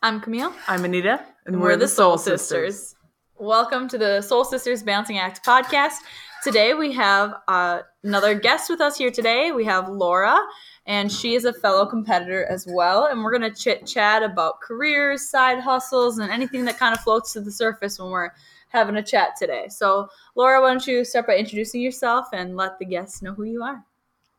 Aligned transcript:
I'm 0.00 0.20
Camille. 0.20 0.54
I'm 0.68 0.84
Anita, 0.84 1.26
and 1.46 1.60
we're, 1.60 1.70
we're 1.70 1.76
the 1.76 1.88
Soul, 1.88 2.16
Soul 2.16 2.18
Sisters. 2.18 2.76
Sisters. 2.76 2.96
Welcome 3.36 3.88
to 3.88 3.98
the 3.98 4.22
Soul 4.22 4.44
Sisters 4.44 4.84
Bouncing 4.84 5.18
Act 5.18 5.44
podcast. 5.44 5.94
Today 6.44 6.74
we 6.74 6.92
have 6.92 7.34
uh, 7.48 7.80
another 8.04 8.38
guest 8.38 8.70
with 8.70 8.80
us 8.80 8.96
here 8.96 9.10
today. 9.10 9.50
We 9.50 9.64
have 9.64 9.88
Laura, 9.88 10.38
and 10.86 11.10
she 11.10 11.34
is 11.34 11.46
a 11.46 11.52
fellow 11.52 11.84
competitor 11.84 12.46
as 12.46 12.64
well. 12.70 13.06
And 13.06 13.24
we're 13.24 13.36
going 13.36 13.52
to 13.52 13.60
chit 13.60 13.86
chat 13.86 14.22
about 14.22 14.60
careers, 14.60 15.28
side 15.28 15.58
hustles, 15.58 16.18
and 16.18 16.30
anything 16.30 16.64
that 16.66 16.78
kind 16.78 16.94
of 16.94 17.00
floats 17.00 17.32
to 17.32 17.40
the 17.40 17.50
surface 17.50 17.98
when 17.98 18.10
we're 18.10 18.30
having 18.68 18.94
a 18.94 19.02
chat 19.02 19.30
today. 19.36 19.66
So, 19.68 20.08
Laura, 20.36 20.60
why 20.60 20.68
don't 20.68 20.86
you 20.86 21.04
start 21.04 21.26
by 21.26 21.38
introducing 21.38 21.80
yourself 21.80 22.28
and 22.32 22.56
let 22.56 22.78
the 22.78 22.86
guests 22.86 23.20
know 23.20 23.34
who 23.34 23.42
you 23.42 23.64
are? 23.64 23.84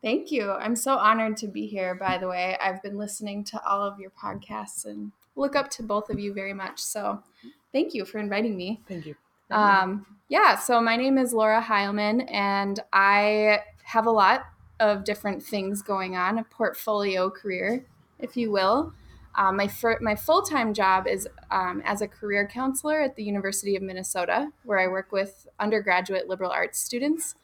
Thank 0.01 0.31
you. 0.31 0.51
I'm 0.51 0.77
so 0.77 0.95
honored 0.95 1.35
to 1.37 1.47
be 1.47 1.67
here, 1.67 1.95
by 1.95 2.17
the 2.17 2.29
way. 2.29 2.57
I've 2.61 2.81
been 2.81 2.97
listening 2.97 3.43
to 3.45 3.61
all 3.67 3.83
of 3.83 3.99
your 3.99 4.11
podcasts 4.11 4.85
and 4.85 5.11
look 5.39 5.55
up 5.55 5.69
to 5.71 5.83
both 5.83 6.09
of 6.09 6.19
you 6.19 6.33
very 6.33 6.53
much. 6.53 6.79
So 6.79 7.23
thank 7.71 7.93
you 7.93 8.05
for 8.05 8.19
inviting 8.19 8.55
me. 8.55 8.81
Thank 8.87 9.05
you. 9.05 9.15
Um, 9.49 10.05
yeah, 10.27 10.55
so 10.57 10.79
my 10.79 10.95
name 10.95 11.17
is 11.17 11.33
Laura 11.33 11.61
Heilman, 11.61 12.31
and 12.31 12.79
I 12.93 13.61
have 13.83 14.05
a 14.05 14.11
lot 14.11 14.45
of 14.79 15.03
different 15.03 15.41
things 15.41 15.81
going 15.81 16.15
on, 16.15 16.37
a 16.37 16.43
portfolio 16.43 17.29
career, 17.29 17.85
if 18.19 18.37
you 18.37 18.51
will. 18.51 18.93
Um, 19.35 19.57
my 19.57 19.67
fir- 19.67 19.99
my 20.01 20.15
full 20.15 20.41
time 20.41 20.73
job 20.73 21.07
is 21.07 21.27
um, 21.49 21.81
as 21.85 22.01
a 22.01 22.07
career 22.07 22.47
counselor 22.47 23.01
at 23.01 23.15
the 23.15 23.23
University 23.23 23.75
of 23.75 23.81
Minnesota, 23.81 24.51
where 24.63 24.79
I 24.79 24.87
work 24.87 25.11
with 25.11 25.47
undergraduate 25.59 26.27
liberal 26.27 26.51
arts 26.51 26.79
students. 26.79 27.35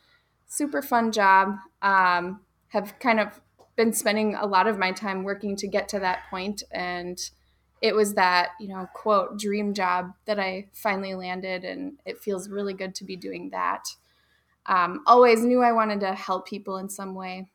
Super 0.48 0.82
fun 0.82 1.12
job. 1.12 1.58
Um, 1.82 2.42
have 2.70 3.00
kind 3.00 3.20
of 3.20 3.42
been 3.76 3.94
spending 3.94 4.36
a 4.36 4.46
lot 4.46 4.68
of 4.68 4.78
my 4.78 4.92
time 4.92 5.24
working 5.24 5.56
to 5.56 5.68
get 5.68 5.88
to 5.90 6.00
that 6.00 6.24
point, 6.30 6.64
and 6.72 7.32
it 7.82 7.96
was 7.96 8.14
that 8.16 8.50
you 8.60 8.68
know 8.68 8.88
quote 8.94 9.38
dream 9.40 9.74
job 9.74 10.14
that 10.26 10.40
I 10.40 10.68
finally 10.74 11.16
landed, 11.16 11.64
and 11.64 11.98
it 12.06 12.20
feels 12.20 12.50
really 12.50 12.74
good 12.74 12.96
to 12.96 13.04
be 13.04 13.16
doing 13.16 13.50
that. 13.52 13.88
Um, 14.66 15.04
always 15.06 15.44
knew 15.44 15.62
I 15.62 15.72
wanted 15.72 16.00
to 16.00 16.14
help 16.14 16.48
people 16.48 16.78
in 16.78 16.90
some 16.90 17.14
way, 17.14 17.48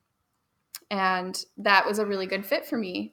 and 0.91 1.44
that 1.59 1.86
was 1.86 1.98
a 1.98 2.06
really 2.06 2.27
good 2.27 2.47
fit 2.47 2.64
for 2.64 2.77
me 2.77 3.12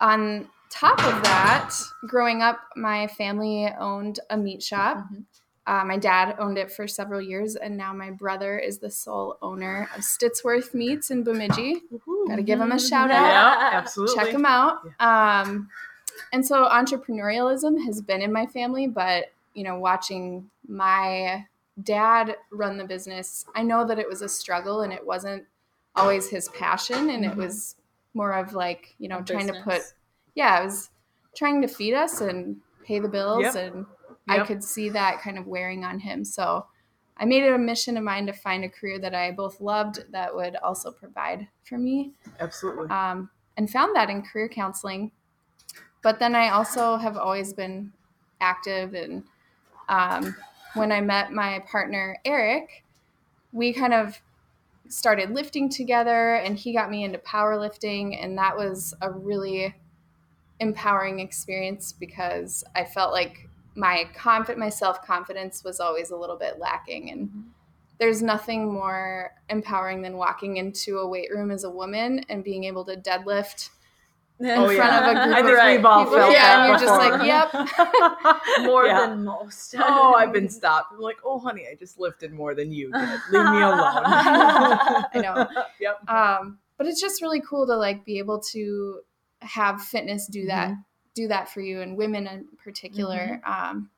on 0.00 0.48
top 0.70 0.98
of 1.04 1.22
that, 1.22 1.74
growing 2.06 2.42
up, 2.42 2.60
my 2.76 3.06
family 3.06 3.72
owned 3.78 4.20
a 4.30 4.36
meat 4.36 4.62
shop. 4.62 4.98
Mm-hmm. 4.98 5.20
Uh, 5.66 5.82
my 5.82 5.96
dad 5.96 6.36
owned 6.38 6.58
it 6.58 6.70
for 6.70 6.86
several 6.86 7.22
years, 7.22 7.56
and 7.56 7.74
now 7.74 7.92
my 7.94 8.10
brother 8.10 8.58
is 8.58 8.78
the 8.78 8.90
sole 8.90 9.38
owner 9.40 9.88
of 9.96 10.02
Stittsworth 10.02 10.74
Meats 10.74 11.10
in 11.10 11.24
Bemidji. 11.24 11.80
Got 12.28 12.36
to 12.36 12.42
give 12.42 12.60
him 12.60 12.70
a 12.70 12.78
shout 12.78 13.10
out. 13.10 13.24
Yeah, 13.24 13.70
absolutely. 13.72 14.14
Check 14.14 14.34
him 14.34 14.44
out. 14.44 14.80
Um, 15.00 15.70
and 16.32 16.44
so 16.44 16.68
entrepreneurialism 16.68 17.84
has 17.84 18.00
been 18.00 18.22
in 18.22 18.32
my 18.32 18.46
family, 18.46 18.86
but 18.86 19.26
you 19.54 19.64
know, 19.64 19.78
watching 19.78 20.50
my 20.68 21.46
dad 21.82 22.36
run 22.50 22.76
the 22.76 22.84
business, 22.84 23.44
I 23.54 23.62
know 23.62 23.86
that 23.86 23.98
it 23.98 24.08
was 24.08 24.22
a 24.22 24.28
struggle 24.28 24.82
and 24.82 24.92
it 24.92 25.04
wasn't 25.04 25.44
always 25.96 26.28
his 26.28 26.48
passion, 26.50 27.10
and 27.10 27.24
mm-hmm. 27.24 27.32
it 27.32 27.36
was 27.36 27.76
more 28.14 28.32
of 28.32 28.52
like 28.52 28.94
you 28.98 29.08
know 29.08 29.18
a 29.18 29.22
trying 29.22 29.46
business. 29.46 29.64
to 29.64 29.70
put 29.70 29.82
yeah, 30.34 30.58
I 30.58 30.64
was 30.64 30.90
trying 31.36 31.62
to 31.62 31.68
feed 31.68 31.94
us 31.94 32.20
and 32.20 32.56
pay 32.84 32.98
the 32.98 33.08
bills, 33.08 33.42
yep. 33.42 33.54
and 33.54 33.86
yep. 34.28 34.40
I 34.40 34.44
could 34.44 34.62
see 34.62 34.88
that 34.90 35.20
kind 35.20 35.38
of 35.38 35.46
wearing 35.46 35.84
on 35.84 36.00
him. 36.00 36.24
So 36.24 36.66
I 37.16 37.24
made 37.24 37.44
it 37.44 37.52
a 37.52 37.58
mission 37.58 37.96
of 37.96 38.04
mine 38.04 38.26
to 38.26 38.32
find 38.32 38.64
a 38.64 38.68
career 38.68 38.98
that 38.98 39.14
I 39.14 39.30
both 39.30 39.60
loved 39.60 40.04
that 40.10 40.34
would 40.34 40.56
also 40.56 40.90
provide 40.90 41.46
for 41.62 41.78
me. 41.78 42.12
Absolutely. 42.40 42.88
Um, 42.88 43.30
and 43.56 43.70
found 43.70 43.94
that 43.94 44.10
in 44.10 44.22
career 44.22 44.48
counseling. 44.48 45.12
But 46.04 46.18
then 46.18 46.34
I 46.36 46.50
also 46.50 46.98
have 46.98 47.16
always 47.16 47.54
been 47.54 47.90
active. 48.38 48.92
And 48.92 49.24
um, 49.88 50.36
when 50.74 50.92
I 50.92 51.00
met 51.00 51.32
my 51.32 51.64
partner, 51.66 52.18
Eric, 52.26 52.84
we 53.52 53.72
kind 53.72 53.94
of 53.94 54.20
started 54.86 55.30
lifting 55.30 55.70
together 55.70 56.34
and 56.34 56.58
he 56.58 56.74
got 56.74 56.90
me 56.90 57.04
into 57.04 57.18
powerlifting. 57.18 58.22
And 58.22 58.36
that 58.36 58.54
was 58.54 58.94
a 59.00 59.10
really 59.10 59.74
empowering 60.60 61.20
experience 61.20 61.92
because 61.92 62.62
I 62.76 62.84
felt 62.84 63.12
like 63.12 63.48
my 63.74 64.08
confident 64.14 64.58
my 64.58 64.68
self-confidence 64.68 65.64
was 65.64 65.80
always 65.80 66.10
a 66.10 66.16
little 66.16 66.36
bit 66.36 66.60
lacking 66.60 67.10
and 67.10 67.28
mm-hmm. 67.28 67.40
there's 67.98 68.22
nothing 68.22 68.72
more 68.72 69.32
empowering 69.48 70.00
than 70.00 70.16
walking 70.16 70.58
into 70.58 70.98
a 70.98 71.08
weight 71.08 71.28
room 71.34 71.50
as 71.50 71.64
a 71.64 71.70
woman 71.70 72.24
and 72.28 72.44
being 72.44 72.62
able 72.62 72.84
to 72.84 72.94
deadlift 72.94 73.70
in 74.40 74.46
oh, 74.50 74.66
front 74.66 74.76
yeah. 74.76 74.98
of 74.98 75.16
a 75.16 75.24
group 75.24 75.36
I 75.36 75.42
think 75.42 75.78
we've 75.78 75.86
all 75.86 76.06
felt 76.06 76.32
yeah, 76.32 76.64
and 76.64 76.68
you're 76.68 76.88
just 76.88 76.98
like, 76.98 77.26
yep. 77.26 78.66
more 78.66 78.86
yeah. 78.86 79.06
than 79.06 79.24
most. 79.24 79.74
oh, 79.78 80.14
I've 80.14 80.32
been 80.32 80.48
stopped. 80.48 80.92
I'm 80.92 81.00
like, 81.00 81.18
oh, 81.24 81.38
honey, 81.38 81.66
I 81.70 81.76
just 81.76 81.98
lifted 81.98 82.32
more 82.32 82.54
than 82.54 82.72
you 82.72 82.90
did. 82.92 83.08
Leave 83.30 83.44
me 83.44 83.62
alone. 83.62 84.02
I 84.04 85.10
know. 85.14 85.46
Yep. 85.80 86.08
Um, 86.08 86.58
but 86.78 86.86
it's 86.86 87.00
just 87.00 87.20
really 87.20 87.40
cool 87.40 87.66
to 87.66 87.76
like 87.76 88.04
be 88.04 88.18
able 88.18 88.40
to 88.40 89.00
have 89.40 89.82
fitness 89.82 90.26
do 90.26 90.46
that 90.46 90.70
mm-hmm. 90.70 90.80
do 91.14 91.28
that 91.28 91.48
for 91.48 91.60
you 91.60 91.80
and 91.80 91.96
women 91.96 92.26
in 92.26 92.46
particular 92.62 93.40
mm-hmm. 93.44 93.70
um, 93.76 93.90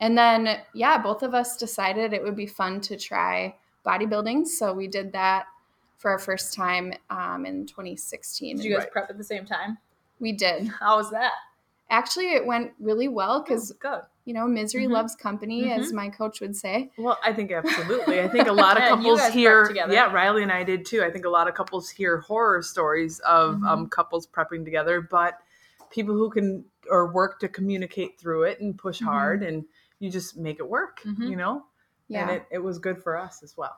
and 0.00 0.18
then 0.18 0.58
yeah 0.74 0.98
both 0.98 1.22
of 1.22 1.34
us 1.34 1.56
decided 1.56 2.12
it 2.12 2.22
would 2.22 2.36
be 2.36 2.46
fun 2.46 2.80
to 2.80 2.96
try 2.96 3.54
bodybuilding 3.86 4.46
so 4.46 4.72
we 4.72 4.86
did 4.86 5.12
that 5.12 5.46
for 6.00 6.10
our 6.10 6.18
first 6.18 6.54
time 6.54 6.94
um, 7.10 7.44
in 7.44 7.66
2016 7.66 8.56
did 8.56 8.64
you 8.64 8.72
guys 8.72 8.80
right. 8.80 8.90
prep 8.90 9.10
at 9.10 9.18
the 9.18 9.24
same 9.24 9.44
time 9.44 9.76
we 10.18 10.32
did 10.32 10.66
how 10.66 10.96
was 10.96 11.10
that 11.10 11.32
actually 11.90 12.32
it 12.32 12.46
went 12.46 12.72
really 12.80 13.06
well 13.06 13.42
because 13.42 13.70
oh, 13.70 13.76
good 13.78 14.00
you 14.24 14.32
know 14.32 14.46
misery 14.46 14.84
mm-hmm. 14.84 14.94
loves 14.94 15.14
company 15.14 15.64
mm-hmm. 15.64 15.80
as 15.80 15.92
my 15.92 16.08
coach 16.08 16.40
would 16.40 16.56
say 16.56 16.90
well 16.96 17.18
i 17.22 17.32
think 17.32 17.52
absolutely 17.52 18.20
i 18.20 18.28
think 18.28 18.48
a 18.48 18.52
lot 18.64 18.80
of 18.80 18.88
couples 18.88 19.24
here 19.28 19.70
yeah 19.90 20.10
riley 20.10 20.42
and 20.42 20.50
i 20.50 20.64
did 20.64 20.86
too 20.86 21.02
i 21.02 21.10
think 21.10 21.26
a 21.26 21.28
lot 21.28 21.46
of 21.46 21.54
couples 21.54 21.90
hear 21.90 22.18
horror 22.18 22.62
stories 22.62 23.18
of 23.20 23.56
mm-hmm. 23.56 23.66
um, 23.66 23.86
couples 23.88 24.26
prepping 24.26 24.64
together 24.64 25.02
but 25.02 25.38
people 25.90 26.14
who 26.14 26.30
can 26.30 26.64
or 26.88 27.12
work 27.12 27.38
to 27.38 27.48
communicate 27.48 28.18
through 28.18 28.44
it 28.44 28.58
and 28.60 28.78
push 28.78 28.98
mm-hmm. 28.98 29.06
hard 29.06 29.42
and 29.42 29.64
you 29.98 30.10
just 30.10 30.36
make 30.36 30.58
it 30.58 30.68
work 30.68 31.00
mm-hmm. 31.04 31.24
you 31.24 31.36
know 31.36 31.64
yeah 32.08 32.22
and 32.22 32.30
it, 32.30 32.46
it 32.50 32.58
was 32.58 32.78
good 32.78 33.02
for 33.02 33.18
us 33.18 33.42
as 33.42 33.56
well 33.56 33.76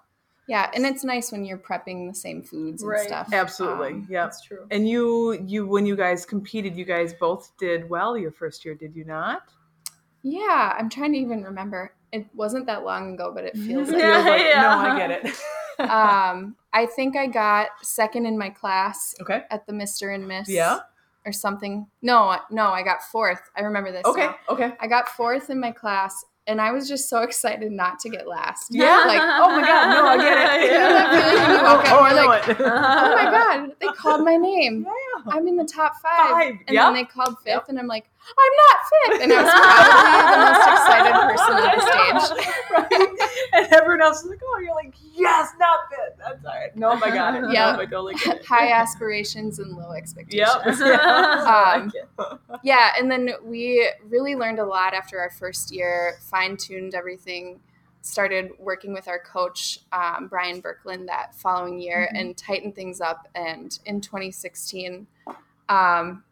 yeah, 0.49 0.71
and 0.75 0.85
it's 0.85 1.05
nice 1.05 1.31
when 1.31 1.45
you're 1.45 1.59
prepping 1.59 2.09
the 2.09 2.15
same 2.15 2.43
foods 2.43 2.83
and 2.83 2.91
right. 2.91 3.07
stuff. 3.07 3.33
Absolutely. 3.33 3.93
Um, 3.93 4.07
yeah. 4.11 4.25
That's 4.25 4.43
true. 4.43 4.67
And 4.71 4.89
you 4.89 5.41
you 5.47 5.67
when 5.67 5.87
you 5.87 5.97
guys 5.97 6.27
competed, 6.27 6.77
you 6.77 6.85
guys 6.85 7.15
both 7.15 7.53
did 7.59 7.89
well 7.89 8.17
your 8.17 8.33
first 8.33 8.65
year, 8.65 8.75
did 8.75 8.97
you 8.97 9.05
not? 9.05 9.43
Yeah, 10.23 10.75
I'm 10.79 10.89
trying 10.89 11.13
to 11.13 11.19
even 11.19 11.43
remember. 11.43 11.95
It 12.13 12.27
wasn't 12.35 12.67
that 12.67 12.85
long 12.85 13.15
ago, 13.15 13.33
but 13.35 13.45
it 13.45 13.57
feels 13.57 13.89
like, 13.91 14.01
yeah, 14.01 14.19
like 14.19 14.41
yeah. 14.41 14.63
no, 14.63 14.69
I 14.69 14.99
get 14.99 15.11
it. 15.11 15.35
um, 15.91 16.57
I 16.73 16.87
think 16.87 17.17
I 17.17 17.27
got 17.27 17.69
second 17.83 18.27
in 18.27 18.39
my 18.39 18.51
class. 18.51 19.15
Okay. 19.21 19.43
At 19.51 19.67
the 19.67 19.73
Mr. 19.73 20.15
and 20.15 20.27
Miss. 20.27 20.49
Yeah. 20.49 20.81
Or 21.25 21.33
something. 21.33 21.87
No, 22.03 22.37
no, 22.51 22.69
I 22.69 22.83
got 22.83 23.03
fourth. 23.03 23.51
I 23.57 23.61
remember 23.61 23.93
this. 23.93 24.05
Okay. 24.05 24.27
Now. 24.27 24.37
Okay. 24.49 24.73
I 24.81 24.89
got 24.89 25.09
fourth 25.09 25.51
in 25.51 25.61
my 25.61 25.71
class, 25.71 26.25
and 26.47 26.61
I 26.61 26.73
was 26.73 26.89
just 26.89 27.09
so 27.09 27.23
excited 27.23 27.71
not 27.71 27.99
to 28.01 28.11
get 28.11 28.27
last. 28.27 28.69
Yeah, 28.71 29.05
like 29.07 29.21
oh 29.21 29.61
my 29.61 29.63
god, 29.63 29.91
no, 29.91 30.07
I 30.07 30.17
get 30.17 30.37
it. 30.39 30.73
You 30.73 30.79
know 30.79 30.93
that 30.93 31.11
feeling 31.11 31.43
when 31.43 31.59
you 31.59 31.65
walk 31.65 31.85
oh, 31.89 32.07
you're 32.07 32.27
like, 32.27 32.49
it. 32.49 32.57
oh 32.61 33.15
my 33.15 33.31
god, 33.31 33.73
they 33.81 33.87
called 33.89 34.25
my 34.25 34.37
name. 34.37 34.87
Yeah. 34.87 35.12
I'm 35.29 35.47
in 35.49 35.57
the 35.57 35.65
top 35.65 35.95
five, 36.03 36.31
five. 36.31 36.55
and 36.67 36.75
yep. 36.75 36.87
then 36.87 36.95
they 36.95 37.05
called 37.05 37.37
fifth, 37.39 37.47
yep. 37.47 37.69
and 37.69 37.79
I'm 37.79 37.87
like, 37.87 38.09
I'm 38.39 38.53
not 38.57 38.79
fifth, 38.93 39.23
and 39.23 39.33
I 39.33 39.43
was 39.43 39.53
probably 39.91 40.33
the 40.33 40.43
most 40.49 40.69
excited 40.79 41.13
person 41.29 41.55
on 41.55 41.73
the 41.77 42.21
stage. 42.21 42.55
right, 42.71 43.29
and 43.53 43.73
everyone 43.73 44.03
else 44.03 44.23
is 44.23 44.31
like, 44.31 44.41
oh, 44.45 44.59
you're 44.61 44.75
like, 44.75 44.95
yes, 45.15 45.51
not 45.59 45.81
fifth. 45.91 46.19
That's 46.19 46.45
all 46.45 46.55
right. 46.55 46.77
No, 46.77 46.91
I 46.91 47.11
got 47.11 47.35
it. 47.35 47.53
Yeah, 47.53 47.73
no, 47.73 47.81
I 47.81 47.85
totally 47.85 48.15
get 48.15 48.37
it. 48.37 48.47
High 48.47 48.73
aspirations 48.73 49.59
and 49.59 49.77
low 49.77 49.93
expectations. 49.93 50.49
Yep. 50.79 50.79
Yeah. 50.93 51.89
Um, 52.19 52.39
yeah, 52.63 52.91
and 52.99 53.11
then 53.11 53.31
we 53.45 53.91
really 54.09 54.35
learned 54.35 54.59
a 54.59 54.65
lot 54.65 54.95
after 54.95 55.19
our 55.19 55.31
first 55.31 55.73
year 55.73 56.17
fine 56.21 56.57
tuned 56.57 56.95
everything, 56.95 57.61
started 58.03 58.51
working 58.59 58.93
with 58.93 59.09
our 59.09 59.21
coach, 59.21 59.79
um, 59.93 60.27
Brian 60.29 60.61
Berkland 60.61 61.07
that 61.07 61.35
following 61.35 61.81
year 61.81 62.09
mm-hmm. 62.09 62.17
and 62.17 62.37
tightened 62.37 62.75
things 62.75 63.01
up. 63.01 63.29
And 63.35 63.77
in 63.87 64.01
2016, 64.01 65.07
um, 65.69 66.25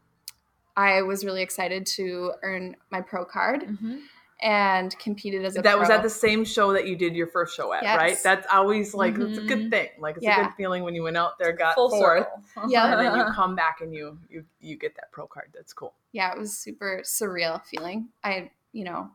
I 0.77 1.03
was 1.03 1.25
really 1.25 1.43
excited 1.43 1.87
to 1.87 2.33
earn 2.43 2.77
my 2.91 3.01
pro 3.01 3.25
card. 3.25 3.63
Mm-hmm. 3.63 3.99
And 4.43 4.99
competed 4.99 5.45
as 5.45 5.59
a 5.59 5.61
that 5.61 5.73
pro. 5.73 5.81
was 5.81 5.91
at 5.91 6.03
the 6.03 6.09
same 6.09 6.47
show 6.47 6.73
that 6.73 6.87
you 6.87 6.97
did 6.97 7.15
your 7.15 7.27
first 7.27 7.55
show 7.55 7.75
at, 7.75 7.83
yes. 7.83 7.99
right? 7.99 8.17
That's 8.25 8.47
always 8.51 8.95
like 8.95 9.13
mm-hmm. 9.13 9.27
it's 9.27 9.39
a 9.39 9.43
good 9.43 9.59
mm-hmm. 9.59 9.69
thing. 9.69 9.89
Like 9.99 10.17
it's 10.17 10.25
yeah. 10.25 10.41
a 10.41 10.45
good 10.45 10.55
feeling 10.55 10.83
when 10.83 10.95
you 10.95 11.03
went 11.03 11.19
out 11.19 11.39
there, 11.39 11.53
got 11.53 11.75
Full 11.75 11.91
fourth, 11.91 12.27
yeah, 12.69 12.91
and 12.91 12.99
then 12.99 13.19
you 13.19 13.35
come 13.35 13.55
back 13.55 13.83
and 13.83 13.93
you 13.93 14.17
you 14.31 14.47
you 14.59 14.79
get 14.79 14.97
that 14.97 15.13
pro 15.13 15.27
card. 15.27 15.51
That's 15.53 15.75
cool. 15.75 15.93
Yeah, 16.13 16.33
it 16.33 16.39
was 16.39 16.57
super 16.57 17.03
surreal 17.05 17.63
feeling. 17.67 18.09
I 18.25 18.51
you 18.73 18.85
know 18.85 19.11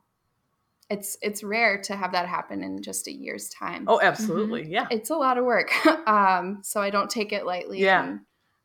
it's 0.90 1.18
it's 1.22 1.44
rare 1.44 1.82
to 1.84 1.96
have 1.96 2.12
that 2.12 2.28
happen 2.28 2.62
in 2.62 2.82
just 2.82 3.08
a 3.08 3.12
year's 3.12 3.50
time. 3.50 3.86
Oh, 3.88 4.00
absolutely. 4.02 4.64
Mm-hmm. 4.64 4.72
Yeah. 4.72 4.88
It's 4.92 5.10
a 5.10 5.16
lot 5.16 5.38
of 5.38 5.46
work. 5.46 5.72
um, 6.08 6.60
so 6.64 6.80
I 6.82 6.90
don't 6.90 7.10
take 7.10 7.32
it 7.32 7.46
lightly. 7.46 7.80
Yeah. 7.80 8.18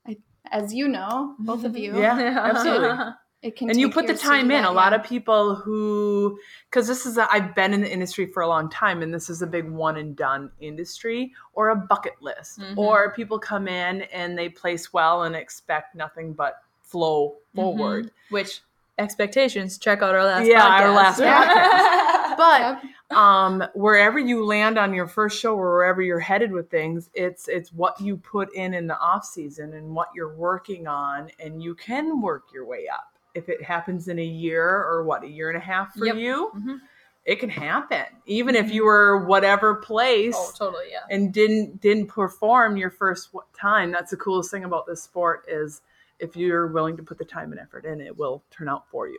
I, 0.06 0.16
as 0.50 0.74
you 0.74 0.88
know, 0.88 1.34
both 1.38 1.64
of 1.64 1.76
you. 1.76 1.98
Yeah, 1.98 2.38
absolutely. 2.42 2.90
it 3.42 3.56
can 3.56 3.70
and 3.70 3.80
you 3.80 3.90
put 3.90 4.06
the 4.06 4.14
time 4.14 4.50
in. 4.50 4.62
That, 4.62 4.64
a 4.64 4.68
yeah. 4.68 4.68
lot 4.68 4.92
of 4.92 5.02
people 5.02 5.54
who, 5.54 6.38
because 6.68 6.86
this 6.86 7.06
is, 7.06 7.16
i 7.16 7.38
have 7.38 7.54
been 7.54 7.72
in 7.72 7.80
the 7.80 7.90
industry 7.90 8.26
for 8.26 8.42
a 8.42 8.48
long 8.48 8.68
time, 8.68 9.00
and 9.00 9.14
this 9.14 9.30
is 9.30 9.40
a 9.40 9.46
big 9.46 9.68
one 9.70 9.96
and 9.96 10.14
done 10.14 10.50
industry 10.60 11.32
or 11.54 11.70
a 11.70 11.76
bucket 11.76 12.20
list. 12.20 12.60
Mm-hmm. 12.60 12.78
Or 12.78 13.14
people 13.14 13.38
come 13.38 13.66
in 13.66 14.02
and 14.02 14.36
they 14.36 14.50
place 14.50 14.92
well 14.92 15.22
and 15.22 15.34
expect 15.34 15.94
nothing 15.94 16.34
but 16.34 16.56
flow 16.82 17.36
forward. 17.54 18.06
Mm-hmm. 18.06 18.34
Which 18.34 18.60
expectations, 19.00 19.78
check 19.78 20.02
out 20.02 20.14
our 20.14 20.24
last 20.24 20.46
yeah, 20.46 20.60
podcast. 20.60 20.80
our 20.80 20.92
last 20.92 21.20
podcast. 22.36 22.80
but 23.10 23.16
um, 23.16 23.64
wherever 23.74 24.18
you 24.18 24.44
land 24.44 24.78
on 24.78 24.94
your 24.94 25.08
first 25.08 25.40
show 25.40 25.54
or 25.54 25.72
wherever 25.72 26.02
you're 26.02 26.20
headed 26.20 26.52
with 26.52 26.70
things, 26.70 27.10
it's 27.14 27.48
it's 27.48 27.72
what 27.72 28.00
you 28.00 28.16
put 28.16 28.54
in 28.54 28.74
in 28.74 28.86
the 28.86 28.98
off 28.98 29.24
season 29.24 29.74
and 29.74 29.94
what 29.94 30.08
you're 30.14 30.34
working 30.34 30.86
on, 30.86 31.30
and 31.40 31.62
you 31.62 31.74
can 31.74 32.20
work 32.20 32.44
your 32.52 32.66
way 32.66 32.86
up 32.92 33.10
if 33.34 33.48
it 33.48 33.62
happens 33.62 34.08
in 34.08 34.18
a 34.18 34.24
year 34.24 34.64
or 34.64 35.04
what 35.04 35.24
a 35.24 35.28
year 35.28 35.48
and 35.48 35.56
a 35.56 35.64
half 35.64 35.94
for 35.94 36.06
yep. 36.06 36.16
you 36.16 36.50
mm-hmm. 36.56 36.76
it 37.24 37.36
can 37.36 37.48
happen 37.48 38.04
even 38.26 38.54
if 38.54 38.72
you 38.72 38.82
mm-hmm. 38.82 38.86
were 38.86 39.24
whatever 39.26 39.76
place 39.76 40.34
oh 40.36 40.52
totally 40.56 40.86
yeah 40.90 41.00
and 41.10 41.32
didn't 41.32 41.80
didn't 41.80 42.06
perform 42.06 42.76
your 42.76 42.90
first 42.90 43.30
time 43.58 43.92
that's 43.92 44.10
the 44.10 44.16
coolest 44.16 44.50
thing 44.50 44.64
about 44.64 44.86
this 44.86 45.02
sport 45.02 45.44
is 45.48 45.82
if 46.20 46.36
you're 46.36 46.68
willing 46.68 46.96
to 46.96 47.02
put 47.02 47.18
the 47.18 47.24
time 47.24 47.52
and 47.52 47.60
effort 47.60 47.84
in 47.84 48.00
it 48.00 48.16
will 48.16 48.42
turn 48.50 48.68
out 48.68 48.88
for 48.88 49.08
you 49.08 49.18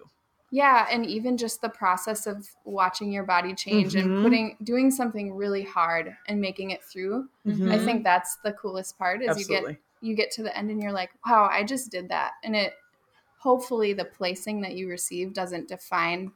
yeah 0.51 0.87
and 0.91 1.05
even 1.05 1.37
just 1.37 1.61
the 1.61 1.69
process 1.69 2.27
of 2.27 2.47
watching 2.65 3.11
your 3.11 3.23
body 3.23 3.53
change 3.53 3.93
mm-hmm. 3.93 4.11
and 4.11 4.23
putting 4.23 4.57
doing 4.63 4.91
something 4.91 5.33
really 5.33 5.63
hard 5.63 6.15
and 6.27 6.39
making 6.39 6.71
it 6.71 6.83
through 6.83 7.27
mm-hmm. 7.45 7.71
i 7.71 7.77
think 7.77 8.03
that's 8.03 8.37
the 8.43 8.53
coolest 8.53 8.97
part 8.97 9.21
is 9.21 9.29
Absolutely. 9.29 9.55
you 9.55 9.67
get 9.67 9.81
you 10.01 10.15
get 10.15 10.31
to 10.31 10.43
the 10.43 10.55
end 10.57 10.69
and 10.69 10.81
you're 10.81 10.91
like 10.91 11.11
wow 11.25 11.49
i 11.51 11.63
just 11.63 11.91
did 11.91 12.09
that 12.09 12.33
and 12.43 12.55
it 12.55 12.73
hopefully 13.39 13.93
the 13.93 14.05
placing 14.05 14.61
that 14.61 14.73
you 14.73 14.87
receive 14.87 15.33
doesn't 15.33 15.67
define 15.67 16.31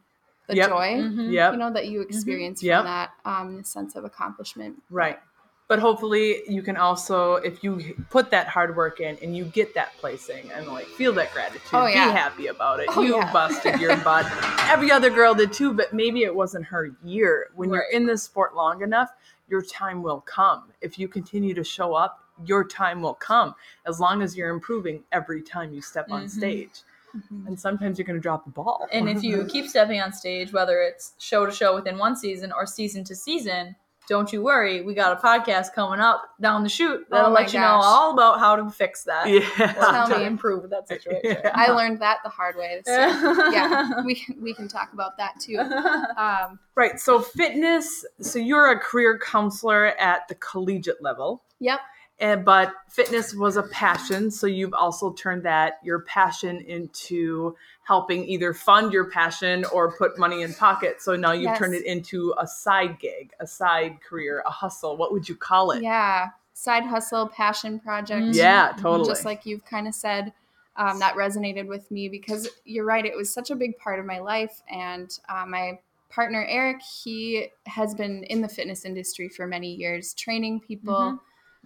the 0.47 0.55
yep. 0.55 0.69
joy 0.69 0.93
mm-hmm. 0.93 1.31
yep. 1.31 1.53
you 1.53 1.59
know 1.59 1.71
that 1.71 1.87
you 1.87 1.99
mm-hmm. 1.99 2.09
experience 2.09 2.61
mm-hmm. 2.61 2.77
from 2.77 2.85
yep. 2.85 3.09
that 3.23 3.29
um, 3.29 3.63
sense 3.63 3.95
of 3.95 4.05
accomplishment 4.05 4.81
right 4.89 5.19
but 5.67 5.79
hopefully 5.79 6.41
you 6.47 6.61
can 6.61 6.77
also 6.77 7.35
if 7.35 7.63
you 7.63 7.95
put 8.09 8.31
that 8.31 8.47
hard 8.47 8.75
work 8.75 8.99
in 8.99 9.17
and 9.21 9.35
you 9.35 9.45
get 9.45 9.73
that 9.73 9.91
placing 9.97 10.51
and 10.51 10.67
like 10.67 10.85
feel 10.85 11.13
that 11.13 11.31
gratitude 11.33 11.61
oh, 11.73 11.87
yeah. 11.87 12.07
be 12.07 12.17
happy 12.17 12.47
about 12.47 12.79
it 12.79 12.87
oh, 12.89 13.01
you 13.01 13.15
yeah. 13.15 13.31
busted 13.31 13.79
your 13.79 13.95
butt 14.03 14.25
every 14.69 14.91
other 14.91 15.09
girl 15.09 15.33
did 15.33 15.51
too 15.51 15.73
but 15.73 15.93
maybe 15.93 16.23
it 16.23 16.33
wasn't 16.33 16.63
her 16.63 16.91
year 17.03 17.49
when 17.55 17.69
right. 17.69 17.77
you're 17.77 17.91
in 17.91 18.05
this 18.05 18.23
sport 18.23 18.55
long 18.55 18.81
enough 18.81 19.09
your 19.47 19.61
time 19.61 20.01
will 20.03 20.21
come 20.21 20.71
if 20.81 20.99
you 20.99 21.07
continue 21.07 21.53
to 21.53 21.63
show 21.63 21.93
up 21.93 22.21
your 22.45 22.67
time 22.67 23.01
will 23.01 23.13
come 23.13 23.55
as 23.87 23.99
long 23.99 24.21
as 24.21 24.35
you're 24.35 24.49
improving 24.49 25.03
every 25.11 25.41
time 25.41 25.73
you 25.73 25.81
step 25.81 26.07
on 26.11 26.21
mm-hmm. 26.25 26.37
stage 26.37 26.81
Mm-hmm. 27.15 27.47
And 27.47 27.59
sometimes 27.59 27.97
you're 27.97 28.05
going 28.05 28.17
to 28.17 28.21
drop 28.21 28.43
the 28.43 28.51
ball. 28.51 28.87
and 28.91 29.07
if 29.07 29.23
you 29.23 29.45
keep 29.49 29.67
stepping 29.67 30.01
on 30.01 30.11
stage, 30.11 30.51
whether 30.51 30.81
it's 30.81 31.13
show 31.17 31.45
to 31.45 31.51
show 31.51 31.73
within 31.73 31.97
one 31.97 32.15
season 32.15 32.51
or 32.51 32.65
season 32.65 33.03
to 33.05 33.15
season, 33.15 33.75
don't 34.07 34.31
you 34.31 34.41
worry. 34.41 34.81
We 34.81 34.93
got 34.93 35.17
a 35.17 35.21
podcast 35.21 35.73
coming 35.73 35.99
up 35.99 36.23
down 36.41 36.63
the 36.63 36.69
chute 36.69 37.05
that'll 37.09 37.31
oh 37.31 37.33
let 37.33 37.53
you 37.53 37.59
know 37.59 37.79
all 37.81 38.13
about 38.13 38.39
how 38.39 38.55
to 38.55 38.69
fix 38.69 39.03
that. 39.03 39.27
Yeah. 39.29 40.05
Or 40.05 40.13
to 40.13 40.21
improve 40.23 40.69
that 40.69 40.87
situation. 40.87 41.21
Yeah. 41.23 41.51
I 41.55 41.71
learned 41.71 42.01
that 42.01 42.19
the 42.23 42.29
hard 42.29 42.55
way. 42.55 42.81
So 42.85 42.93
yeah, 42.93 44.01
we, 44.05 44.25
we 44.39 44.53
can 44.53 44.67
talk 44.67 44.93
about 44.93 45.17
that 45.17 45.39
too. 45.39 45.59
Um, 46.17 46.59
right. 46.75 46.99
So, 46.99 47.19
fitness. 47.19 48.05
So, 48.21 48.39
you're 48.39 48.71
a 48.71 48.79
career 48.79 49.19
counselor 49.19 49.87
at 49.97 50.27
the 50.27 50.35
collegiate 50.35 51.01
level. 51.01 51.43
Yep 51.59 51.79
and 52.19 52.45
but 52.45 52.73
fitness 52.89 53.33
was 53.33 53.57
a 53.57 53.63
passion 53.63 54.31
so 54.31 54.47
you've 54.47 54.73
also 54.73 55.11
turned 55.13 55.43
that 55.43 55.79
your 55.83 56.01
passion 56.03 56.61
into 56.61 57.55
helping 57.85 58.25
either 58.25 58.53
fund 58.53 58.91
your 58.91 59.09
passion 59.09 59.63
or 59.71 59.95
put 59.95 60.19
money 60.19 60.41
in 60.41 60.53
pocket. 60.53 61.01
So 61.01 61.15
now 61.15 61.31
you've 61.31 61.43
yes. 61.43 61.59
turned 61.59 61.75
it 61.75 61.85
into 61.85 62.33
a 62.37 62.45
side 62.45 62.99
gig 62.99 63.31
a 63.39 63.47
side 63.47 64.01
career 64.01 64.43
a 64.45 64.51
hustle. 64.51 64.97
What 64.97 65.13
would 65.13 65.29
you 65.29 65.35
call 65.35 65.71
it? 65.71 65.81
Yeah 65.81 66.27
side 66.55 66.85
hustle 66.85 67.27
passion 67.27 67.81
project 67.81 68.21
mm-hmm. 68.21 68.33
yeah 68.33 68.71
totally. 68.79 69.09
just 69.09 69.25
like 69.25 69.45
you've 69.45 69.65
kind 69.65 69.89
of 69.89 69.93
said 69.93 70.31
um, 70.77 70.99
that 70.99 71.13
resonated 71.15 71.67
with 71.67 71.91
me 71.91 72.07
because 72.07 72.47
you're 72.63 72.85
right 72.85 73.05
it 73.05 73.15
was 73.15 73.29
such 73.29 73.51
a 73.51 73.55
big 73.55 73.77
part 73.77 73.99
of 73.99 74.05
my 74.05 74.19
life. 74.19 74.61
And 74.69 75.09
uh, 75.27 75.45
my 75.45 75.79
partner 76.09 76.45
eric 76.49 76.81
he 77.03 77.47
has 77.65 77.93
been 77.93 78.23
in 78.23 78.41
the 78.41 78.47
fitness 78.47 78.85
industry 78.85 79.27
for 79.27 79.45
many 79.45 79.75
years 79.75 80.13
training 80.13 80.61
people 80.61 80.93
mm-hmm 80.93 81.15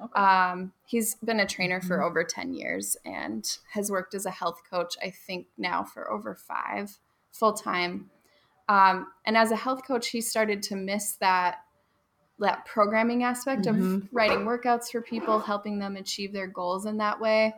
Okay. 0.02 0.20
Um, 0.20 0.72
he's 0.86 1.16
been 1.16 1.40
a 1.40 1.46
trainer 1.46 1.82
for 1.82 1.98
mm-hmm. 1.98 2.06
over 2.06 2.24
10 2.24 2.54
years 2.54 2.98
and 3.06 3.46
has 3.74 3.92
worked 3.92 4.14
as 4.16 4.26
a 4.26 4.32
health 4.32 4.62
coach, 4.70 4.96
I 5.04 5.10
think, 5.10 5.48
now 5.58 5.84
for 5.84 6.12
over 6.12 6.36
five 6.36 6.98
full 7.32 7.54
time. 7.54 8.10
Um, 8.68 9.08
and 9.26 9.36
as 9.36 9.52
a 9.52 9.56
health 9.56 9.86
coach, 9.86 10.10
he 10.10 10.22
started 10.22 10.62
to 10.64 10.76
miss 10.76 11.14
that 11.18 11.60
that 12.40 12.66
programming 12.66 13.24
aspect 13.24 13.64
mm-hmm. 13.64 13.96
of 13.96 14.08
writing 14.14 14.40
workouts 14.40 14.92
for 14.92 15.02
people, 15.02 15.40
helping 15.40 15.78
them 15.78 15.98
achieve 15.98 16.32
their 16.32 16.48
goals 16.48 16.86
in 16.86 16.98
that 16.98 17.20
way. 17.20 17.54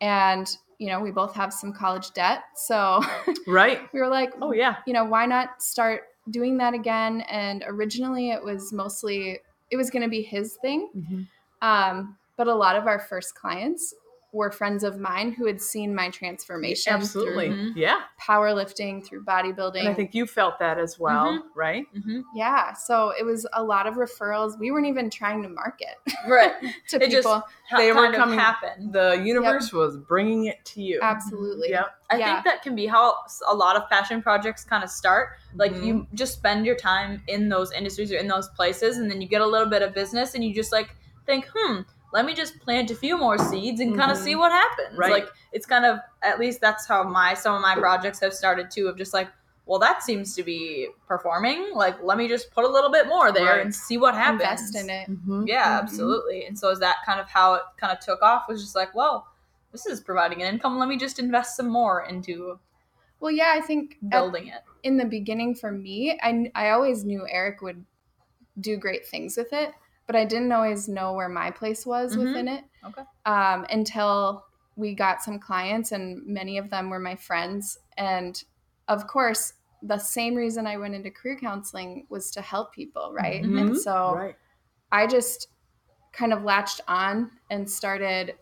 And 0.00 0.48
you 0.78 0.88
know, 0.88 1.00
we 1.00 1.10
both 1.10 1.34
have 1.34 1.52
some 1.52 1.72
college 1.72 2.12
debt, 2.12 2.42
so 2.56 3.02
right. 3.46 3.80
we 3.92 4.00
were 4.00 4.08
like, 4.08 4.32
oh 4.40 4.52
yeah, 4.52 4.76
you 4.86 4.92
know, 4.92 5.04
why 5.04 5.26
not 5.26 5.62
start 5.62 6.04
doing 6.30 6.58
that 6.58 6.74
again? 6.74 7.20
And 7.22 7.64
originally, 7.66 8.30
it 8.30 8.42
was 8.42 8.72
mostly 8.72 9.40
it 9.70 9.76
was 9.76 9.90
going 9.90 10.02
to 10.02 10.08
be 10.08 10.22
his 10.22 10.54
thing. 10.62 10.90
Mm-hmm. 10.96 11.22
Um, 11.64 12.16
but 12.36 12.46
a 12.46 12.54
lot 12.54 12.76
of 12.76 12.86
our 12.86 12.98
first 12.98 13.34
clients 13.34 13.94
were 14.34 14.50
friends 14.50 14.82
of 14.82 14.98
mine 14.98 15.32
who 15.32 15.46
had 15.46 15.60
seen 15.60 15.94
my 15.94 16.10
transformation. 16.10 16.92
Absolutely. 16.92 17.50
Mm-hmm. 17.50 17.78
Yeah. 17.78 18.00
Powerlifting 18.20 19.06
through 19.06 19.24
bodybuilding. 19.24 19.78
And 19.78 19.88
I 19.88 19.94
think 19.94 20.12
you 20.12 20.26
felt 20.26 20.58
that 20.58 20.76
as 20.76 20.98
well, 20.98 21.26
mm-hmm. 21.26 21.46
right? 21.54 21.86
Mm-hmm. 21.96 22.22
Yeah. 22.34 22.72
So 22.72 23.12
it 23.16 23.24
was 23.24 23.46
a 23.52 23.62
lot 23.62 23.86
of 23.86 23.94
referrals. 23.94 24.58
We 24.58 24.72
weren't 24.72 24.86
even 24.88 25.08
trying 25.08 25.42
to 25.44 25.48
market. 25.48 25.94
Right. 26.26 26.54
to 26.88 27.02
it 27.02 27.10
people. 27.10 27.42
Ha- 27.68 27.76
they 27.76 27.92
were 27.92 28.10
coming. 28.12 28.38
Happen. 28.38 28.90
The 28.92 29.22
universe 29.22 29.66
yep. 29.66 29.74
was 29.74 29.98
bringing 29.98 30.46
it 30.46 30.64
to 30.64 30.82
you. 30.82 30.98
Absolutely. 31.02 31.68
Yep. 31.68 31.86
I 32.10 32.16
yeah. 32.16 32.32
think 32.32 32.46
that 32.46 32.62
can 32.62 32.74
be 32.74 32.86
how 32.86 33.14
a 33.46 33.54
lot 33.54 33.76
of 33.76 33.88
passion 33.90 34.22
projects 34.22 34.64
kind 34.64 34.82
of 34.82 34.88
start. 34.88 35.36
Like 35.54 35.72
you 35.72 35.94
mm-hmm. 35.94 36.16
just 36.16 36.32
spend 36.32 36.64
your 36.64 36.76
time 36.76 37.22
in 37.28 37.50
those 37.50 37.72
industries 37.72 38.10
or 38.10 38.16
in 38.16 38.26
those 38.26 38.48
places, 38.48 38.96
and 38.96 39.10
then 39.10 39.20
you 39.20 39.28
get 39.28 39.42
a 39.42 39.46
little 39.46 39.68
bit 39.68 39.82
of 39.82 39.92
business, 39.94 40.34
and 40.34 40.42
you 40.42 40.54
just 40.54 40.72
like 40.72 40.96
think, 41.26 41.48
hmm, 41.54 41.80
let 42.12 42.24
me 42.24 42.34
just 42.34 42.60
plant 42.60 42.90
a 42.90 42.94
few 42.94 43.18
more 43.18 43.38
seeds 43.38 43.80
and 43.80 43.90
mm-hmm. 43.90 44.00
kind 44.00 44.12
of 44.12 44.16
see 44.16 44.36
what 44.36 44.52
happens. 44.52 44.96
Right. 44.96 45.12
Like 45.12 45.28
it's 45.52 45.66
kind 45.66 45.84
of 45.84 45.98
at 46.22 46.38
least 46.38 46.60
that's 46.60 46.86
how 46.86 47.02
my 47.02 47.34
some 47.34 47.54
of 47.54 47.62
my 47.62 47.74
projects 47.74 48.20
have 48.20 48.32
started 48.32 48.70
too 48.70 48.86
of 48.86 48.96
just 48.96 49.12
like, 49.12 49.28
well, 49.66 49.78
that 49.80 50.02
seems 50.02 50.34
to 50.36 50.42
be 50.42 50.88
performing. 51.08 51.72
Like, 51.74 52.02
let 52.02 52.18
me 52.18 52.28
just 52.28 52.50
put 52.52 52.64
a 52.64 52.68
little 52.68 52.90
bit 52.90 53.08
more 53.08 53.32
there 53.32 53.56
right. 53.56 53.60
and 53.60 53.74
see 53.74 53.96
what 53.96 54.14
happens. 54.14 54.42
Invest 54.42 54.76
in 54.76 54.90
it. 54.90 55.10
Mm-hmm. 55.10 55.44
Yeah, 55.46 55.64
mm-hmm. 55.64 55.84
absolutely. 55.84 56.44
And 56.44 56.58
so 56.58 56.70
is 56.70 56.78
that 56.80 56.96
kind 57.06 57.18
of 57.18 57.28
how 57.28 57.54
it 57.54 57.62
kind 57.78 57.92
of 57.92 57.98
took 57.98 58.22
off? 58.22 58.44
Was 58.48 58.62
just 58.62 58.76
like, 58.76 58.94
well, 58.94 59.26
this 59.72 59.86
is 59.86 60.00
providing 60.00 60.42
an 60.42 60.54
income. 60.54 60.78
Let 60.78 60.88
me 60.88 60.98
just 60.98 61.18
invest 61.18 61.56
some 61.56 61.68
more 61.68 62.04
into. 62.04 62.60
Well, 63.20 63.32
yeah, 63.32 63.54
I 63.56 63.60
think 63.60 63.96
building 64.08 64.50
at, 64.50 64.58
it 64.58 64.62
in 64.84 64.98
the 64.98 65.04
beginning 65.04 65.56
for 65.56 65.72
me, 65.72 66.16
I 66.22 66.50
I 66.54 66.70
always 66.70 67.04
knew 67.04 67.26
Eric 67.28 67.60
would 67.62 67.84
do 68.60 68.76
great 68.76 69.04
things 69.04 69.36
with 69.36 69.52
it 69.52 69.72
but 70.06 70.16
I 70.16 70.24
didn't 70.24 70.52
always 70.52 70.88
know 70.88 71.12
where 71.12 71.28
my 71.28 71.50
place 71.50 71.86
was 71.86 72.12
mm-hmm. 72.12 72.24
within 72.24 72.48
it. 72.48 72.64
Okay. 72.86 73.02
Um, 73.26 73.66
until 73.70 74.44
we 74.76 74.94
got 74.94 75.22
some 75.22 75.38
clients, 75.38 75.92
and 75.92 76.24
many 76.26 76.58
of 76.58 76.70
them 76.70 76.90
were 76.90 76.98
my 76.98 77.16
friends. 77.16 77.78
And 77.96 78.42
of 78.88 79.06
course, 79.06 79.54
the 79.82 79.98
same 79.98 80.34
reason 80.34 80.66
I 80.66 80.76
went 80.76 80.94
into 80.94 81.10
career 81.10 81.38
counseling 81.40 82.06
was 82.08 82.30
to 82.32 82.42
help 82.42 82.74
people, 82.74 83.12
right? 83.14 83.42
Mm-hmm. 83.42 83.58
And 83.58 83.78
so 83.78 84.14
right. 84.16 84.36
I 84.90 85.06
just 85.06 85.48
kind 86.12 86.32
of 86.32 86.42
latched 86.42 86.80
on 86.88 87.30
and 87.50 87.70
started 87.70 88.34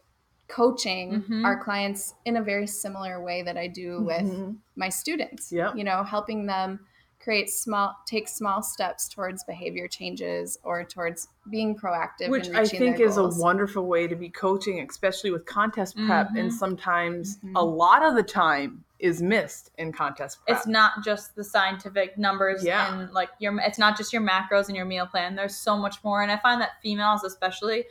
coaching 0.48 1.22
mm-hmm. 1.22 1.44
our 1.44 1.62
clients 1.62 2.14
in 2.24 2.36
a 2.36 2.42
very 2.42 2.66
similar 2.66 3.22
way 3.22 3.42
that 3.42 3.56
I 3.56 3.66
do 3.66 4.02
with 4.02 4.22
mm-hmm. 4.22 4.52
my 4.76 4.88
students. 4.88 5.50
Yeah. 5.50 5.74
You 5.74 5.84
know, 5.84 6.04
helping 6.04 6.46
them 6.46 6.80
create 7.22 7.48
small 7.50 7.96
take 8.06 8.28
small 8.28 8.62
steps 8.62 9.08
towards 9.08 9.44
behavior 9.44 9.86
changes 9.86 10.58
or 10.64 10.84
towards 10.84 11.28
being 11.50 11.74
proactive 11.76 12.28
which 12.28 12.48
i 12.50 12.64
think 12.66 12.98
is 12.98 13.16
a 13.16 13.28
wonderful 13.38 13.86
way 13.86 14.06
to 14.06 14.16
be 14.16 14.28
coaching 14.28 14.84
especially 14.88 15.30
with 15.30 15.46
contest 15.46 15.96
prep 16.06 16.28
mm-hmm. 16.28 16.38
and 16.38 16.52
sometimes 16.52 17.36
mm-hmm. 17.38 17.56
a 17.56 17.62
lot 17.62 18.04
of 18.04 18.14
the 18.14 18.22
time 18.22 18.84
is 18.98 19.22
missed 19.22 19.70
in 19.78 19.92
contest 19.92 20.38
prep. 20.44 20.56
it's 20.56 20.66
not 20.66 21.04
just 21.04 21.34
the 21.36 21.44
scientific 21.44 22.18
numbers 22.18 22.64
yeah. 22.64 23.00
and 23.00 23.12
like 23.12 23.30
your 23.38 23.58
it's 23.60 23.78
not 23.78 23.96
just 23.96 24.12
your 24.12 24.22
macros 24.22 24.66
and 24.66 24.76
your 24.76 24.86
meal 24.86 25.06
plan 25.06 25.36
there's 25.36 25.56
so 25.56 25.76
much 25.76 26.02
more 26.02 26.22
and 26.22 26.32
i 26.32 26.36
find 26.38 26.60
that 26.60 26.70
females 26.82 27.22
especially 27.24 27.84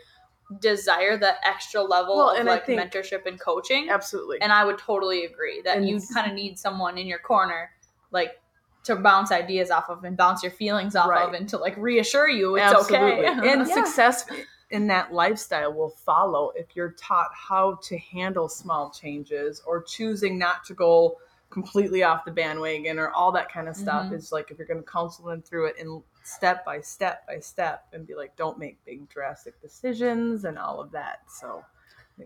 desire 0.60 1.16
that 1.18 1.38
extra 1.46 1.82
level 1.82 2.18
well, 2.18 2.38
of 2.38 2.46
like 2.46 2.66
mentorship 2.66 3.26
and 3.26 3.40
coaching 3.40 3.90
absolutely 3.90 4.42
and 4.42 4.52
i 4.52 4.66
would 4.66 4.78
totally 4.78 5.24
agree 5.24 5.62
that 5.62 5.82
you 5.82 6.02
kind 6.14 6.30
of 6.30 6.36
need 6.36 6.60
someone 6.60 6.98
in 6.98 7.08
your 7.08 7.20
corner 7.20 7.70
like 8.12 8.41
to 8.84 8.96
bounce 8.96 9.32
ideas 9.32 9.70
off 9.70 9.90
of 9.90 10.04
and 10.04 10.18
bounce 10.18 10.42
your 10.44 10.52
feelings 10.52 10.96
off 10.96 11.10
right. 11.10 11.28
of 11.28 11.34
and 11.34 11.48
to 11.50 11.58
like 11.58 11.78
reassure 11.78 12.30
you 12.30 12.56
it's 12.56 12.74
Absolutely. 12.74 13.28
okay. 13.28 13.28
and 13.52 13.68
yeah. 13.68 13.74
success 13.74 14.26
in 14.72 14.88
that 14.88 15.14
lifestyle 15.14 15.74
will 15.74 15.90
follow 15.90 16.52
if 16.56 16.76
you're 16.76 16.92
taught 16.92 17.30
how 17.34 17.76
to 17.84 17.98
handle 17.98 18.48
small 18.48 18.90
changes 18.90 19.62
or 19.68 19.84
choosing 19.84 20.40
not 20.40 20.64
to 20.66 20.74
go 20.74 21.18
completely 21.50 22.02
off 22.02 22.24
the 22.24 22.32
bandwagon 22.32 22.98
or 22.98 23.12
all 23.12 23.32
that 23.34 23.52
kind 23.52 23.68
of 23.68 23.76
stuff. 23.76 24.06
Mm-hmm. 24.06 24.16
It's 24.16 24.32
like 24.32 24.50
if 24.50 24.58
you're 24.58 24.68
going 24.68 24.80
to 24.80 24.90
counsel 24.90 25.26
them 25.26 25.42
through 25.42 25.68
it 25.68 25.76
in 25.78 26.02
step 26.24 26.64
by 26.64 26.80
step 26.80 27.28
by 27.28 27.40
step 27.40 27.86
and 27.92 28.08
be 28.08 28.16
like, 28.16 28.36
don't 28.38 28.58
make 28.58 28.84
big 28.86 29.08
drastic 29.10 29.62
decisions 29.62 30.46
and 30.46 30.58
all 30.58 30.80
of 30.80 30.92
that. 30.92 31.20
So. 31.28 31.64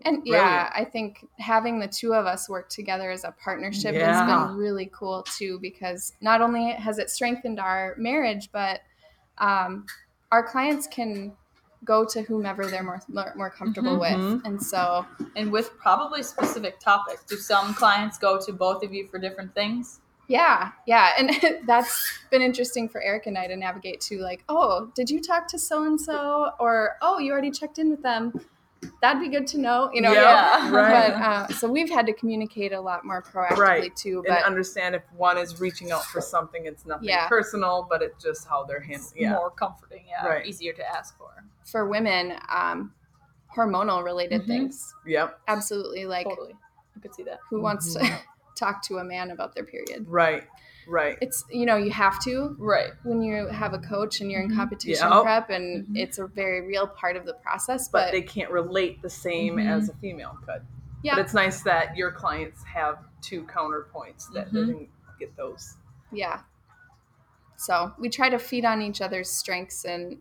And 0.04 0.24
brilliant. 0.24 0.26
yeah, 0.26 0.72
I 0.76 0.84
think 0.84 1.26
having 1.40 1.80
the 1.80 1.88
two 1.88 2.14
of 2.14 2.26
us 2.26 2.50
work 2.50 2.70
together 2.70 3.12
as 3.12 3.24
a 3.24 3.34
partnership 3.42 3.96
yeah. 3.96 4.26
has 4.26 4.30
been 4.30 4.58
really 4.58 4.90
cool 4.94 5.24
too, 5.38 5.60
because 5.62 6.14
not 6.22 6.42
only 6.42 6.72
has 6.72 7.00
it 7.00 7.10
strengthened 7.10 7.60
our 7.60 7.96
marriage, 7.98 8.50
but 8.52 8.82
um, 9.38 9.86
our 10.32 10.46
clients 10.46 10.88
can 10.88 11.34
go 11.86 12.04
to 12.04 12.24
whomever 12.24 12.66
they're 12.66 12.84
more 12.84 13.02
more, 13.08 13.34
more 13.36 13.50
comfortable 13.50 14.00
mm-hmm. 14.00 14.34
with 14.34 14.46
and 14.46 14.62
so 14.62 15.06
and 15.36 15.52
with 15.52 15.78
probably 15.78 16.24
specific 16.24 16.80
topics 16.80 17.24
do 17.26 17.38
some 17.38 17.74
clients 17.74 18.18
go 18.18 18.40
to 18.40 18.52
both 18.52 18.84
of 18.84 18.94
you 18.94 19.08
for 19.08 19.20
different 19.20 19.54
things 19.54 20.02
yeah 20.28 20.72
yeah 20.88 21.12
and 21.18 21.32
that's 21.68 22.20
been 22.32 22.42
interesting 22.42 22.90
for 22.90 23.02
eric 23.02 23.28
and 23.28 23.38
i 23.38 23.46
to 23.46 23.56
navigate 23.56 24.02
to 24.02 24.18
like 24.20 24.44
oh 24.50 24.90
did 24.96 25.10
you 25.10 25.22
talk 25.22 25.48
to 25.48 25.60
so 25.60 25.84
and 25.84 26.02
so 26.02 26.52
or 26.60 26.96
oh 27.02 27.20
you 27.20 27.32
already 27.32 27.52
checked 27.52 27.78
in 27.78 27.92
with 27.92 28.02
them 28.02 28.34
that'd 29.02 29.22
be 29.22 29.30
good 29.30 29.48
to 29.48 29.58
know 29.58 29.90
you 29.94 30.02
know 30.02 30.12
yeah, 30.12 30.70
right. 30.72 31.14
but 31.14 31.22
uh, 31.22 31.48
so 31.50 31.70
we've 31.70 31.90
had 31.90 32.06
to 32.06 32.14
communicate 32.14 32.74
a 32.74 32.80
lot 32.80 33.06
more 33.06 33.22
proactively 33.22 33.58
right. 33.58 33.96
too 33.96 34.24
but 34.28 34.38
and 34.38 34.46
understand 34.46 34.96
if 34.96 35.04
one 35.16 35.38
is 35.38 35.60
reaching 35.60 35.92
out 35.92 36.04
for 36.06 36.22
something 36.22 36.66
it's 36.66 36.86
nothing 36.86 37.10
yeah. 37.10 37.28
personal 37.28 37.88
but 37.90 38.02
it's 38.02 38.22
just 38.24 38.48
how 38.48 38.64
they're 38.64 38.80
handling 38.80 39.24
yeah. 39.24 39.34
more 39.34 39.50
comforting 39.50 40.04
yeah 40.10 40.28
right. 40.28 40.46
easier 40.46 40.74
to 40.74 40.84
ask 40.88 41.18
for 41.18 41.46
for 41.66 41.88
women, 41.88 42.36
um, 42.50 42.94
hormonal 43.56 44.04
related 44.04 44.42
mm-hmm. 44.42 44.52
things. 44.52 44.94
Yep. 45.06 45.40
Absolutely. 45.48 46.06
Like, 46.06 46.28
totally. 46.28 46.56
I 46.96 47.00
could 47.00 47.14
see 47.14 47.24
that. 47.24 47.40
Who 47.50 47.58
mm-hmm. 47.58 47.64
wants 47.64 47.94
to 47.94 48.00
mm-hmm. 48.00 48.16
talk 48.56 48.82
to 48.84 48.98
a 48.98 49.04
man 49.04 49.32
about 49.32 49.56
their 49.56 49.66
period? 49.66 50.06
Right. 50.08 50.44
Right. 50.88 51.18
It's, 51.22 51.44
you 51.50 51.66
know, 51.66 51.78
you 51.78 51.92
have 51.92 52.22
to. 52.24 52.56
Right. 52.60 52.92
When 53.04 53.22
you 53.22 53.48
have 53.48 53.74
a 53.74 53.80
coach 53.80 54.22
and 54.22 54.32
you're 54.32 54.42
in 54.42 54.50
mm-hmm. 54.50 54.58
competition 54.58 55.10
yep. 55.10 55.24
prep 55.24 55.50
and 55.50 55.84
mm-hmm. 55.84 55.96
it's 55.96 56.20
a 56.20 56.28
very 56.28 56.66
real 56.66 56.88
part 56.88 57.16
of 57.16 57.26
the 57.26 57.34
process. 57.34 57.88
But, 57.88 58.08
but 58.08 58.12
they 58.12 58.22
can't 58.22 58.52
relate 58.52 59.02
the 59.02 59.10
same 59.10 59.60
as 59.60 59.90
a 59.90 59.94
female 59.96 60.38
could. 60.46 60.62
Yeah. 61.04 61.16
But 61.16 61.26
it's 61.26 61.34
nice 61.34 61.62
that 61.64 61.96
your 61.96 62.12
clients 62.12 62.64
have 62.64 63.00
two 63.22 63.44
counterpoints 63.44 64.32
that 64.34 64.52
didn't 64.52 64.90
get 65.20 65.36
those. 65.36 65.76
Yeah. 66.12 66.42
So 67.58 67.94
we 68.00 68.10
try 68.10 68.30
to 68.30 68.40
feed 68.40 68.66
on 68.66 68.82
each 68.82 69.02
other's 69.02 69.30
strengths 69.30 69.86
and 69.86 70.18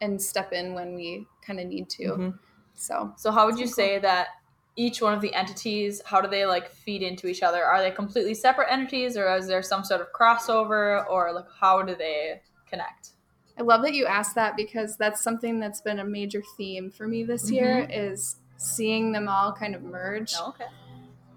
and 0.00 0.20
step 0.20 0.52
in 0.52 0.74
when 0.74 0.94
we 0.94 1.26
kind 1.44 1.58
of 1.58 1.66
need 1.66 1.88
to. 1.90 2.04
Mm-hmm. 2.04 2.30
So, 2.74 3.14
so 3.16 3.30
how 3.30 3.46
would 3.46 3.58
you 3.58 3.66
say 3.66 3.98
that 3.98 4.28
each 4.76 5.00
one 5.00 5.14
of 5.14 5.20
the 5.20 5.34
entities, 5.34 6.02
how 6.04 6.20
do 6.20 6.28
they 6.28 6.46
like 6.46 6.70
feed 6.70 7.02
into 7.02 7.26
each 7.26 7.42
other? 7.42 7.64
Are 7.64 7.80
they 7.80 7.90
completely 7.90 8.34
separate 8.34 8.70
entities, 8.70 9.16
or 9.16 9.34
is 9.34 9.46
there 9.46 9.62
some 9.62 9.84
sort 9.84 10.00
of 10.00 10.08
crossover, 10.12 11.08
or 11.10 11.32
like 11.32 11.46
how 11.60 11.82
do 11.82 11.94
they 11.94 12.40
connect? 12.68 13.10
I 13.58 13.62
love 13.62 13.82
that 13.82 13.94
you 13.94 14.04
asked 14.04 14.34
that 14.34 14.54
because 14.56 14.96
that's 14.96 15.22
something 15.22 15.58
that's 15.58 15.80
been 15.80 16.00
a 16.00 16.04
major 16.04 16.42
theme 16.56 16.90
for 16.90 17.08
me 17.08 17.24
this 17.24 17.46
mm-hmm. 17.46 17.54
year 17.54 17.88
is 17.90 18.36
seeing 18.58 19.12
them 19.12 19.28
all 19.28 19.52
kind 19.52 19.74
of 19.74 19.82
merge. 19.82 20.34
Oh, 20.38 20.50
okay 20.50 20.66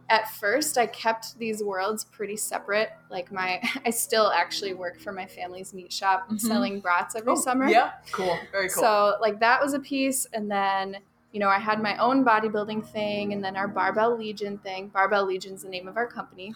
at 0.09 0.29
first 0.31 0.77
I 0.77 0.87
kept 0.87 1.37
these 1.37 1.63
worlds 1.63 2.05
pretty 2.05 2.35
separate. 2.35 2.91
Like 3.09 3.31
my 3.31 3.61
I 3.85 3.89
still 3.91 4.31
actually 4.31 4.73
work 4.73 4.99
for 4.99 5.11
my 5.11 5.25
family's 5.25 5.73
meat 5.73 5.93
shop 5.93 6.25
mm-hmm. 6.25 6.37
selling 6.37 6.79
brats 6.79 7.15
every 7.15 7.33
oh, 7.33 7.35
summer. 7.35 7.67
Yeah, 7.67 7.91
cool. 8.11 8.37
Very 8.51 8.69
cool. 8.69 8.83
So 8.83 9.17
like 9.21 9.39
that 9.39 9.61
was 9.61 9.73
a 9.73 9.79
piece 9.79 10.27
and 10.33 10.49
then 10.49 10.97
you 11.31 11.39
know, 11.39 11.49
I 11.49 11.59
had 11.59 11.81
my 11.81 11.97
own 11.97 12.25
bodybuilding 12.25 12.87
thing 12.91 13.33
and 13.33 13.43
then 13.43 13.55
our 13.55 13.67
Barbell 13.67 14.17
Legion 14.17 14.57
thing. 14.57 14.87
Barbell 14.87 15.25
Legion's 15.25 15.63
the 15.63 15.69
name 15.69 15.87
of 15.87 15.97
our 15.97 16.07
company. 16.07 16.55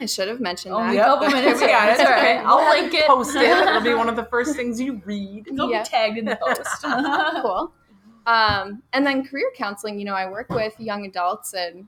I 0.00 0.06
should 0.06 0.28
have 0.28 0.40
mentioned 0.40 0.74
oh, 0.74 0.78
that. 0.78 0.94
A 0.94 0.98
couple 0.98 1.28
minutes. 1.28 1.60
yeah, 1.60 1.96
that's 1.96 2.10
right. 2.10 2.44
I'll 2.44 2.68
link 2.68 2.92
it. 2.92 3.06
Post 3.06 3.34
it. 3.36 3.42
It'll 3.68 3.80
be 3.80 3.94
one 3.94 4.08
of 4.08 4.16
the 4.16 4.24
first 4.24 4.54
things 4.54 4.80
you 4.80 5.00
read. 5.04 5.48
It'll 5.48 5.70
yep. 5.70 5.84
be 5.84 5.90
tagged 5.90 6.18
in 6.18 6.26
the 6.26 6.36
post. 6.36 6.82
cool. 7.42 7.72
Um, 8.26 8.82
and 8.92 9.06
then 9.06 9.24
career 9.24 9.50
counseling, 9.56 9.98
you 9.98 10.04
know, 10.04 10.14
I 10.14 10.28
work 10.30 10.50
with 10.50 10.78
young 10.78 11.06
adults 11.06 11.54
and 11.54 11.86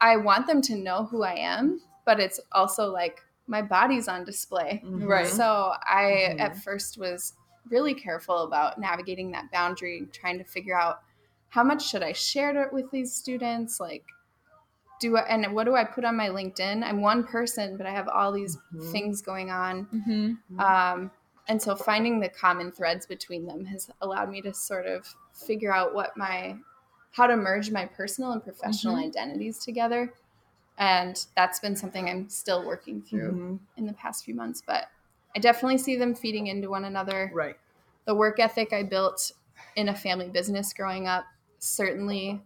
I 0.00 0.16
want 0.18 0.46
them 0.46 0.62
to 0.62 0.76
know 0.76 1.06
who 1.06 1.22
I 1.22 1.34
am, 1.34 1.80
but 2.04 2.20
it's 2.20 2.38
also 2.52 2.92
like 2.92 3.22
my 3.46 3.62
body's 3.62 4.06
on 4.06 4.24
display. 4.24 4.82
Mm-hmm. 4.84 5.04
Right. 5.04 5.26
So 5.26 5.72
I 5.82 6.28
mm-hmm. 6.30 6.40
at 6.40 6.58
first 6.58 6.98
was 6.98 7.32
really 7.70 7.94
careful 7.94 8.44
about 8.44 8.78
navigating 8.78 9.32
that 9.32 9.50
boundary, 9.50 10.06
trying 10.12 10.38
to 10.38 10.44
figure 10.44 10.78
out 10.78 11.00
how 11.48 11.64
much 11.64 11.88
should 11.88 12.02
I 12.02 12.12
share 12.12 12.62
it 12.62 12.72
with 12.72 12.90
these 12.90 13.12
students? 13.12 13.80
Like, 13.80 14.04
do 15.00 15.16
I, 15.16 15.22
and 15.22 15.54
what 15.54 15.64
do 15.64 15.74
I 15.74 15.84
put 15.84 16.04
on 16.04 16.16
my 16.16 16.28
LinkedIn? 16.28 16.82
I'm 16.82 17.00
one 17.00 17.24
person, 17.24 17.76
but 17.76 17.86
I 17.86 17.90
have 17.90 18.08
all 18.08 18.32
these 18.32 18.56
mm-hmm. 18.56 18.90
things 18.92 19.22
going 19.22 19.50
on. 19.50 19.86
Mm-hmm. 19.94 20.60
Um, 20.60 21.10
and 21.46 21.60
so 21.60 21.74
finding 21.74 22.20
the 22.20 22.28
common 22.28 22.72
threads 22.72 23.06
between 23.06 23.46
them 23.46 23.64
has 23.66 23.90
allowed 24.02 24.30
me 24.30 24.42
to 24.42 24.52
sort 24.52 24.86
of 24.86 25.14
figure 25.32 25.74
out 25.74 25.94
what 25.94 26.16
my 26.16 26.56
how 27.12 27.26
to 27.26 27.36
merge 27.36 27.70
my 27.70 27.86
personal 27.86 28.32
and 28.32 28.44
professional 28.44 28.94
mm-hmm. 28.94 29.06
identities 29.06 29.58
together. 29.58 30.12
And 30.76 31.24
that's 31.34 31.58
been 31.58 31.74
something 31.74 32.08
I'm 32.08 32.28
still 32.28 32.64
working 32.66 33.00
through 33.02 33.32
mm-hmm. 33.32 33.56
in 33.78 33.86
the 33.86 33.94
past 33.94 34.24
few 34.24 34.34
months. 34.34 34.62
But 34.64 34.84
I 35.34 35.38
definitely 35.38 35.78
see 35.78 35.96
them 35.96 36.14
feeding 36.14 36.48
into 36.48 36.68
one 36.68 36.84
another. 36.84 37.30
Right. 37.34 37.56
The 38.04 38.14
work 38.14 38.38
ethic 38.38 38.72
I 38.72 38.82
built 38.82 39.32
in 39.74 39.88
a 39.88 39.94
family 39.94 40.28
business 40.28 40.72
growing 40.72 41.06
up 41.06 41.24
certainly 41.58 42.40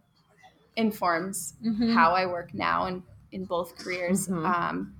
informs 0.75 1.53
mm-hmm. 1.63 1.91
how 1.91 2.11
I 2.11 2.25
work 2.25 2.53
now 2.53 2.87
in, 2.87 3.03
in 3.31 3.45
both 3.45 3.77
careers. 3.77 4.27
Mm-hmm. 4.27 4.45
Um, 4.45 4.95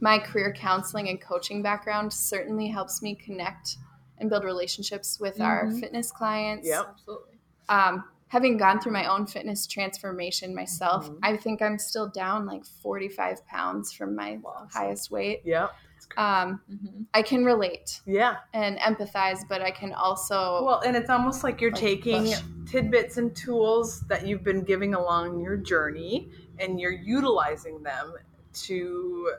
my 0.00 0.18
career 0.18 0.52
counseling 0.52 1.08
and 1.08 1.20
coaching 1.20 1.62
background 1.62 2.12
certainly 2.12 2.68
helps 2.68 3.02
me 3.02 3.14
connect 3.14 3.76
and 4.18 4.28
build 4.28 4.44
relationships 4.44 5.18
with 5.20 5.40
our 5.40 5.66
mm-hmm. 5.66 5.78
fitness 5.78 6.10
clients. 6.10 6.66
Yep, 6.66 6.86
absolutely. 6.90 7.38
Um, 7.68 8.04
having 8.28 8.56
gone 8.56 8.80
through 8.80 8.92
my 8.92 9.06
own 9.06 9.26
fitness 9.26 9.66
transformation 9.66 10.54
myself, 10.54 11.06
mm-hmm. 11.06 11.18
I 11.22 11.36
think 11.36 11.60
I'm 11.60 11.78
still 11.78 12.08
down 12.08 12.46
like 12.46 12.64
45 12.64 13.46
pounds 13.46 13.92
from 13.92 14.16
my 14.16 14.38
awesome. 14.44 14.68
highest 14.72 15.10
weight. 15.10 15.42
Yeah. 15.44 15.68
Um, 16.16 16.60
mm-hmm. 16.70 17.02
I 17.14 17.22
can 17.22 17.44
relate. 17.44 18.00
Yeah. 18.06 18.36
And 18.54 18.78
empathize, 18.78 19.40
but 19.48 19.62
I 19.62 19.70
can 19.70 19.92
also. 19.92 20.64
Well, 20.64 20.80
and 20.84 20.96
it's 20.96 21.10
almost 21.10 21.44
like 21.44 21.60
you're 21.60 21.70
like 21.70 21.80
taking 21.80 22.24
push. 22.24 22.40
tidbits 22.70 23.16
and 23.16 23.34
tools 23.34 24.00
that 24.08 24.26
you've 24.26 24.44
been 24.44 24.62
giving 24.62 24.94
along 24.94 25.40
your 25.40 25.56
journey 25.56 26.30
and 26.58 26.80
you're 26.80 26.92
utilizing 26.92 27.82
them 27.82 28.14
to 28.52 29.34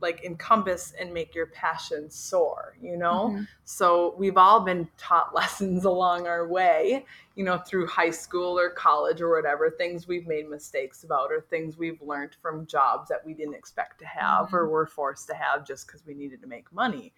like 0.00 0.24
encompass 0.24 0.94
and 0.98 1.12
make 1.12 1.34
your 1.34 1.46
passion 1.46 2.10
soar, 2.10 2.76
you 2.80 2.96
know? 2.96 3.30
Mm-hmm. 3.30 3.42
So 3.64 4.14
we've 4.18 4.36
all 4.36 4.60
been 4.60 4.88
taught 4.96 5.34
lessons 5.34 5.84
along 5.84 6.26
our 6.26 6.46
way, 6.46 7.04
you 7.34 7.44
know, 7.44 7.58
through 7.58 7.86
high 7.86 8.10
school 8.10 8.58
or 8.58 8.70
college 8.70 9.20
or 9.20 9.34
whatever, 9.34 9.70
things 9.70 10.08
we've 10.08 10.26
made 10.26 10.48
mistakes 10.48 11.04
about 11.04 11.30
or 11.30 11.40
things 11.40 11.76
we've 11.76 12.00
learned 12.02 12.36
from 12.40 12.66
jobs 12.66 13.08
that 13.08 13.24
we 13.24 13.34
didn't 13.34 13.54
expect 13.54 13.98
to 14.00 14.06
have 14.06 14.46
mm-hmm. 14.46 14.56
or 14.56 14.68
were 14.68 14.86
forced 14.86 15.26
to 15.28 15.34
have 15.34 15.66
just 15.66 15.86
because 15.86 16.04
we 16.06 16.14
needed 16.14 16.40
to 16.40 16.46
make 16.46 16.72
money. 16.72 17.12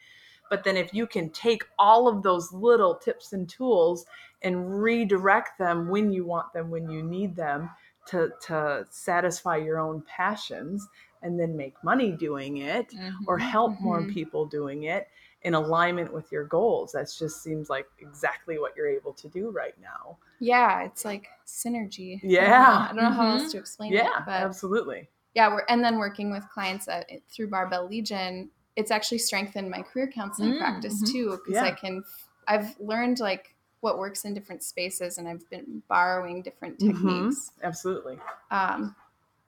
But 0.48 0.64
then 0.64 0.76
if 0.76 0.92
you 0.92 1.06
can 1.06 1.30
take 1.30 1.62
all 1.78 2.08
of 2.08 2.22
those 2.22 2.52
little 2.52 2.96
tips 2.96 3.32
and 3.32 3.48
tools 3.48 4.04
and 4.42 4.82
redirect 4.82 5.58
them 5.58 5.88
when 5.88 6.12
you 6.12 6.24
want 6.24 6.52
them, 6.52 6.70
when 6.70 6.90
you 6.90 7.04
need 7.04 7.36
them, 7.36 7.70
to, 8.06 8.30
to 8.46 8.86
satisfy 8.90 9.56
your 9.56 9.78
own 9.78 10.02
passions 10.02 10.88
and 11.22 11.38
then 11.38 11.56
make 11.56 11.74
money 11.82 12.12
doing 12.12 12.58
it 12.58 12.90
mm-hmm. 12.90 13.24
or 13.26 13.38
help 13.38 13.72
mm-hmm. 13.72 13.84
more 13.84 14.02
people 14.04 14.46
doing 14.46 14.84
it 14.84 15.08
in 15.42 15.54
alignment 15.54 16.12
with 16.12 16.30
your 16.30 16.44
goals. 16.44 16.92
That 16.92 17.10
just 17.16 17.42
seems 17.42 17.70
like 17.70 17.86
exactly 17.98 18.58
what 18.58 18.76
you're 18.76 18.88
able 18.88 19.12
to 19.14 19.28
do 19.28 19.50
right 19.50 19.74
now. 19.80 20.18
Yeah, 20.38 20.84
it's 20.84 21.04
like 21.04 21.28
synergy. 21.46 22.20
Yeah. 22.22 22.40
I 22.40 22.86
don't 22.86 22.96
know, 22.96 23.02
I 23.02 23.08
don't 23.10 23.16
know 23.16 23.16
how 23.16 23.30
else 23.30 23.42
mm-hmm. 23.42 23.50
to 23.52 23.58
explain 23.58 23.92
yeah, 23.92 24.00
it. 24.00 24.04
Yeah, 24.26 24.44
absolutely. 24.44 25.08
Yeah, 25.34 25.48
we're 25.48 25.64
and 25.68 25.82
then 25.84 25.98
working 25.98 26.30
with 26.30 26.48
clients 26.52 26.88
at, 26.88 27.06
through 27.30 27.50
Barbell 27.50 27.88
Legion, 27.88 28.50
it's 28.76 28.90
actually 28.90 29.18
strengthened 29.18 29.70
my 29.70 29.82
career 29.82 30.10
counseling 30.12 30.50
mm-hmm. 30.50 30.58
practice 30.58 31.00
too 31.10 31.38
because 31.44 31.62
yeah. 31.62 31.68
I 31.68 31.72
can 31.72 32.02
I've 32.48 32.74
learned 32.80 33.20
like 33.20 33.54
what 33.80 33.98
works 33.98 34.24
in 34.24 34.34
different 34.34 34.62
spaces 34.62 35.18
and 35.18 35.28
I've 35.28 35.48
been 35.50 35.82
borrowing 35.88 36.42
different 36.42 36.78
mm-hmm. 36.78 36.92
techniques. 36.92 37.52
Mm-hmm. 37.56 37.66
Absolutely. 37.66 38.18
Um, 38.50 38.94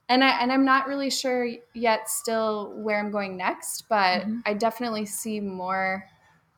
and 0.08 0.22
I 0.22 0.40
and 0.42 0.52
I'm 0.52 0.64
not 0.64 0.86
really 0.86 1.10
sure 1.10 1.48
yet 1.74 2.08
still 2.08 2.72
where 2.76 2.98
I'm 2.98 3.10
going 3.10 3.36
next, 3.36 3.88
but 3.88 4.22
mm-hmm. 4.22 4.40
I 4.44 4.54
definitely 4.54 5.06
see 5.06 5.40
more 5.40 6.06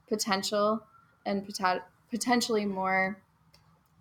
potential 0.08 0.82
and 1.26 1.46
pot- 1.56 1.86
potentially 2.10 2.64
more 2.64 3.20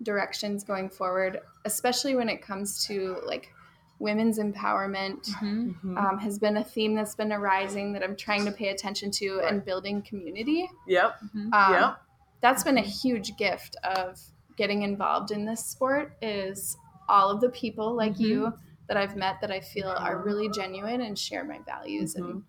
directions 0.02 0.64
going 0.64 0.90
forward, 0.90 1.40
especially 1.66 2.16
when 2.16 2.30
it 2.30 2.42
comes 2.42 2.86
to 2.88 3.18
like 3.26 3.54
women's 4.00 4.40
empowerment 4.40 5.30
mm-hmm. 5.30 5.70
mm-hmm. 5.70 5.98
um, 5.98 6.18
has 6.18 6.38
been 6.38 6.58
a 6.58 6.64
theme 6.64 6.94
that's 6.96 7.16
been 7.16 7.32
arising 7.32 7.94
that 7.94 8.04
I'm 8.04 8.16
trying 8.16 8.46
to 8.46 8.52
pay 8.52 8.70
attention 8.70 9.12
to 9.12 9.38
right. 9.38 9.52
and 9.52 9.64
building 9.64 10.02
community. 10.02 10.70
Yep. 10.88 11.16
Mm-hmm. 11.26 11.54
Um, 11.54 11.74
yep. 11.74 11.98
That's 12.42 12.64
been 12.64 12.78
a 12.78 12.82
huge 12.82 13.38
gift 13.38 13.78
of 13.84 14.20
getting 14.58 14.84
involved 14.84 15.32
in 15.32 15.46
this 15.46 15.66
sport 15.66 16.18
is 16.22 16.78
all 17.08 17.30
of 17.30 17.42
the 17.42 17.50
people 17.50 17.96
like 17.96 18.14
mm-hmm. 18.14 18.24
you 18.24 18.54
that 18.94 19.02
I've 19.02 19.16
met 19.16 19.42
that 19.42 19.52
I 19.52 19.60
feel 19.60 19.88
are 19.88 20.22
really 20.22 20.50
genuine 20.50 21.02
and 21.02 21.18
share 21.18 21.44
my 21.44 21.60
values 21.66 22.14
mm-hmm. 22.14 22.30
and 22.30 22.44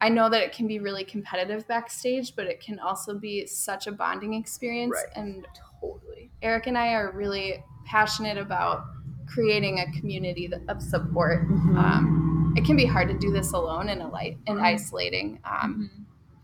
I 0.00 0.10
know 0.10 0.28
that 0.28 0.42
it 0.42 0.52
can 0.52 0.66
be 0.66 0.78
really 0.78 1.04
competitive 1.04 1.66
backstage, 1.66 2.36
but 2.36 2.46
it 2.46 2.60
can 2.60 2.78
also 2.78 3.18
be 3.18 3.46
such 3.46 3.86
a 3.86 3.92
bonding 3.92 4.34
experience. 4.34 4.94
Right. 4.94 5.24
And 5.24 5.46
totally, 5.80 6.30
Eric 6.42 6.66
and 6.66 6.76
I 6.76 6.92
are 6.92 7.12
really 7.12 7.64
passionate 7.86 8.36
about 8.36 8.84
creating 9.26 9.80
a 9.80 9.98
community 9.98 10.50
of 10.68 10.82
support. 10.82 11.48
Mm-hmm. 11.48 11.78
Um, 11.78 12.54
it 12.58 12.66
can 12.66 12.76
be 12.76 12.84
hard 12.84 13.08
to 13.08 13.14
do 13.14 13.32
this 13.32 13.52
alone 13.52 13.88
and, 13.88 14.02
light, 14.10 14.36
and 14.46 14.56
mm-hmm. 14.56 14.66
isolating. 14.66 15.40
Um, 15.44 15.90
mm-hmm. 15.90 16.02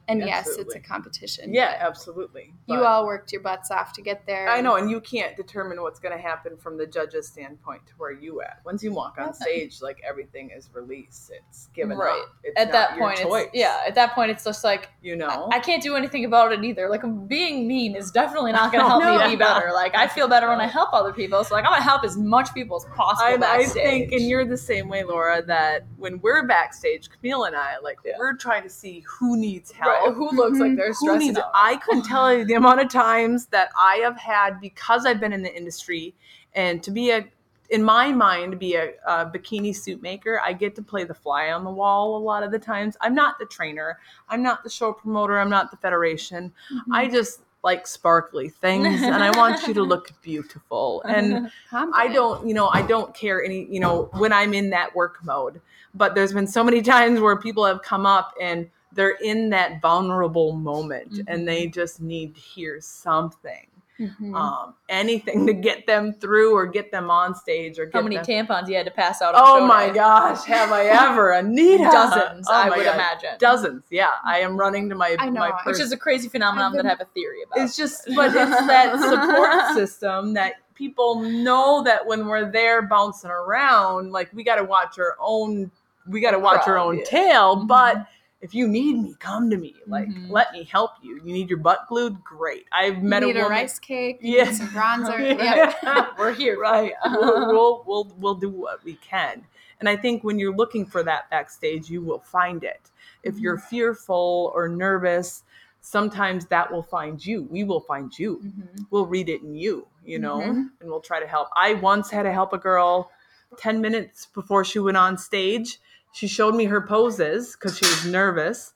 And 0.08 0.22
absolutely. 0.22 0.30
yes, 0.30 0.58
it's 0.58 0.74
a 0.74 0.80
competition. 0.80 1.54
Yeah, 1.54 1.76
absolutely. 1.78 2.52
you 2.66 2.84
all 2.84 3.06
worked 3.06 3.32
your 3.32 3.40
butts 3.40 3.70
off 3.70 3.92
to 3.94 4.02
get 4.02 4.26
there. 4.26 4.48
I 4.48 4.60
know, 4.60 4.76
and 4.76 4.90
you 4.90 5.00
can't 5.00 5.36
determine 5.36 5.80
what's 5.80 6.00
going 6.00 6.16
to 6.16 6.20
happen 6.20 6.56
from 6.56 6.76
the 6.76 6.86
judge's 6.86 7.28
standpoint 7.28 7.86
to 7.86 7.92
where 7.98 8.10
you 8.10 8.42
at. 8.42 8.60
Once 8.64 8.82
you 8.82 8.92
walk 8.92 9.16
on 9.18 9.32
stage, 9.32 9.80
like 9.80 10.00
everything 10.06 10.50
is 10.50 10.70
released. 10.72 11.30
It's 11.32 11.68
given 11.74 11.96
right. 11.96 12.20
up. 12.20 12.36
It's 12.42 12.60
at 12.60 12.72
that 12.72 12.98
point, 12.98 13.20
it's, 13.20 13.50
yeah. 13.54 13.80
At 13.86 13.94
that 13.94 14.14
point, 14.14 14.30
it's 14.30 14.44
just 14.44 14.64
like 14.64 14.90
you 15.02 15.16
know, 15.16 15.48
I, 15.52 15.56
I, 15.56 15.60
can't 15.60 15.82
do 15.82 15.94
anything 15.94 16.24
about 16.24 16.52
it 16.52 16.64
either. 16.64 16.88
Like 16.88 17.02
being 17.28 17.68
mean 17.68 17.94
is 17.94 18.10
definitely 18.10 18.52
not 18.52 18.72
going 18.72 18.84
to 18.84 18.88
help 18.88 19.02
no. 19.02 19.18
me 19.18 19.32
be 19.32 19.36
better. 19.36 19.70
Like 19.72 19.94
I 19.94 20.08
feel 20.08 20.26
better 20.26 20.48
when 20.48 20.60
I 20.60 20.66
help 20.66 20.92
other 20.92 21.12
people. 21.12 21.44
So 21.44 21.54
like 21.54 21.64
I'm 21.64 21.70
going 21.70 21.80
to 21.80 21.88
help 21.88 22.04
as 22.04 22.16
much 22.16 22.52
people 22.54 22.76
as 22.76 22.84
possible. 22.94 23.44
I, 23.44 23.58
I, 23.58 23.64
think, 23.66 24.12
and 24.12 24.22
you're 24.22 24.44
the 24.44 24.56
same 24.56 24.88
way, 24.88 25.04
Laura. 25.04 25.42
That 25.42 25.86
when 25.96 26.20
we're 26.20 26.46
backstage, 26.46 27.08
Camille 27.08 27.44
and 27.44 27.54
I, 27.54 27.78
like 27.82 27.98
yeah. 28.04 28.12
we're 28.18 28.36
trying 28.36 28.64
to 28.64 28.70
see 28.70 29.04
who 29.06 29.36
needs 29.36 29.70
help. 29.70 29.91
Right 29.91 29.91
who 30.12 30.30
looks 30.30 30.58
like 30.58 30.76
they're 30.76 30.94
stressing 30.94 31.28
needs, 31.28 31.38
out. 31.38 31.50
I 31.54 31.76
couldn't 31.76 32.04
tell 32.04 32.36
you 32.36 32.44
the 32.44 32.54
amount 32.54 32.80
of 32.80 32.88
times 32.88 33.46
that 33.46 33.70
I 33.78 33.96
have 33.96 34.16
had 34.16 34.60
because 34.60 35.06
I've 35.06 35.20
been 35.20 35.32
in 35.32 35.42
the 35.42 35.54
industry 35.54 36.14
and 36.54 36.82
to 36.82 36.90
be 36.90 37.10
a 37.10 37.26
in 37.72 37.82
my 37.82 38.12
mind 38.12 38.52
to 38.52 38.58
be 38.58 38.74
a, 38.74 38.90
a, 39.06 39.26
bikini 39.26 39.74
suit 39.74 40.02
maker 40.02 40.40
i 40.44 40.52
get 40.52 40.74
to 40.76 40.82
play 40.82 41.04
the 41.04 41.14
fly 41.14 41.50
on 41.50 41.64
the 41.64 41.70
wall 41.70 42.16
a 42.16 42.22
lot 42.22 42.42
of 42.42 42.52
the 42.52 42.58
times. 42.58 42.96
I'm 43.00 43.14
not 43.14 43.38
the 43.38 43.46
trainer. 43.46 43.98
I'm 44.28 44.42
not 44.42 44.62
the 44.62 44.68
show 44.68 44.92
promoter. 44.92 45.40
I'm 45.40 45.48
not 45.48 45.70
the 45.70 45.78
federation. 45.78 46.52
Mm-hmm. 46.72 46.92
i 46.92 47.08
just 47.08 47.40
like 47.64 47.86
sparkly 47.86 48.48
things 48.48 49.02
and 49.02 49.22
i 49.22 49.30
want 49.38 49.66
you 49.66 49.74
to 49.74 49.82
look 49.82 50.10
beautiful. 50.22 51.02
And 51.02 51.50
i 51.72 52.08
don't 52.08 52.46
you 52.46 52.54
know 52.54 52.68
i 52.68 52.82
don't 52.82 53.14
care 53.14 53.42
any 53.42 53.66
you 53.70 53.80
know 53.80 54.10
when 54.12 54.32
i'm 54.32 54.52
in 54.54 54.70
that 54.70 54.94
work 54.94 55.24
mode. 55.24 55.60
But 55.94 56.14
there's 56.14 56.32
been 56.32 56.46
so 56.46 56.62
many 56.62 56.82
times 56.94 57.20
where 57.20 57.36
people 57.36 57.64
have 57.64 57.82
come 57.82 58.04
up 58.04 58.34
and 58.40 58.68
they're 58.94 59.16
in 59.22 59.50
that 59.50 59.80
vulnerable 59.80 60.52
moment 60.52 61.12
mm-hmm. 61.12 61.22
and 61.26 61.46
they 61.46 61.66
just 61.66 62.00
need 62.00 62.34
to 62.34 62.40
hear 62.40 62.80
something. 62.80 63.66
Mm-hmm. 64.00 64.34
Um, 64.34 64.74
anything 64.88 65.46
to 65.46 65.52
get 65.52 65.86
them 65.86 66.14
through 66.14 66.56
or 66.56 66.66
get 66.66 66.90
them 66.90 67.10
on 67.10 67.34
stage 67.34 67.78
or 67.78 67.84
get 67.84 67.94
how 67.94 68.02
many 68.02 68.16
them... 68.16 68.24
tampons 68.24 68.68
you 68.68 68.74
had 68.74 68.86
to 68.86 68.90
pass 68.90 69.20
out 69.20 69.34
oh 69.36 69.64
my 69.66 69.90
gosh 69.90 70.44
have 70.44 70.72
i 70.72 70.86
ever 70.86 71.32
anita 71.32 71.84
dozens 71.84 72.46
oh 72.48 72.52
i 72.52 72.68
would 72.70 72.84
God. 72.84 72.94
imagine 72.94 73.30
dozens 73.38 73.84
yeah 73.90 74.12
i 74.24 74.38
am 74.38 74.56
running 74.56 74.88
to 74.88 74.94
my, 74.94 75.14
my 75.30 75.52
which 75.64 75.78
is 75.78 75.92
a 75.92 75.96
crazy 75.96 76.28
phenomenon 76.28 76.72
been, 76.72 76.78
that 76.78 76.86
i 76.86 76.88
have 76.88 77.00
a 77.02 77.10
theory 77.12 77.42
about 77.42 77.62
it's 77.62 77.76
just 77.76 78.08
but 78.16 78.28
it's 78.28 78.34
that 78.34 78.98
support 78.98 79.76
system 79.76 80.32
that 80.32 80.54
people 80.74 81.20
know 81.20 81.82
that 81.84 82.04
when 82.04 82.26
we're 82.26 82.50
there 82.50 82.82
bouncing 82.82 83.30
around 83.30 84.10
like 84.10 84.32
we 84.32 84.42
got 84.42 84.56
to 84.56 84.64
watch 84.64 84.98
our 84.98 85.16
own 85.20 85.70
we 86.06 86.20
got 86.20 86.32
to 86.32 86.38
watch 86.38 86.66
our 86.66 86.78
own 86.78 87.04
tail 87.04 87.56
mm-hmm. 87.56 87.66
but 87.66 88.06
if 88.42 88.56
you 88.56 88.66
need 88.66 88.98
me, 88.98 89.14
come 89.20 89.48
to 89.50 89.56
me. 89.56 89.76
Like, 89.86 90.08
mm-hmm. 90.08 90.30
let 90.30 90.52
me 90.52 90.64
help 90.64 90.90
you. 91.00 91.14
You 91.24 91.32
need 91.32 91.48
your 91.48 91.60
butt 91.60 91.86
glued? 91.88 92.22
Great. 92.24 92.66
I've 92.72 93.00
met 93.00 93.22
you 93.22 93.28
need 93.28 93.36
a, 93.36 93.44
woman. 93.44 93.58
a 93.58 93.60
rice 93.62 93.78
cake. 93.78 94.18
Yeah, 94.20 94.50
some 94.50 94.68
bronzer. 94.68 95.38
yeah, 95.38 96.08
we're 96.18 96.34
here. 96.34 96.58
Right. 96.58 96.92
we'll, 97.06 97.46
we'll, 97.46 97.84
we'll 97.86 98.12
we'll 98.18 98.34
do 98.34 98.50
what 98.50 98.84
we 98.84 98.94
can. 98.94 99.44
And 99.78 99.88
I 99.88 99.96
think 99.96 100.24
when 100.24 100.40
you're 100.40 100.54
looking 100.54 100.84
for 100.84 101.04
that 101.04 101.30
backstage, 101.30 101.88
you 101.88 102.02
will 102.02 102.18
find 102.18 102.64
it. 102.64 102.90
If 103.22 103.38
you're 103.38 103.56
mm-hmm. 103.56 103.66
fearful 103.66 104.52
or 104.54 104.68
nervous, 104.68 105.44
sometimes 105.80 106.46
that 106.46 106.70
will 106.70 106.82
find 106.82 107.24
you. 107.24 107.46
We 107.48 107.62
will 107.62 107.80
find 107.80 108.16
you. 108.16 108.38
Mm-hmm. 108.38 108.82
We'll 108.90 109.06
read 109.06 109.28
it 109.28 109.42
in 109.42 109.54
you, 109.54 109.86
you 110.04 110.18
know, 110.18 110.38
mm-hmm. 110.38 110.62
and 110.80 110.90
we'll 110.90 111.00
try 111.00 111.20
to 111.20 111.26
help. 111.28 111.48
I 111.54 111.74
once 111.74 112.10
had 112.10 112.24
to 112.24 112.32
help 112.32 112.52
a 112.52 112.58
girl 112.58 113.10
10 113.58 113.80
minutes 113.80 114.26
before 114.26 114.64
she 114.64 114.80
went 114.80 114.96
on 114.96 115.16
stage 115.16 115.78
she 116.12 116.28
showed 116.28 116.54
me 116.54 116.66
her 116.66 116.80
poses 116.86 117.56
because 117.56 117.76
she 117.76 117.86
was 117.86 118.06
nervous. 118.06 118.74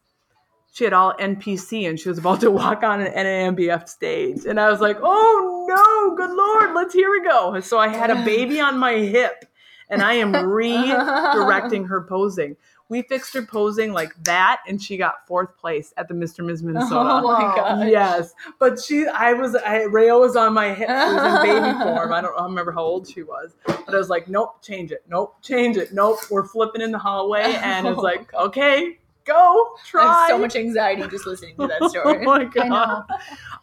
She 0.73 0.85
had 0.85 0.93
all 0.93 1.15
NPC 1.15 1.89
and 1.89 1.99
she 1.99 2.09
was 2.09 2.19
about 2.19 2.41
to 2.41 2.51
walk 2.63 2.83
on 2.83 3.01
an 3.01 3.13
NANBF 3.13 3.89
stage. 3.89 4.45
And 4.47 4.61
I 4.61 4.71
was 4.71 4.81
like, 4.81 4.99
oh 5.03 5.67
no, 5.69 6.17
good 6.17 6.35
Lord, 6.35 6.75
let's 6.75 6.95
here 6.95 7.11
we 7.11 7.23
go. 7.23 7.61
So 7.61 7.79
I 7.79 7.89
had 7.89 8.11
a 8.11 8.25
baby 8.25 8.61
on 8.61 8.79
my 8.79 8.95
hip 8.95 9.45
and 9.89 10.03
I 10.03 10.15
am 10.15 10.33
redirecting 10.33 11.89
her 11.89 12.03
posing 12.03 12.57
we 12.89 13.03
fixed 13.03 13.35
her 13.35 13.43
posing 13.43 13.93
like 13.93 14.13
that 14.25 14.61
and 14.69 14.81
she 14.81 14.97
got 14.97 15.27
fourth 15.27 15.57
place 15.59 15.93
at 15.97 16.09
the 16.09 16.15
Mr. 16.15 16.45
Ms. 16.45 16.63
Oh 16.63 16.67
Minnesota. 16.67 17.01
Oh 17.01 17.23
my 17.23 17.55
god. 17.57 17.89
Yes. 17.89 18.35
But 18.59 18.81
she 18.81 19.07
I 19.07 19.33
was 19.33 19.55
I 19.57 19.85
Rayo 19.85 20.21
was 20.21 20.37
on 20.37 20.55
my 20.55 20.73
hip. 20.73 20.89
She 20.89 20.95
was 20.95 21.47
in 21.47 21.51
baby 21.51 21.79
form. 21.83 22.13
I 22.13 22.21
don't 22.21 22.39
I 22.39 22.45
remember 22.45 22.73
how 22.73 22.83
old 22.83 23.09
she 23.09 23.23
was. 23.23 23.55
But 23.67 23.89
I 23.89 23.99
was 23.99 24.09
like, 24.09 24.29
nope, 24.29 24.63
change 24.63 24.93
it. 24.93 25.05
Nope, 25.09 25.37
change 25.43 25.77
it. 25.77 25.93
Nope. 25.93 26.19
We're 26.31 26.45
flipping 26.45 26.83
in 26.83 26.93
the 26.93 26.99
hallway 26.99 27.43
and 27.63 27.87
it's 27.87 27.99
oh 27.99 28.03
like, 28.03 28.33
okay, 28.35 28.99
go 29.25 29.77
try. 29.85 30.03
I 30.05 30.21
have 30.21 30.29
so 30.31 30.39
much 30.39 30.57
anxiety 30.57 31.03
just 31.09 31.27
listening 31.27 31.57
to 31.57 31.67
that 31.67 31.83
oh 31.83 31.89
story. 31.89 32.19
oh 32.21 32.23
my 32.25 32.45
god. 32.45 33.05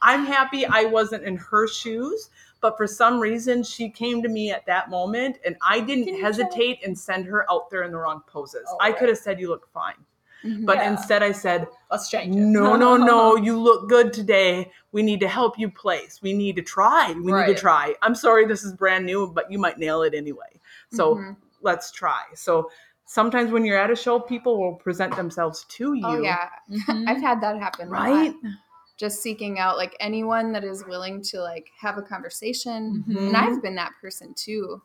I'm 0.02 0.26
happy 0.26 0.66
I 0.66 0.84
wasn't 0.86 1.24
in 1.24 1.38
her 1.38 1.68
shoes 1.68 2.30
but 2.64 2.78
for 2.78 2.88
some 2.88 3.20
reason 3.20 3.62
she 3.62 3.90
came 3.90 4.24
to 4.24 4.30
me 4.30 4.50
at 4.50 4.66
that 4.66 4.90
moment 4.90 5.38
and 5.46 5.58
I 5.62 5.82
didn't 5.82 6.20
hesitate 6.22 6.80
and 6.84 6.98
send 6.98 7.26
her 7.26 7.46
out 7.52 7.70
there 7.70 7.84
in 7.84 7.92
the 7.92 7.98
wrong 7.98 8.24
poses. 8.26 8.64
Oh, 8.70 8.78
I 8.80 8.90
right. 8.90 8.98
could 8.98 9.10
have 9.10 9.18
said 9.18 9.38
you 9.38 9.50
look 9.50 9.68
fine. 9.74 9.96
Mm-hmm. 10.46 10.64
But 10.64 10.78
yeah. 10.78 10.92
instead 10.92 11.22
I 11.22 11.34
said, 11.34 11.68
let's 11.92 12.10
change 12.10 12.34
it. 12.34 12.40
No, 12.40 12.76
no, 12.78 12.96
no, 12.96 13.36
you 13.36 13.60
look 13.60 13.90
good 13.90 14.14
today. 14.14 14.72
We 14.94 15.04
need 15.04 15.20
to 15.20 15.28
help 15.28 15.60
you 15.60 15.70
place. 15.70 16.22
We 16.22 16.32
need 16.32 16.56
to 16.56 16.62
try. 16.62 17.12
We 17.12 17.34
right. 17.34 17.50
need 17.50 17.56
to 17.56 17.60
try. 17.60 17.96
I'm 18.02 18.16
sorry 18.16 18.46
this 18.46 18.64
is 18.64 18.72
brand 18.72 19.06
new, 19.06 19.28
but 19.28 19.52
you 19.52 19.60
might 19.60 19.78
nail 19.78 20.02
it 20.04 20.14
anyway. 20.14 20.60
So 20.94 21.16
mm-hmm. 21.16 21.34
let's 21.62 21.92
try. 21.92 22.22
So 22.34 22.72
sometimes 23.04 23.52
when 23.52 23.66
you're 23.66 23.78
at 23.78 23.92
a 23.92 23.96
show, 23.96 24.22
people 24.22 24.58
will 24.58 24.76
present 24.76 25.14
themselves 25.18 25.66
to 25.68 25.90
oh, 25.90 25.94
you. 25.94 26.04
Oh 26.06 26.22
yeah, 26.22 26.48
mm-hmm. 26.72 27.10
I've 27.10 27.22
had 27.22 27.42
that 27.42 27.60
happen. 27.60 27.90
Right 27.90 28.34
just 29.04 29.22
seeking 29.22 29.60
out 29.60 29.76
like 29.76 29.98
anyone 30.00 30.54
that 30.54 30.64
is 30.64 30.86
willing 30.86 31.22
to 31.22 31.42
like 31.42 31.70
have 31.78 31.98
a 31.98 32.02
conversation 32.02 33.04
mm-hmm. 33.06 33.28
and 33.28 33.36
i've 33.36 33.62
been 33.62 33.76
that 33.76 33.92
person 34.00 34.34
too 34.34 34.82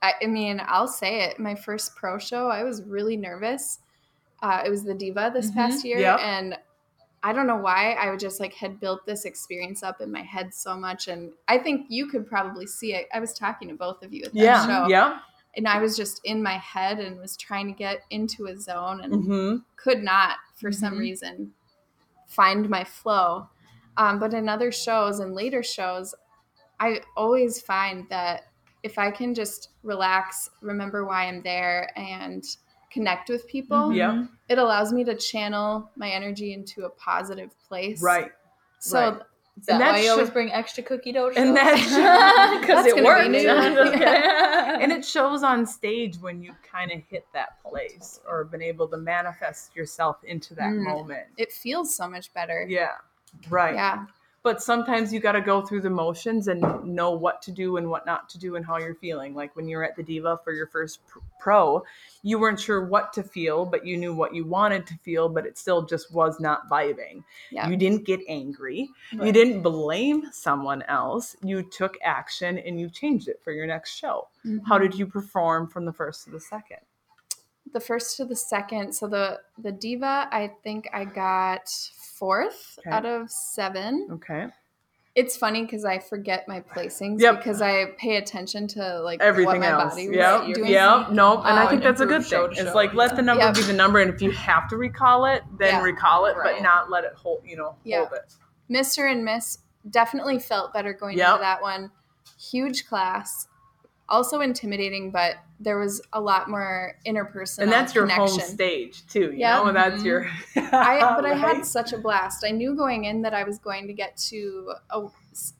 I, 0.00 0.14
I, 0.22 0.26
mean 0.26 0.62
i'll 0.64 0.88
say 0.88 1.24
it 1.24 1.38
my 1.38 1.54
first 1.54 1.94
pro 1.94 2.18
show 2.18 2.48
i 2.48 2.64
was 2.64 2.82
really 2.84 3.18
nervous 3.18 3.80
uh, 4.40 4.62
it 4.64 4.70
was 4.70 4.84
the 4.84 4.94
diva 4.94 5.30
this 5.34 5.50
mm-hmm. 5.50 5.58
past 5.58 5.84
year 5.84 5.98
yep. 5.98 6.18
and 6.20 6.56
i 7.22 7.30
don't 7.30 7.46
know 7.46 7.58
why 7.58 7.92
i 7.92 8.08
would 8.08 8.20
just 8.20 8.40
like 8.40 8.54
had 8.54 8.80
built 8.80 9.04
this 9.04 9.26
experience 9.26 9.82
up 9.82 10.00
in 10.00 10.10
my 10.10 10.22
head 10.22 10.54
so 10.54 10.74
much 10.74 11.08
and 11.08 11.30
i 11.46 11.58
think 11.58 11.84
you 11.90 12.06
could 12.08 12.26
probably 12.26 12.66
see 12.66 12.94
it 12.94 13.06
i 13.12 13.20
was 13.20 13.34
talking 13.34 13.68
to 13.68 13.74
both 13.74 14.02
of 14.02 14.14
you 14.14 14.24
at 14.24 14.32
that 14.32 14.40
yeah, 14.40 14.66
show 14.66 14.88
yeah 14.88 15.18
and 15.58 15.68
i 15.68 15.78
was 15.78 15.94
just 15.94 16.22
in 16.24 16.42
my 16.42 16.56
head 16.56 17.00
and 17.00 17.20
was 17.20 17.36
trying 17.36 17.66
to 17.66 17.74
get 17.74 17.98
into 18.08 18.46
a 18.46 18.56
zone 18.56 19.02
and 19.02 19.12
mm-hmm. 19.12 19.56
could 19.76 20.02
not 20.02 20.36
for 20.54 20.72
some 20.72 20.92
mm-hmm. 20.92 21.00
reason 21.00 21.52
find 22.28 22.68
my 22.68 22.84
flow. 22.84 23.48
Um, 23.98 24.18
but 24.18 24.32
in 24.32 24.48
other 24.48 24.72
shows 24.72 25.18
and 25.18 25.34
later 25.34 25.62
shows, 25.62 26.14
I 26.80 27.00
always 27.16 27.60
find 27.60 28.06
that 28.08 28.44
if 28.82 28.98
I 28.98 29.10
can 29.10 29.34
just 29.34 29.70
relax, 29.82 30.48
remember 30.62 31.04
why 31.04 31.24
I'm 31.24 31.42
there, 31.42 31.90
and 31.98 32.44
connect 32.90 33.28
with 33.28 33.46
people, 33.48 33.76
mm-hmm. 33.76 33.96
yeah. 33.96 34.24
it 34.48 34.58
allows 34.58 34.92
me 34.92 35.04
to 35.04 35.14
channel 35.16 35.90
my 35.96 36.08
energy 36.10 36.54
into 36.54 36.84
a 36.84 36.90
positive 36.90 37.50
place. 37.66 38.00
Right. 38.00 38.30
So 38.78 39.00
right. 39.00 39.22
That 39.66 39.80
and 39.80 39.80
why 39.80 40.00
you 40.02 40.10
always 40.10 40.30
bring 40.30 40.52
extra 40.52 40.84
cookie 40.84 41.10
dough? 41.10 41.32
And 41.34 41.56
that 41.56 42.58
because 42.60 42.86
it 42.86 43.04
works. 43.04 43.26
and 44.82 44.92
it 44.92 45.04
shows 45.04 45.42
on 45.42 45.66
stage 45.66 46.16
when 46.20 46.40
you 46.42 46.54
kind 46.62 46.92
of 46.92 47.00
hit 47.08 47.26
that 47.34 47.60
place 47.62 48.20
or 48.24 48.44
been 48.44 48.62
able 48.62 48.86
to 48.86 48.96
manifest 48.96 49.74
yourself 49.74 50.22
into 50.22 50.54
that 50.54 50.70
mm. 50.70 50.84
moment. 50.84 51.26
It 51.36 51.50
feels 51.50 51.96
so 51.96 52.08
much 52.08 52.32
better. 52.32 52.66
Yeah. 52.68 52.92
Right. 53.50 53.74
Yeah 53.74 54.06
but 54.48 54.62
sometimes 54.62 55.12
you 55.12 55.20
got 55.20 55.32
to 55.32 55.40
go 55.40 55.60
through 55.60 55.82
the 55.82 55.90
motions 55.90 56.48
and 56.48 56.62
know 56.82 57.10
what 57.10 57.42
to 57.42 57.52
do 57.52 57.76
and 57.76 57.90
what 57.90 58.06
not 58.06 58.28
to 58.30 58.38
do 58.38 58.56
and 58.56 58.64
how 58.64 58.78
you're 58.78 58.94
feeling 58.94 59.34
like 59.34 59.54
when 59.56 59.68
you're 59.68 59.84
at 59.84 59.96
the 59.96 60.02
diva 60.02 60.38
for 60.42 60.52
your 60.52 60.66
first 60.66 61.00
pro 61.38 61.82
you 62.22 62.38
weren't 62.38 62.58
sure 62.58 62.86
what 62.86 63.12
to 63.12 63.22
feel 63.22 63.66
but 63.66 63.84
you 63.84 63.96
knew 63.96 64.14
what 64.14 64.34
you 64.34 64.46
wanted 64.46 64.86
to 64.86 64.94
feel 65.04 65.28
but 65.28 65.44
it 65.44 65.58
still 65.58 65.82
just 65.82 66.12
was 66.12 66.40
not 66.40 66.68
vibing 66.70 67.22
yeah. 67.50 67.68
you 67.68 67.76
didn't 67.76 68.06
get 68.06 68.20
angry 68.28 68.88
right. 69.12 69.26
you 69.26 69.32
didn't 69.32 69.60
blame 69.60 70.22
someone 70.32 70.82
else 70.88 71.36
you 71.42 71.62
took 71.62 71.96
action 72.02 72.58
and 72.58 72.80
you 72.80 72.88
changed 72.88 73.28
it 73.28 73.40
for 73.42 73.52
your 73.52 73.66
next 73.66 73.96
show 73.96 74.28
mm-hmm. 74.46 74.64
how 74.66 74.78
did 74.78 74.94
you 74.94 75.06
perform 75.06 75.68
from 75.68 75.84
the 75.84 75.92
first 75.92 76.24
to 76.24 76.30
the 76.30 76.40
second 76.40 76.78
the 77.72 77.80
first 77.80 78.16
to 78.16 78.24
the 78.24 78.36
second 78.36 78.92
so 78.92 79.06
the 79.06 79.40
the 79.58 79.72
diva 79.72 80.28
i 80.32 80.50
think 80.62 80.88
i 80.92 81.04
got 81.04 81.68
fourth 82.18 82.78
okay. 82.80 82.90
out 82.90 83.06
of 83.06 83.30
seven. 83.30 84.08
Okay. 84.10 84.46
it's 85.14 85.36
funny 85.36 85.62
because 85.62 85.84
I 85.84 85.98
forget 85.98 86.46
my 86.46 86.60
placings 86.60 87.20
yep. 87.20 87.38
because 87.38 87.62
I 87.62 87.86
pay 87.96 88.16
attention 88.16 88.68
to 88.68 89.00
like 89.00 89.20
everything 89.20 89.64
else. 89.64 89.98
Yeah, 89.98 90.46
yeah, 90.46 91.08
nope. 91.10 91.40
And 91.44 91.58
um, 91.58 91.66
I 91.66 91.66
think 91.68 91.82
that's 91.82 92.00
a 92.00 92.06
good 92.06 92.24
thing. 92.24 92.48
It's 92.52 92.74
like 92.74 92.94
let 92.94 93.16
the 93.16 93.22
number 93.22 93.44
yep. 93.44 93.54
be 93.54 93.62
the 93.62 93.72
number, 93.72 94.00
and 94.00 94.12
if 94.12 94.20
you 94.22 94.30
have 94.32 94.68
to 94.68 94.76
recall 94.76 95.24
it, 95.26 95.42
then 95.58 95.74
yeah. 95.74 95.82
recall 95.82 96.26
it, 96.26 96.36
right. 96.36 96.56
but 96.56 96.62
not 96.62 96.90
let 96.90 97.04
it 97.04 97.14
hold. 97.14 97.42
You 97.44 97.56
know, 97.56 97.76
hold 97.86 98.12
it. 98.12 98.34
Mister 98.68 99.06
and 99.06 99.24
Miss 99.24 99.58
definitely 99.90 100.38
felt 100.38 100.72
better 100.72 100.92
going 100.92 101.16
yep. 101.16 101.30
into 101.30 101.40
that 101.40 101.62
one. 101.62 101.90
Huge 102.38 102.86
class, 102.86 103.47
also 104.08 104.40
intimidating, 104.40 105.10
but 105.10 105.36
there 105.60 105.78
was 105.78 106.00
a 106.12 106.20
lot 106.20 106.48
more 106.48 106.94
interpersonal. 107.06 107.58
And 107.60 107.72
that's 107.72 107.94
your 107.94 108.06
connection. 108.06 108.40
home 108.40 108.48
stage 108.48 109.06
too. 109.06 109.32
You 109.32 109.38
yep. 109.38 109.64
know, 109.64 109.72
that's 109.72 109.96
mm-hmm. 109.96 110.06
your. 110.06 110.30
I, 110.56 111.00
but 111.00 111.24
right? 111.24 111.32
I 111.32 111.36
had 111.36 111.66
such 111.66 111.92
a 111.92 111.98
blast. 111.98 112.44
I 112.44 112.50
knew 112.50 112.74
going 112.74 113.04
in 113.04 113.22
that 113.22 113.34
I 113.34 113.44
was 113.44 113.58
going 113.58 113.86
to 113.86 113.92
get 113.92 114.16
to 114.28 114.72
a, 114.90 115.06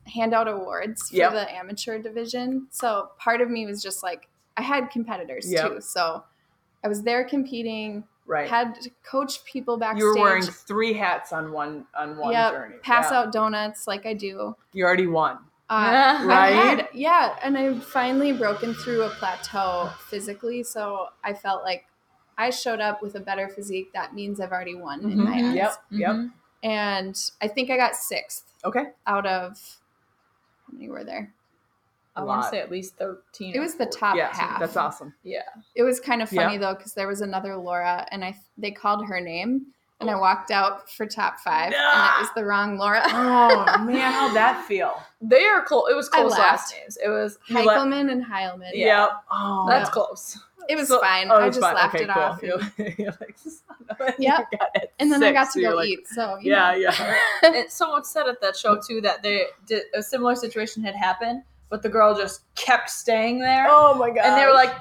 hand 0.06 0.34
out 0.34 0.48
awards 0.48 1.10
for 1.10 1.16
yep. 1.16 1.32
the 1.32 1.52
amateur 1.52 1.98
division. 1.98 2.68
So 2.70 3.10
part 3.18 3.40
of 3.40 3.50
me 3.50 3.66
was 3.66 3.82
just 3.82 4.02
like, 4.02 4.28
I 4.56 4.62
had 4.62 4.90
competitors 4.90 5.50
yep. 5.50 5.68
too. 5.68 5.80
So 5.80 6.24
I 6.84 6.88
was 6.88 7.02
there 7.02 7.24
competing. 7.24 8.04
Right. 8.26 8.48
Had 8.48 8.74
to 8.82 8.90
coach 9.04 9.42
people 9.44 9.78
backstage. 9.78 10.00
You 10.00 10.08
were 10.08 10.20
wearing 10.20 10.42
three 10.42 10.92
hats 10.92 11.32
on 11.32 11.50
one 11.50 11.86
on 11.98 12.18
one 12.18 12.32
yep. 12.32 12.52
journey. 12.52 12.76
Pass 12.82 13.10
yeah. 13.10 13.20
out 13.20 13.32
donuts 13.32 13.86
like 13.86 14.04
I 14.04 14.12
do. 14.12 14.54
You 14.74 14.84
already 14.84 15.06
won. 15.06 15.38
Uh, 15.70 16.22
right? 16.26 16.50
Had, 16.50 16.88
yeah, 16.94 17.36
and 17.42 17.56
I've 17.56 17.84
finally 17.84 18.32
broken 18.32 18.74
through 18.74 19.02
a 19.02 19.10
plateau 19.10 19.90
physically, 20.08 20.62
so 20.62 21.08
I 21.22 21.34
felt 21.34 21.62
like 21.62 21.86
I 22.38 22.50
showed 22.50 22.80
up 22.80 23.02
with 23.02 23.16
a 23.16 23.20
better 23.20 23.48
physique. 23.48 23.92
That 23.92 24.14
means 24.14 24.40
I've 24.40 24.52
already 24.52 24.74
won 24.74 25.00
mm-hmm. 25.00 25.10
in 25.10 25.24
my 25.24 25.48
eyes. 25.48 25.54
Yep, 25.54 25.74
yep. 25.90 26.10
Mm-hmm. 26.10 26.26
And 26.62 27.30
I 27.40 27.48
think 27.48 27.70
I 27.70 27.76
got 27.76 27.94
sixth. 27.94 28.44
Okay. 28.64 28.84
Out 29.06 29.26
of 29.26 29.58
how 30.66 30.72
many 30.72 30.88
were 30.88 31.04
there? 31.04 31.34
I 32.16 32.24
want 32.24 32.42
to 32.42 32.48
say 32.48 32.58
at 32.58 32.70
least 32.70 32.96
13. 32.96 33.54
It 33.54 33.60
was 33.60 33.76
the 33.76 33.86
top 33.86 34.16
yeah, 34.16 34.34
half. 34.34 34.58
That's 34.58 34.76
awesome. 34.76 35.14
Yeah. 35.22 35.42
It 35.76 35.84
was 35.84 36.00
kind 36.00 36.20
of 36.20 36.28
funny 36.28 36.58
though 36.58 36.74
because 36.74 36.94
there 36.94 37.06
was 37.06 37.20
another 37.20 37.56
Laura 37.56 38.08
and 38.10 38.24
I 38.24 38.34
they 38.56 38.72
called 38.72 39.06
her 39.06 39.20
name 39.20 39.66
and 40.00 40.08
I 40.08 40.14
walked 40.14 40.50
out 40.50 40.88
for 40.90 41.06
top 41.06 41.40
five, 41.40 41.72
and 41.72 41.74
it 41.74 42.20
was 42.20 42.28
the 42.34 42.44
wrong 42.44 42.78
Laura. 42.78 43.02
oh 43.06 43.84
man, 43.84 44.12
how'd 44.12 44.34
that 44.36 44.64
feel? 44.66 45.02
They 45.20 45.46
are 45.46 45.62
close. 45.62 45.90
It 45.90 45.96
was 45.96 46.08
close 46.08 46.30
last 46.30 46.72
names. 46.72 46.96
It 47.04 47.08
was 47.08 47.40
Heichelman 47.50 48.08
and 48.08 48.24
Heilman. 48.24 48.70
Yeah, 48.72 49.06
yep. 49.06 49.10
oh, 49.32 49.66
that's 49.68 49.90
close. 49.90 50.38
It 50.68 50.76
was 50.76 50.86
so, 50.86 51.00
fine. 51.00 51.28
Oh, 51.28 51.38
it 51.38 51.46
was 51.46 51.58
I 51.58 51.60
just 51.60 51.60
fine. 51.60 51.74
laughed 51.74 51.94
okay, 51.96 52.04
it 52.04 52.10
cool. 52.10 52.22
off. 52.22 52.42
And, 52.78 53.16
like, 53.98 54.14
yep. 54.20 54.46
And 55.00 55.10
then 55.10 55.18
six, 55.18 55.30
I 55.30 55.32
got 55.32 55.52
to 55.54 55.60
go 55.60 55.74
like, 55.74 55.88
eat. 55.88 56.06
So 56.06 56.38
yeah, 56.40 56.70
know. 56.70 56.76
yeah. 56.76 57.16
and 57.42 57.68
someone 57.68 58.04
said 58.04 58.28
at 58.28 58.40
that 58.42 58.56
show 58.56 58.80
too 58.80 59.00
that 59.00 59.24
they 59.24 59.46
did 59.66 59.82
a 59.92 60.04
similar 60.04 60.36
situation 60.36 60.84
had 60.84 60.94
happened, 60.94 61.42
but 61.68 61.82
the 61.82 61.88
girl 61.88 62.16
just 62.16 62.42
kept 62.54 62.88
staying 62.88 63.40
there. 63.40 63.66
Oh 63.68 63.94
my 63.94 64.10
god! 64.10 64.24
And 64.24 64.36
they 64.36 64.46
were 64.46 64.54
like, 64.54 64.72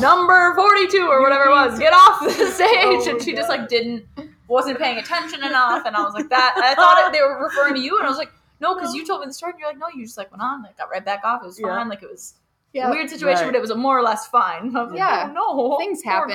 number 0.00 0.54
forty-two 0.54 1.08
or 1.08 1.20
whatever 1.20 1.46
it 1.46 1.50
was, 1.50 1.80
get 1.80 1.92
off 1.92 2.20
the 2.20 2.26
oh 2.28 2.50
stage, 2.50 2.68
oh 2.70 3.10
and 3.10 3.20
she 3.20 3.32
god. 3.32 3.38
just 3.38 3.48
like 3.48 3.68
didn't 3.68 4.04
wasn't 4.50 4.78
paying 4.78 4.98
attention 4.98 5.44
enough, 5.44 5.86
and 5.86 5.96
I 5.96 6.02
was 6.02 6.12
like 6.12 6.28
that. 6.28 6.54
I 6.56 6.74
thought 6.74 7.06
it, 7.06 7.12
they 7.12 7.22
were 7.22 7.42
referring 7.42 7.74
to 7.74 7.80
you, 7.80 7.96
and 7.98 8.06
I 8.06 8.10
was 8.10 8.18
like, 8.18 8.32
no, 8.60 8.74
because 8.74 8.94
you 8.94 9.06
told 9.06 9.20
me 9.20 9.26
the 9.26 9.32
story, 9.32 9.52
and 9.52 9.60
you're 9.60 9.68
like, 9.68 9.78
no, 9.78 9.86
you 9.94 10.04
just 10.04 10.18
like 10.18 10.30
went 10.30 10.42
on, 10.42 10.62
like 10.62 10.76
got 10.76 10.90
right 10.90 11.04
back 11.04 11.24
off. 11.24 11.42
It 11.42 11.46
was 11.46 11.58
fine, 11.58 11.70
yeah. 11.70 11.84
like 11.84 12.02
it 12.02 12.10
was. 12.10 12.34
Yeah, 12.72 12.86
a 12.86 12.90
weird 12.92 13.10
situation, 13.10 13.42
right. 13.42 13.48
but 13.48 13.56
it 13.56 13.60
was 13.60 13.70
a 13.70 13.74
more 13.74 13.98
or 13.98 14.02
less 14.02 14.28
fine. 14.28 14.70
yeah, 14.72 15.24
like, 15.24 15.36
oh, 15.36 15.70
no, 15.70 15.76
things 15.78 16.04
happen. 16.04 16.30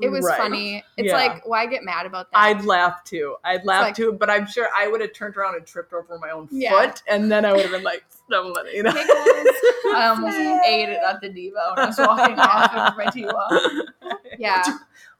It 0.00 0.08
was 0.08 0.24
right. 0.24 0.38
funny. 0.38 0.82
It's 0.96 1.08
yeah. 1.08 1.14
like, 1.14 1.46
why 1.46 1.66
get 1.66 1.84
mad 1.84 2.06
about 2.06 2.30
that? 2.30 2.38
I'd 2.38 2.64
laugh 2.64 3.04
too. 3.04 3.36
I'd 3.44 3.66
laugh 3.66 3.82
like, 3.82 3.94
too, 3.94 4.12
but 4.18 4.30
I'm 4.30 4.46
sure 4.46 4.66
I 4.74 4.88
would 4.88 5.02
have 5.02 5.12
turned 5.12 5.36
around 5.36 5.56
and 5.56 5.66
tripped 5.66 5.92
over 5.92 6.18
my 6.18 6.30
own 6.30 6.48
yeah. 6.50 6.70
foot, 6.70 7.02
and 7.06 7.30
then 7.30 7.44
I 7.44 7.52
would 7.52 7.60
have 7.60 7.70
been 7.70 7.82
like, 7.82 8.02
stumbling. 8.08 8.64
You 8.72 8.84
know, 8.84 8.92
I 8.94 10.06
almost 10.08 10.38
ate 10.66 10.88
it 10.88 11.00
at 11.06 11.20
the 11.20 11.28
Diva 11.28 11.74
when 11.76 11.84
I 11.84 11.86
was 11.88 11.98
walking 11.98 12.38
off 12.38 12.74
of 12.74 12.96
my 12.96 13.06
Tiwa. 13.06 13.82
Yeah, 14.36 14.64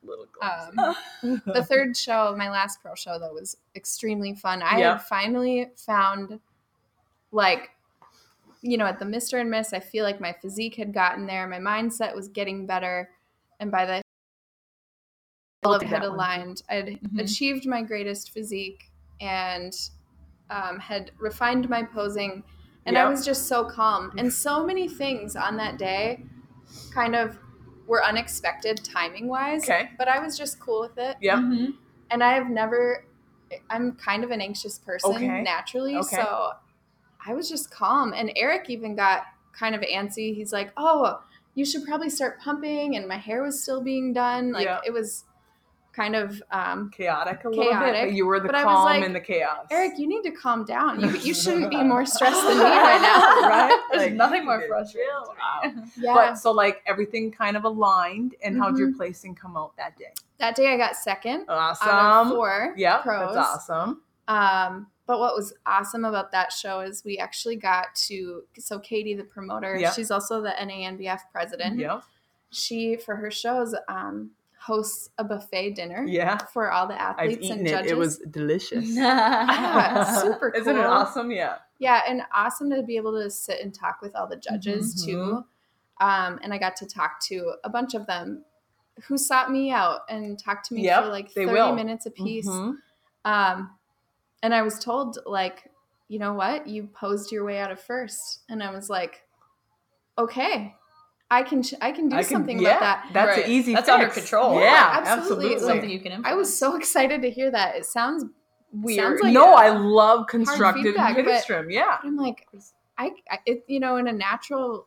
little 0.04 0.26
um, 0.42 0.94
the 1.46 1.64
third 1.64 1.96
show, 1.96 2.34
my 2.36 2.50
last 2.50 2.80
pro 2.82 2.94
show, 2.94 3.18
though, 3.18 3.32
was 3.32 3.56
extremely 3.74 4.34
fun. 4.34 4.62
I 4.62 4.78
yep. 4.78 4.92
had 4.92 5.02
finally 5.02 5.70
found, 5.76 6.40
like, 7.32 7.70
you 8.62 8.76
know, 8.76 8.86
at 8.86 8.98
the 8.98 9.04
Mister 9.04 9.38
and 9.38 9.50
Miss, 9.50 9.72
I 9.72 9.80
feel 9.80 10.04
like 10.04 10.20
my 10.20 10.34
physique 10.40 10.76
had 10.76 10.92
gotten 10.92 11.26
there, 11.26 11.46
my 11.46 11.58
mindset 11.58 12.14
was 12.14 12.28
getting 12.28 12.66
better, 12.66 13.10
and 13.60 13.70
by 13.70 13.84
the 13.84 14.02
all 15.64 15.74
of 15.74 15.82
it 15.82 15.88
had 15.88 16.02
aligned. 16.02 16.62
I'd 16.68 16.86
mm-hmm. 16.86 17.18
achieved 17.18 17.66
my 17.66 17.82
greatest 17.82 18.30
physique 18.30 18.90
and 19.20 19.74
um, 20.50 20.78
had 20.78 21.10
refined 21.18 21.68
my 21.68 21.82
posing, 21.82 22.44
and 22.86 22.94
yep. 22.94 23.06
I 23.06 23.08
was 23.08 23.24
just 23.24 23.46
so 23.46 23.64
calm. 23.64 24.12
And 24.18 24.32
so 24.32 24.64
many 24.64 24.88
things 24.88 25.36
on 25.36 25.56
that 25.56 25.78
day 25.78 26.24
kind 26.92 27.14
of 27.14 27.38
were 27.86 28.04
unexpected 28.04 28.82
timing 28.84 29.28
wise. 29.28 29.64
Okay. 29.64 29.90
But 29.98 30.08
I 30.08 30.18
was 30.18 30.36
just 30.38 30.58
cool 30.58 30.80
with 30.80 30.98
it. 30.98 31.16
Yeah. 31.20 31.36
Mm-hmm. 31.36 31.72
And 32.10 32.22
I 32.22 32.34
have 32.34 32.48
never, 32.48 33.04
I'm 33.70 33.92
kind 33.92 34.24
of 34.24 34.30
an 34.30 34.40
anxious 34.40 34.78
person 34.78 35.12
okay. 35.14 35.42
naturally. 35.42 35.96
Okay. 35.96 36.16
So 36.16 36.52
I 37.26 37.34
was 37.34 37.48
just 37.48 37.70
calm. 37.70 38.12
And 38.12 38.32
Eric 38.36 38.70
even 38.70 38.94
got 38.94 39.24
kind 39.58 39.74
of 39.74 39.80
antsy. 39.82 40.34
He's 40.34 40.52
like, 40.52 40.72
oh, 40.76 41.22
you 41.54 41.64
should 41.64 41.84
probably 41.84 42.10
start 42.10 42.40
pumping. 42.40 42.96
And 42.96 43.06
my 43.06 43.16
hair 43.16 43.42
was 43.42 43.62
still 43.62 43.82
being 43.82 44.12
done. 44.12 44.52
Like 44.52 44.66
yeah. 44.66 44.80
it 44.84 44.92
was 44.92 45.24
kind 45.94 46.16
of 46.16 46.42
um, 46.50 46.90
chaotic 46.90 47.44
a 47.44 47.48
little 47.48 47.64
chaotic, 47.64 47.92
bit, 47.92 48.08
but 48.08 48.14
you 48.14 48.26
were 48.26 48.40
the 48.40 48.48
calm 48.48 48.84
like, 48.84 49.04
in 49.04 49.12
the 49.12 49.20
chaos. 49.20 49.66
Eric, 49.70 49.92
you 49.96 50.08
need 50.08 50.22
to 50.22 50.30
calm 50.30 50.64
down. 50.64 51.00
You, 51.00 51.10
you 51.18 51.34
shouldn't 51.34 51.70
be 51.70 51.82
more 51.82 52.04
stressed 52.04 52.42
than 52.42 52.58
me 52.58 52.64
right 52.64 53.00
now, 53.00 53.48
right? 53.48 53.80
There's 53.92 54.04
like, 54.04 54.14
nothing 54.14 54.44
more 54.44 54.62
frustrating. 54.66 55.10
Wow. 55.12 55.72
Yeah. 55.96 56.14
But 56.14 56.34
so 56.34 56.50
like 56.52 56.82
everything 56.86 57.30
kind 57.30 57.56
of 57.56 57.64
aligned, 57.64 58.34
and 58.42 58.54
mm-hmm. 58.54 58.62
how'd 58.62 58.78
your 58.78 58.88
mm-hmm. 58.88 58.98
placing 58.98 59.34
come 59.34 59.56
out 59.56 59.76
that 59.76 59.96
day? 59.96 60.12
That 60.38 60.56
day 60.56 60.72
I 60.72 60.76
got 60.76 60.96
second. 60.96 61.46
Awesome. 61.48 62.30
four. 62.30 62.74
Yeah, 62.76 62.98
pros. 62.98 63.34
that's 63.34 63.70
awesome. 63.70 64.02
Um, 64.26 64.88
but 65.06 65.18
what 65.18 65.34
was 65.34 65.52
awesome 65.66 66.04
about 66.04 66.32
that 66.32 66.50
show 66.50 66.80
is 66.80 67.04
we 67.04 67.18
actually 67.18 67.56
got 67.56 67.94
to 67.94 68.42
so 68.58 68.78
Katie, 68.78 69.14
the 69.14 69.24
promoter, 69.24 69.76
yep. 69.76 69.94
she's 69.94 70.10
also 70.10 70.40
the 70.40 70.54
NANBF 70.58 71.20
president. 71.30 71.78
Yeah. 71.78 72.00
She 72.50 72.96
for 72.96 73.16
her 73.16 73.30
shows, 73.30 73.74
um, 73.88 74.30
hosts 74.64 75.10
a 75.18 75.24
buffet 75.24 75.72
dinner 75.72 76.06
yeah. 76.08 76.38
for 76.52 76.72
all 76.72 76.86
the 76.86 76.98
athletes 76.98 77.50
and 77.50 77.66
judges. 77.66 77.90
It. 77.90 77.94
it 77.94 77.98
was 77.98 78.18
delicious. 78.30 78.84
yeah, 78.96 80.04
super 80.22 80.50
cool. 80.50 80.60
Isn't 80.60 80.76
it 80.76 80.86
awesome? 80.86 81.30
Yeah. 81.30 81.56
Yeah, 81.78 82.00
and 82.08 82.22
awesome 82.34 82.70
to 82.70 82.82
be 82.82 82.96
able 82.96 83.12
to 83.20 83.30
sit 83.30 83.60
and 83.60 83.74
talk 83.74 84.00
with 84.00 84.16
all 84.16 84.26
the 84.26 84.36
judges 84.36 84.94
mm-hmm. 84.94 85.10
too. 85.10 85.44
Um, 86.00 86.38
and 86.42 86.54
I 86.54 86.58
got 86.58 86.76
to 86.76 86.86
talk 86.86 87.20
to 87.28 87.54
a 87.62 87.68
bunch 87.68 87.92
of 87.94 88.06
them 88.06 88.44
who 89.02 89.18
sought 89.18 89.50
me 89.50 89.70
out 89.70 90.00
and 90.08 90.38
talked 90.38 90.66
to 90.68 90.74
me 90.74 90.84
yep, 90.84 91.04
for 91.04 91.10
like 91.10 91.30
30 91.30 91.52
will. 91.52 91.74
minutes 91.74 92.06
a 92.06 92.10
piece. 92.10 92.48
Mm-hmm. 92.48 93.30
Um, 93.30 93.70
and 94.42 94.54
I 94.54 94.62
was 94.62 94.78
told, 94.78 95.18
like, 95.26 95.70
you 96.08 96.18
know 96.18 96.32
what? 96.32 96.66
You 96.66 96.84
posed 96.86 97.32
your 97.32 97.44
way 97.44 97.58
out 97.58 97.70
of 97.70 97.80
first. 97.80 98.44
And 98.48 98.62
I 98.62 98.70
was 98.70 98.88
like, 98.88 99.24
okay, 100.16 100.74
I 101.34 101.42
can 101.42 101.62
I 101.80 101.92
can 101.92 102.08
do 102.08 102.16
I 102.16 102.22
can, 102.22 102.30
something 102.30 102.58
yeah, 102.60 102.76
about 102.76 102.80
that. 102.80 103.08
That's 103.12 103.36
right. 103.38 103.46
an 103.46 103.50
easy. 103.50 103.74
That's 103.74 103.88
fix. 103.88 103.94
under 103.94 104.08
control. 104.08 104.54
Yeah, 104.54 104.64
yeah 104.64 104.90
absolutely. 105.04 105.54
absolutely. 105.54 105.66
Something 105.66 105.90
you 105.90 106.00
can. 106.00 106.12
Influence. 106.12 106.32
I 106.32 106.36
was 106.36 106.56
so 106.56 106.76
excited 106.76 107.22
to 107.22 107.30
hear 107.30 107.50
that. 107.50 107.76
It 107.76 107.84
sounds 107.84 108.24
weird. 108.72 109.00
Sounds 109.00 109.22
like 109.22 109.32
no, 109.32 109.54
I 109.54 109.70
love 109.70 110.26
constructive 110.28 110.94
criticism. 110.94 111.70
Yeah, 111.70 111.98
I'm 112.02 112.16
like, 112.16 112.46
I, 112.98 113.10
I 113.30 113.38
it, 113.46 113.64
you 113.66 113.80
know, 113.80 113.96
in 113.96 114.08
a 114.08 114.12
natural 114.12 114.86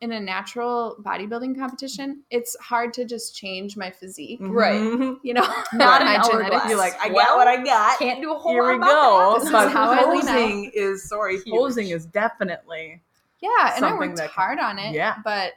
in 0.00 0.12
a 0.12 0.20
natural 0.20 0.96
bodybuilding 1.02 1.58
competition, 1.58 2.22
it's 2.30 2.56
hard 2.60 2.92
to 2.94 3.04
just 3.04 3.34
change 3.34 3.76
my 3.76 3.90
physique. 3.90 4.40
Mm-hmm. 4.40 4.52
Right. 4.52 5.16
You 5.22 5.34
know, 5.34 5.46
not 5.72 6.02
my 6.04 6.22
genetics. 6.30 6.68
You're 6.68 6.78
like, 6.78 6.94
I 7.00 7.08
well, 7.08 7.26
got 7.26 7.36
what 7.36 7.48
I 7.48 7.64
got. 7.64 7.98
Can't 7.98 8.22
do 8.22 8.32
a 8.32 8.38
whole 8.38 8.52
Here 8.52 8.62
lot 8.62 8.72
we 8.72 8.78
go. 8.78 9.38
This 9.40 9.50
but 9.50 9.66
is 9.68 9.72
how 9.72 10.04
posing 10.04 10.70
is 10.72 11.08
sorry, 11.08 11.34
Huge. 11.40 11.48
posing 11.48 11.88
is 11.88 12.06
definitely 12.06 13.02
Yeah, 13.40 13.74
and 13.76 13.84
I 13.84 13.94
worked 13.94 14.20
hard 14.20 14.58
on 14.60 14.78
it. 14.78 14.94
Yeah. 14.94 15.16
But 15.24 15.52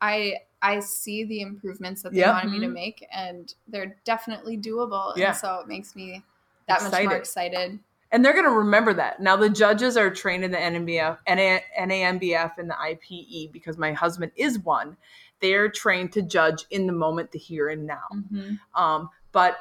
I 0.00 0.36
I 0.62 0.80
see 0.80 1.24
the 1.24 1.42
improvements 1.42 2.02
that 2.02 2.12
they 2.12 2.20
yep. 2.20 2.34
wanted 2.34 2.50
me 2.50 2.60
to 2.60 2.66
mm-hmm. 2.66 2.74
make, 2.74 3.06
and 3.12 3.54
they're 3.68 3.96
definitely 4.04 4.58
doable. 4.58 5.16
Yeah. 5.16 5.28
And 5.28 5.36
so 5.36 5.60
it 5.60 5.68
makes 5.68 5.94
me 5.94 6.22
that 6.66 6.76
excited. 6.76 6.92
much 6.92 7.04
more 7.04 7.16
excited. 7.16 7.78
And 8.12 8.24
they're 8.24 8.32
going 8.32 8.44
to 8.44 8.50
remember 8.50 8.94
that. 8.94 9.20
Now 9.20 9.36
the 9.36 9.50
judges 9.50 9.96
are 9.96 10.10
trained 10.10 10.44
in 10.44 10.52
the 10.52 10.58
NMBF, 10.58 11.18
NANBF, 11.28 12.58
and 12.58 12.70
the 12.70 12.74
IPE 12.74 13.52
because 13.52 13.76
my 13.78 13.92
husband 13.92 14.32
is 14.36 14.58
one. 14.60 14.96
They're 15.40 15.68
trained 15.68 16.12
to 16.12 16.22
judge 16.22 16.64
in 16.70 16.86
the 16.86 16.92
moment, 16.92 17.32
the 17.32 17.38
here 17.38 17.68
and 17.68 17.86
now. 17.86 18.06
Mm-hmm. 18.14 18.80
Um, 18.80 19.10
but 19.32 19.58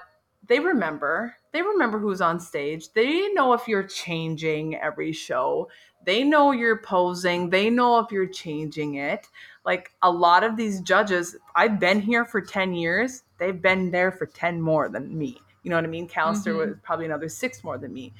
they 0.48 0.60
remember. 0.60 1.36
They 1.52 1.62
remember 1.62 2.00
who's 2.00 2.21
on 2.21 2.39
stage. 2.39 2.93
They 2.93 3.30
know 3.34 3.54
if 3.54 3.67
you're 3.67 3.88
changing 3.88 4.76
every 4.76 5.12
show. 5.12 5.69
They 6.06 6.24
know 6.24 6.52
you're 6.52 6.78
posing. 6.78 7.50
They 7.50 7.69
know 7.69 8.00
if 8.00 8.12
you're 8.12 8.28
changing 8.28 8.95
it 8.95 9.28
like 9.65 9.91
a 10.01 10.12
lot 10.12 10.43
of 10.43 10.58
these 10.58 10.82
judges, 10.82 11.36
I've 11.56 11.80
been 11.80 11.99
here 12.01 12.23
for 12.25 12.41
10 12.41 12.73
years. 12.73 13.23
They've 13.39 13.62
been 13.62 13.91
there 13.91 14.12
for 14.12 14.25
10 14.25 14.62
more 14.62 14.89
than 14.89 15.17
me. 15.17 15.41
You 15.63 15.71
know 15.71 15.78
what 15.78 15.86
I 15.86 15.88
mean? 15.88 16.08
Callister 16.08 16.51
mm-hmm. 16.54 16.58
was 16.58 16.78
probably 16.84 17.06
another 17.06 17.30
six 17.30 17.63
more 17.63 17.78
than 17.78 17.93
me. 17.93 18.13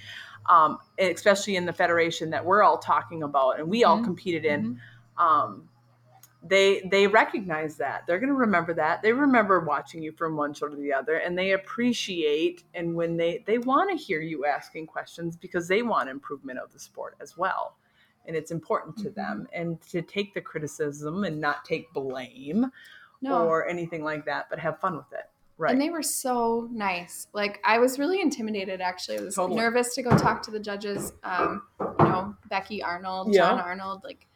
um, 0.47 0.79
especially 0.99 1.55
in 1.55 1.65
the 1.65 1.73
federation 1.73 2.29
that 2.29 2.45
we're 2.45 2.63
all 2.63 2.77
talking 2.77 3.23
about 3.23 3.60
and 3.60 3.69
we 3.69 3.84
all 3.84 3.97
mm-hmm. 3.97 4.05
competed 4.05 4.45
in. 4.45 4.79
Mm-hmm. 5.17 5.23
Um, 5.23 5.69
they 6.47 6.88
they 6.91 7.08
recognize 7.08 7.77
that 7.77 8.03
they're 8.05 8.19
going 8.19 8.29
to 8.29 8.36
remember 8.36 8.73
that 8.73 9.01
they 9.01 9.12
remember 9.12 9.62
watching 9.62 10.03
you 10.03 10.12
from 10.12 10.38
one 10.38 10.53
show 10.53 10.67
to 10.67 10.75
the 10.75 10.93
other 10.93 11.15
and 11.15 11.36
they 11.36 11.53
appreciate 11.53 12.63
and 12.75 12.93
when 12.93 13.17
they 13.17 13.43
they 13.47 13.58
want 13.58 13.89
to 13.89 13.97
hear 13.97 14.21
you 14.21 14.45
asking 14.45 14.86
questions 14.86 15.36
because 15.36 15.67
they 15.67 15.81
want 15.81 16.08
improvement 16.08 16.60
of 16.60 16.71
the 16.71 16.79
sport 16.79 17.15
as 17.19 17.36
well 17.36 17.77
and 18.27 18.35
it's 18.35 18.51
important 18.51 18.97
to 18.97 19.09
mm-hmm. 19.09 19.15
them 19.15 19.47
and 19.53 19.81
to 19.81 20.01
take 20.01 20.33
the 20.33 20.41
criticism 20.41 21.23
and 21.23 21.39
not 21.39 21.65
take 21.65 21.91
blame 21.93 22.71
no. 23.21 23.47
or 23.47 23.67
anything 23.67 24.03
like 24.03 24.25
that 24.25 24.47
but 24.49 24.59
have 24.59 24.79
fun 24.79 24.95
with 24.95 25.11
it 25.13 25.29
right 25.57 25.71
and 25.71 25.81
they 25.81 25.89
were 25.89 26.03
so 26.03 26.67
nice 26.71 27.27
like 27.33 27.59
i 27.63 27.77
was 27.77 27.97
really 27.97 28.21
intimidated 28.21 28.81
actually 28.81 29.17
i 29.17 29.21
was 29.21 29.35
totally. 29.35 29.59
nervous 29.59 29.95
to 29.95 30.03
go 30.03 30.11
talk 30.17 30.41
to 30.41 30.51
the 30.51 30.59
judges 30.59 31.13
um, 31.23 31.63
you 31.79 32.05
know 32.05 32.35
becky 32.49 32.83
arnold 32.83 33.33
yeah. 33.33 33.41
john 33.41 33.59
arnold 33.59 34.01
like 34.03 34.27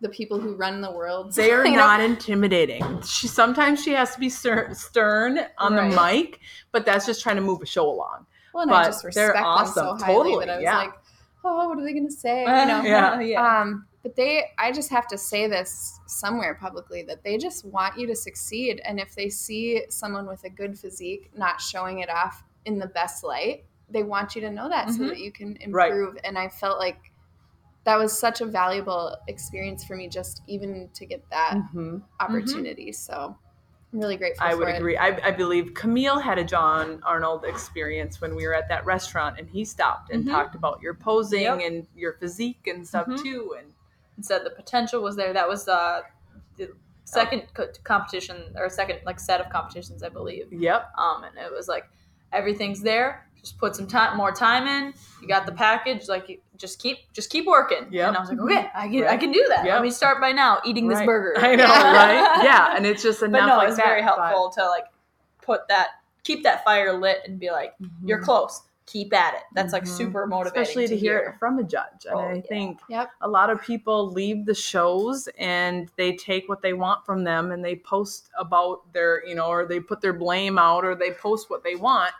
the 0.00 0.08
people 0.08 0.38
who 0.38 0.54
run 0.54 0.80
the 0.80 0.90
world. 0.90 1.34
They 1.34 1.50
are 1.52 1.64
not 1.68 2.00
know? 2.00 2.06
intimidating. 2.06 3.02
She 3.02 3.28
sometimes 3.28 3.82
she 3.82 3.92
has 3.92 4.12
to 4.14 4.20
be 4.20 4.28
stern 4.28 5.38
on 5.58 5.74
right. 5.74 5.90
the 5.90 5.96
mic, 5.96 6.40
but 6.72 6.84
that's 6.84 7.06
just 7.06 7.22
trying 7.22 7.36
to 7.36 7.42
move 7.42 7.62
a 7.62 7.66
show 7.66 7.88
along. 7.88 8.26
Well, 8.52 8.62
and 8.62 8.70
but 8.70 8.76
I 8.76 8.84
just 8.86 9.04
respect 9.04 9.34
they're 9.34 9.44
awesome. 9.44 9.86
them 9.86 9.98
so 9.98 10.04
highly 10.04 10.32
totally. 10.32 10.46
that 10.46 10.52
I 10.52 10.56
was 10.56 10.62
yeah. 10.62 10.78
like, 10.78 10.92
oh, 11.46 11.68
what 11.68 11.78
are 11.78 11.84
they 11.84 11.92
going 11.92 12.08
to 12.08 12.14
say? 12.14 12.40
You 12.40 12.46
know, 12.46 12.82
yeah, 12.82 13.20
yeah. 13.20 13.60
Um, 13.60 13.86
but 14.02 14.14
they, 14.14 14.44
I 14.58 14.70
just 14.70 14.90
have 14.90 15.06
to 15.08 15.18
say 15.18 15.48
this 15.48 15.98
somewhere 16.06 16.54
publicly 16.54 17.02
that 17.04 17.24
they 17.24 17.38
just 17.38 17.64
want 17.64 17.98
you 17.98 18.06
to 18.06 18.14
succeed, 18.14 18.80
and 18.84 19.00
if 19.00 19.14
they 19.14 19.28
see 19.28 19.82
someone 19.88 20.26
with 20.26 20.44
a 20.44 20.50
good 20.50 20.78
physique 20.78 21.30
not 21.36 21.60
showing 21.60 22.00
it 22.00 22.10
off 22.10 22.44
in 22.64 22.78
the 22.78 22.86
best 22.86 23.24
light, 23.24 23.64
they 23.90 24.02
want 24.02 24.34
you 24.34 24.40
to 24.42 24.50
know 24.50 24.68
that 24.68 24.88
mm-hmm. 24.88 25.02
so 25.02 25.08
that 25.08 25.18
you 25.18 25.32
can 25.32 25.56
improve. 25.56 26.14
Right. 26.14 26.24
And 26.24 26.38
I 26.38 26.48
felt 26.48 26.78
like 26.78 27.12
that 27.84 27.98
was 27.98 28.16
such 28.16 28.40
a 28.40 28.46
valuable 28.46 29.16
experience 29.28 29.84
for 29.84 29.96
me 29.96 30.08
just 30.08 30.42
even 30.48 30.88
to 30.94 31.06
get 31.06 31.22
that 31.30 31.54
mm-hmm. 31.54 31.98
opportunity. 32.20 32.90
Mm-hmm. 32.90 32.92
So 32.92 33.36
I'm 33.92 34.00
really 34.00 34.16
grateful. 34.16 34.46
I 34.46 34.54
would 34.54 34.68
it. 34.68 34.76
agree. 34.76 34.96
I, 34.96 35.18
I, 35.24 35.30
believe 35.30 35.72
Camille 35.74 36.18
had 36.18 36.38
a 36.38 36.44
John 36.44 37.00
Arnold 37.04 37.44
experience 37.44 38.20
when 38.20 38.34
we 38.34 38.46
were 38.46 38.54
at 38.54 38.68
that 38.68 38.84
restaurant, 38.84 39.38
and 39.38 39.48
he 39.48 39.64
stopped 39.64 40.10
and 40.10 40.24
mm-hmm. 40.24 40.32
talked 40.32 40.54
about 40.54 40.82
your 40.82 40.94
posing 40.94 41.42
yep. 41.42 41.60
and 41.60 41.86
your 41.94 42.14
physique 42.14 42.66
and 42.66 42.86
stuff 42.86 43.06
mm-hmm. 43.06 43.22
too, 43.22 43.54
and, 43.58 43.68
and 44.16 44.24
said 44.24 44.44
the 44.44 44.50
potential 44.50 45.02
was 45.02 45.16
there. 45.16 45.32
That 45.32 45.48
was 45.48 45.68
uh, 45.68 46.02
the 46.56 46.72
second 47.04 47.44
oh. 47.46 47.52
co- 47.54 47.72
competition 47.84 48.36
or 48.56 48.68
second 48.68 49.00
like 49.06 49.20
set 49.20 49.40
of 49.40 49.50
competitions, 49.50 50.02
I 50.02 50.08
believe. 50.08 50.52
Yep. 50.52 50.92
Um, 50.98 51.24
and 51.24 51.36
it 51.38 51.52
was 51.52 51.68
like 51.68 51.88
everything's 52.32 52.82
there 52.82 53.25
just 53.46 53.58
put 53.58 53.76
some 53.76 53.86
time, 53.86 54.16
more 54.16 54.32
time 54.32 54.66
in. 54.66 54.92
You 55.22 55.28
got 55.28 55.46
the 55.46 55.52
package. 55.52 56.08
Like, 56.08 56.42
just 56.56 56.80
keep, 56.80 56.98
just 57.12 57.30
keep 57.30 57.46
working. 57.46 57.86
Yeah. 57.90 58.08
And 58.08 58.16
I 58.16 58.20
was 58.20 58.28
like, 58.28 58.40
okay, 58.40 58.68
I 58.74 58.88
can, 58.88 59.02
right. 59.02 59.10
I 59.10 59.16
can 59.16 59.30
do 59.30 59.44
that. 59.48 59.64
Yep. 59.64 59.74
Let 59.74 59.82
me 59.82 59.90
start 59.90 60.20
by 60.20 60.32
now 60.32 60.60
eating 60.64 60.88
right. 60.88 60.98
this 60.98 61.06
burger. 61.06 61.34
I 61.38 61.54
know, 61.54 61.64
right? 61.68 62.42
Yeah, 62.42 62.76
and 62.76 62.84
it's 62.84 63.02
just 63.02 63.22
enough. 63.22 63.42
But 63.42 63.46
no, 63.46 63.56
like 63.58 63.68
it's 63.68 63.76
very 63.76 64.02
helpful 64.02 64.52
but... 64.54 64.60
to 64.60 64.68
like 64.68 64.86
put 65.40 65.68
that, 65.68 65.88
keep 66.24 66.42
that 66.42 66.64
fire 66.64 66.92
lit, 66.98 67.18
and 67.26 67.38
be 67.38 67.50
like, 67.50 67.72
mm-hmm. 67.80 68.08
you're 68.08 68.20
close. 68.20 68.62
Keep 68.86 69.14
at 69.14 69.34
it. 69.34 69.42
That's 69.52 69.72
like 69.72 69.82
mm-hmm. 69.82 69.96
super 69.96 70.26
motivating, 70.26 70.62
especially 70.62 70.86
to, 70.86 70.94
to 70.94 70.96
hear, 70.96 71.18
it 71.18 71.38
from 71.40 71.58
a 71.58 71.64
judge. 71.64 72.04
And 72.08 72.14
oh, 72.14 72.20
I 72.20 72.34
yeah. 72.34 72.40
think 72.48 72.80
yep. 72.88 73.10
a 73.20 73.28
lot 73.28 73.50
of 73.50 73.60
people 73.60 74.12
leave 74.12 74.46
the 74.46 74.54
shows 74.54 75.28
and 75.38 75.90
they 75.96 76.14
take 76.14 76.48
what 76.48 76.62
they 76.62 76.72
want 76.72 77.04
from 77.04 77.24
them 77.24 77.50
and 77.50 77.64
they 77.64 77.76
post 77.76 78.30
about 78.38 78.92
their, 78.92 79.26
you 79.26 79.34
know, 79.34 79.48
or 79.48 79.66
they 79.66 79.80
put 79.80 80.00
their 80.00 80.12
blame 80.12 80.56
out 80.56 80.84
or 80.84 80.94
they 80.94 81.10
post 81.10 81.50
what 81.50 81.64
they 81.64 81.74
want 81.74 82.12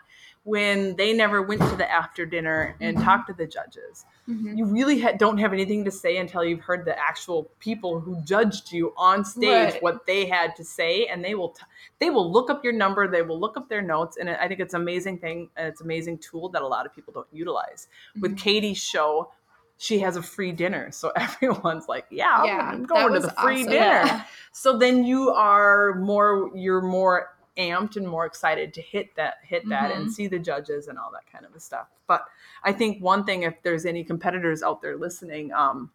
when 0.47 0.95
they 0.95 1.11
never 1.11 1.41
went 1.41 1.59
to 1.59 1.75
the 1.75 1.91
after 1.91 2.25
dinner 2.25 2.73
and 2.79 2.95
mm-hmm. 2.95 3.05
talked 3.05 3.27
to 3.27 3.33
the 3.33 3.45
judges. 3.45 4.05
Mm-hmm. 4.29 4.57
You 4.57 4.65
really 4.65 5.01
ha- 5.01 5.11
don't 5.11 5.39
have 5.39 5.51
anything 5.51 5.83
to 5.83 5.91
say 5.91 6.15
until 6.15 6.41
you've 6.41 6.61
heard 6.61 6.85
the 6.85 6.97
actual 6.97 7.51
people 7.59 7.99
who 7.99 8.23
judged 8.23 8.71
you 8.71 8.93
on 8.95 9.25
stage 9.25 9.73
right. 9.73 9.83
what 9.83 10.07
they 10.07 10.25
had 10.25 10.55
to 10.55 10.63
say, 10.63 11.05
and 11.07 11.21
they 11.21 11.35
will 11.35 11.49
t- 11.49 11.63
they 11.99 12.09
will 12.09 12.31
look 12.31 12.49
up 12.49 12.63
your 12.63 12.71
number, 12.71 13.09
they 13.09 13.23
will 13.23 13.37
look 13.37 13.57
up 13.57 13.67
their 13.67 13.81
notes, 13.81 14.15
and 14.15 14.29
I 14.29 14.47
think 14.47 14.61
it's 14.61 14.73
an 14.73 14.79
amazing 14.79 15.17
thing 15.17 15.49
and 15.57 15.67
it's 15.67 15.81
an 15.81 15.87
amazing 15.87 16.19
tool 16.19 16.47
that 16.49 16.61
a 16.61 16.67
lot 16.67 16.85
of 16.85 16.95
people 16.95 17.11
don't 17.11 17.27
utilize. 17.33 17.89
Mm-hmm. 18.11 18.21
With 18.21 18.37
Katie's 18.37 18.77
show, 18.77 19.31
she 19.75 19.99
has 19.99 20.15
a 20.15 20.23
free 20.23 20.53
dinner. 20.53 20.91
So 20.93 21.11
everyone's 21.17 21.89
like, 21.89 22.05
yeah, 22.09 22.45
yeah 22.45 22.71
I'm 22.71 22.83
going 22.83 23.13
to 23.15 23.19
the 23.19 23.31
free 23.31 23.63
awesome. 23.63 23.71
dinner. 23.73 23.85
Yeah. 23.85 24.23
So 24.53 24.77
then 24.77 25.03
you 25.03 25.29
are 25.29 25.95
more, 25.95 26.51
you're 26.55 26.81
more 26.81 27.36
amped 27.57 27.97
and 27.97 28.07
more 28.07 28.25
excited 28.25 28.73
to 28.73 28.81
hit 28.81 29.15
that 29.15 29.35
hit 29.43 29.67
that 29.69 29.91
mm-hmm. 29.91 30.01
and 30.01 30.13
see 30.13 30.27
the 30.27 30.39
judges 30.39 30.87
and 30.87 30.97
all 30.97 31.11
that 31.11 31.29
kind 31.31 31.45
of 31.45 31.61
stuff 31.61 31.87
but 32.07 32.25
i 32.63 32.71
think 32.71 33.01
one 33.01 33.23
thing 33.23 33.43
if 33.43 33.61
there's 33.63 33.85
any 33.85 34.03
competitors 34.03 34.61
out 34.63 34.81
there 34.81 34.97
listening 34.97 35.51
um, 35.53 35.89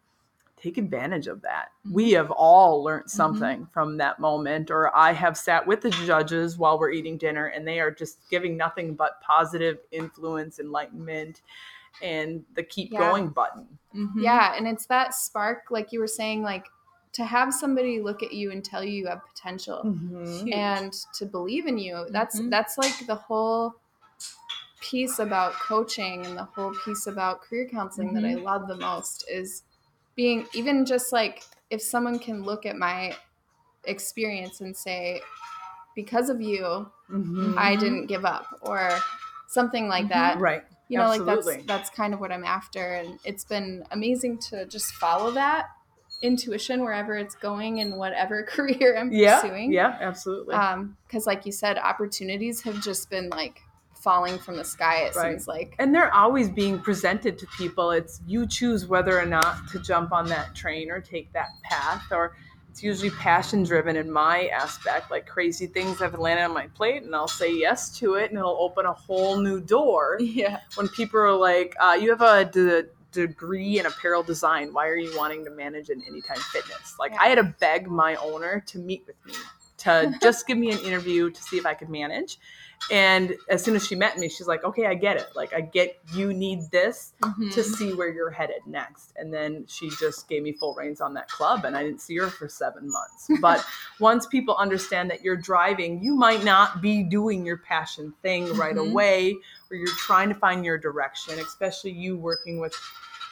take 0.57 0.77
advantage 0.77 1.27
of 1.27 1.41
that 1.41 1.69
mm-hmm. 1.85 1.95
we 1.95 2.11
have 2.11 2.31
all 2.31 2.83
learned 2.83 3.03
mm-hmm. 3.03 3.17
something 3.17 3.59
mm-hmm. 3.61 3.71
from 3.71 3.97
that 3.97 4.19
moment 4.19 4.69
or 4.69 4.95
i 4.95 5.11
have 5.11 5.37
sat 5.37 5.65
with 5.65 5.81
the 5.81 5.89
judges 5.89 6.57
while 6.57 6.77
we're 6.77 6.91
eating 6.91 7.17
dinner 7.17 7.47
and 7.47 7.67
they 7.67 7.79
are 7.79 7.91
just 7.91 8.19
giving 8.29 8.57
nothing 8.57 8.93
but 8.93 9.21
positive 9.21 9.77
influence 9.91 10.59
enlightenment 10.59 11.41
and 12.01 12.43
the 12.55 12.63
keep 12.63 12.91
yeah. 12.91 12.99
going 12.99 13.29
button 13.29 13.67
mm-hmm. 13.95 14.19
yeah 14.19 14.55
and 14.57 14.67
it's 14.67 14.85
that 14.85 15.13
spark 15.13 15.65
like 15.69 15.91
you 15.91 15.99
were 15.99 16.07
saying 16.07 16.41
like 16.41 16.67
to 17.13 17.23
have 17.23 17.53
somebody 17.53 18.01
look 18.01 18.23
at 18.23 18.33
you 18.33 18.51
and 18.51 18.63
tell 18.65 18.83
you 18.83 18.91
you 18.91 19.07
have 19.07 19.21
potential 19.25 19.81
mm-hmm. 19.85 20.51
and 20.51 20.93
to 21.13 21.25
believe 21.25 21.67
in 21.67 21.77
you 21.77 22.05
that's 22.09 22.39
mm-hmm. 22.39 22.49
that's 22.49 22.77
like 22.77 23.05
the 23.07 23.15
whole 23.15 23.75
piece 24.81 25.19
about 25.19 25.53
coaching 25.53 26.25
and 26.25 26.37
the 26.37 26.43
whole 26.43 26.73
piece 26.83 27.07
about 27.07 27.41
career 27.41 27.67
counseling 27.69 28.09
mm-hmm. 28.09 28.17
that 28.17 28.25
I 28.25 28.33
mm-hmm. 28.33 28.43
love 28.43 28.67
the 28.67 28.75
most 28.75 29.25
is 29.29 29.63
being 30.15 30.45
even 30.53 30.85
just 30.85 31.13
like 31.13 31.43
if 31.69 31.81
someone 31.81 32.19
can 32.19 32.43
look 32.43 32.65
at 32.65 32.75
my 32.75 33.15
experience 33.85 34.59
and 34.59 34.75
say 34.75 35.21
because 35.95 36.29
of 36.29 36.41
you 36.41 36.89
mm-hmm. 37.09 37.55
I 37.57 37.75
didn't 37.75 38.07
give 38.07 38.25
up 38.25 38.45
or 38.61 38.91
something 39.47 39.87
like 39.87 40.05
mm-hmm. 40.05 40.13
that 40.13 40.39
right 40.39 40.63
you 40.89 40.97
know 40.97 41.05
Absolutely. 41.05 41.35
like 41.35 41.65
that's 41.65 41.87
that's 41.87 41.89
kind 41.89 42.13
of 42.13 42.19
what 42.19 42.31
I'm 42.31 42.43
after 42.43 42.93
and 42.93 43.19
it's 43.23 43.45
been 43.45 43.85
amazing 43.91 44.39
to 44.49 44.65
just 44.65 44.93
follow 44.93 45.31
that 45.31 45.67
intuition 46.23 46.81
wherever 46.81 47.15
it's 47.15 47.35
going 47.35 47.77
in 47.77 47.97
whatever 47.97 48.43
career 48.49 48.97
I'm 48.97 49.11
yeah, 49.11 49.41
pursuing. 49.41 49.71
Yeah, 49.71 49.97
absolutely. 50.01 50.55
Um, 50.55 50.97
because 51.05 51.27
like 51.27 51.45
you 51.45 51.51
said, 51.51 51.77
opportunities 51.77 52.61
have 52.61 52.81
just 52.81 53.09
been 53.11 53.29
like 53.29 53.61
falling 53.93 54.39
from 54.39 54.57
the 54.57 54.63
sky. 54.63 55.03
It 55.03 55.15
right. 55.15 55.31
seems 55.31 55.47
like, 55.47 55.75
and 55.79 55.93
they're 55.93 56.13
always 56.13 56.49
being 56.49 56.79
presented 56.79 57.37
to 57.39 57.47
people. 57.57 57.91
It's 57.91 58.21
you 58.25 58.47
choose 58.47 58.87
whether 58.87 59.19
or 59.19 59.25
not 59.25 59.67
to 59.69 59.79
jump 59.79 60.11
on 60.11 60.25
that 60.27 60.55
train 60.55 60.89
or 60.89 60.99
take 60.99 61.31
that 61.33 61.49
path, 61.63 62.03
or 62.11 62.35
it's 62.69 62.81
usually 62.81 63.11
passion 63.11 63.63
driven 63.63 63.95
in 63.95 64.11
my 64.11 64.47
aspect. 64.47 65.11
Like 65.11 65.27
crazy 65.27 65.67
things 65.67 65.99
have 65.99 66.17
landed 66.17 66.43
on 66.43 66.53
my 66.53 66.67
plate, 66.67 67.03
and 67.03 67.15
I'll 67.15 67.27
say 67.27 67.53
yes 67.53 67.97
to 67.99 68.15
it, 68.15 68.29
and 68.29 68.39
it'll 68.39 68.57
open 68.59 68.85
a 68.85 68.93
whole 68.93 69.37
new 69.37 69.59
door. 69.59 70.17
Yeah. 70.33 70.61
When 70.75 70.87
people 70.87 71.19
are 71.19 71.35
like, 71.35 71.75
uh, 71.79 71.97
"You 71.99 72.09
have 72.09 72.21
a." 72.21 72.45
D- 72.45 72.89
degree 73.13 73.79
in 73.79 73.85
apparel 73.85 74.23
design. 74.23 74.73
Why 74.73 74.87
are 74.87 74.97
you 74.97 75.15
wanting 75.17 75.45
to 75.45 75.51
manage 75.51 75.89
an 75.89 76.03
anytime 76.07 76.37
fitness? 76.37 76.95
Like 76.99 77.13
yeah. 77.13 77.21
I 77.21 77.27
had 77.27 77.35
to 77.35 77.55
beg 77.59 77.87
my 77.87 78.15
owner 78.15 78.63
to 78.67 78.79
meet 78.79 79.05
with 79.07 79.15
me 79.25 79.33
to 79.77 80.13
just 80.21 80.47
give 80.47 80.57
me 80.57 80.71
an 80.71 80.79
interview 80.79 81.29
to 81.29 81.43
see 81.43 81.57
if 81.57 81.65
I 81.65 81.73
could 81.73 81.89
manage. 81.89 82.39
And 82.91 83.35
as 83.49 83.63
soon 83.63 83.75
as 83.75 83.85
she 83.87 83.95
met 83.95 84.17
me, 84.17 84.29
she's 84.29 84.47
like, 84.47 84.63
okay, 84.63 84.85
I 84.85 84.93
get 84.93 85.17
it. 85.17 85.27
Like, 85.35 85.53
I 85.53 85.61
get 85.61 85.99
you 86.13 86.33
need 86.33 86.69
this 86.71 87.13
mm-hmm. 87.21 87.49
to 87.49 87.63
see 87.63 87.93
where 87.93 88.11
you're 88.11 88.29
headed 88.29 88.61
next. 88.65 89.13
And 89.17 89.33
then 89.33 89.65
she 89.67 89.89
just 89.99 90.27
gave 90.27 90.43
me 90.43 90.51
full 90.51 90.75
reins 90.75 91.01
on 91.01 91.13
that 91.13 91.27
club, 91.29 91.65
and 91.65 91.77
I 91.77 91.83
didn't 91.83 92.01
see 92.01 92.17
her 92.17 92.27
for 92.27 92.47
seven 92.47 92.91
months. 92.91 93.27
But 93.43 93.65
once 93.99 94.25
people 94.25 94.55
understand 94.55 95.11
that 95.11 95.21
you're 95.21 95.35
driving, 95.35 96.01
you 96.01 96.15
might 96.15 96.45
not 96.45 96.81
be 96.81 97.03
doing 97.03 97.45
your 97.45 97.57
passion 97.57 98.13
thing 98.21 98.45
right 98.55 98.75
mm-hmm. 98.75 98.91
away, 98.91 99.35
or 99.69 99.75
you're 99.75 99.95
trying 99.97 100.29
to 100.29 100.35
find 100.35 100.63
your 100.63 100.77
direction, 100.77 101.39
especially 101.39 101.91
you 101.91 102.15
working 102.15 102.59
with 102.59 102.73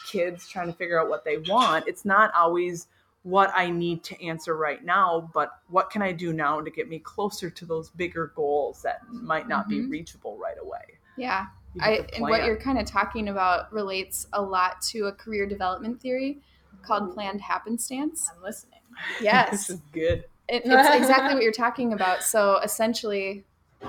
kids 0.06 0.48
trying 0.48 0.68
to 0.68 0.74
figure 0.74 1.00
out 1.00 1.10
what 1.10 1.24
they 1.24 1.38
want. 1.38 1.88
It's 1.88 2.04
not 2.04 2.34
always 2.34 2.88
what 3.24 3.52
I 3.56 3.70
need 3.70 4.04
to 4.06 4.24
answer 4.24 4.56
right 4.56 4.84
now, 4.84 5.30
but 5.34 5.52
what 5.68 5.90
can 5.90 6.02
I 6.02 6.12
do 6.12 6.34
now 6.34 6.60
to 6.60 6.72
get 6.72 6.90
me 6.90 7.00
closer 7.00 7.50
to 7.50 7.66
those 7.66 7.90
bigger 7.90 8.34
goals 8.36 8.82
that 8.82 9.02
might 9.10 9.48
not 9.48 9.68
mm-hmm. 9.68 9.84
be 9.84 9.98
reachable 9.98 10.38
right 10.38 10.58
away? 10.62 10.82
Yeah. 11.18 11.48
I, 11.80 12.06
and 12.14 12.24
what 12.24 12.44
you're 12.44 12.58
kind 12.58 12.80
of 12.80 12.86
talking 12.86 13.30
about 13.30 13.72
relates 13.72 14.28
a 14.34 14.42
lot 14.42 14.82
to 14.90 15.06
a 15.06 15.12
career 15.12 15.46
development 15.46 16.02
theory 16.02 16.40
called 16.82 17.14
planned 17.14 17.42
happenstance. 17.42 18.30
I'm 18.36 18.42
listening. 18.44 18.80
Yes. 19.22 19.52
this 19.52 19.70
is 19.70 19.82
good. 19.94 20.26
It, 20.50 20.64
it's 20.66 20.96
exactly 20.96 21.34
what 21.34 21.44
you're 21.44 21.54
talking 21.54 21.94
about. 21.94 22.24
So 22.24 22.58
essentially, 22.58 23.46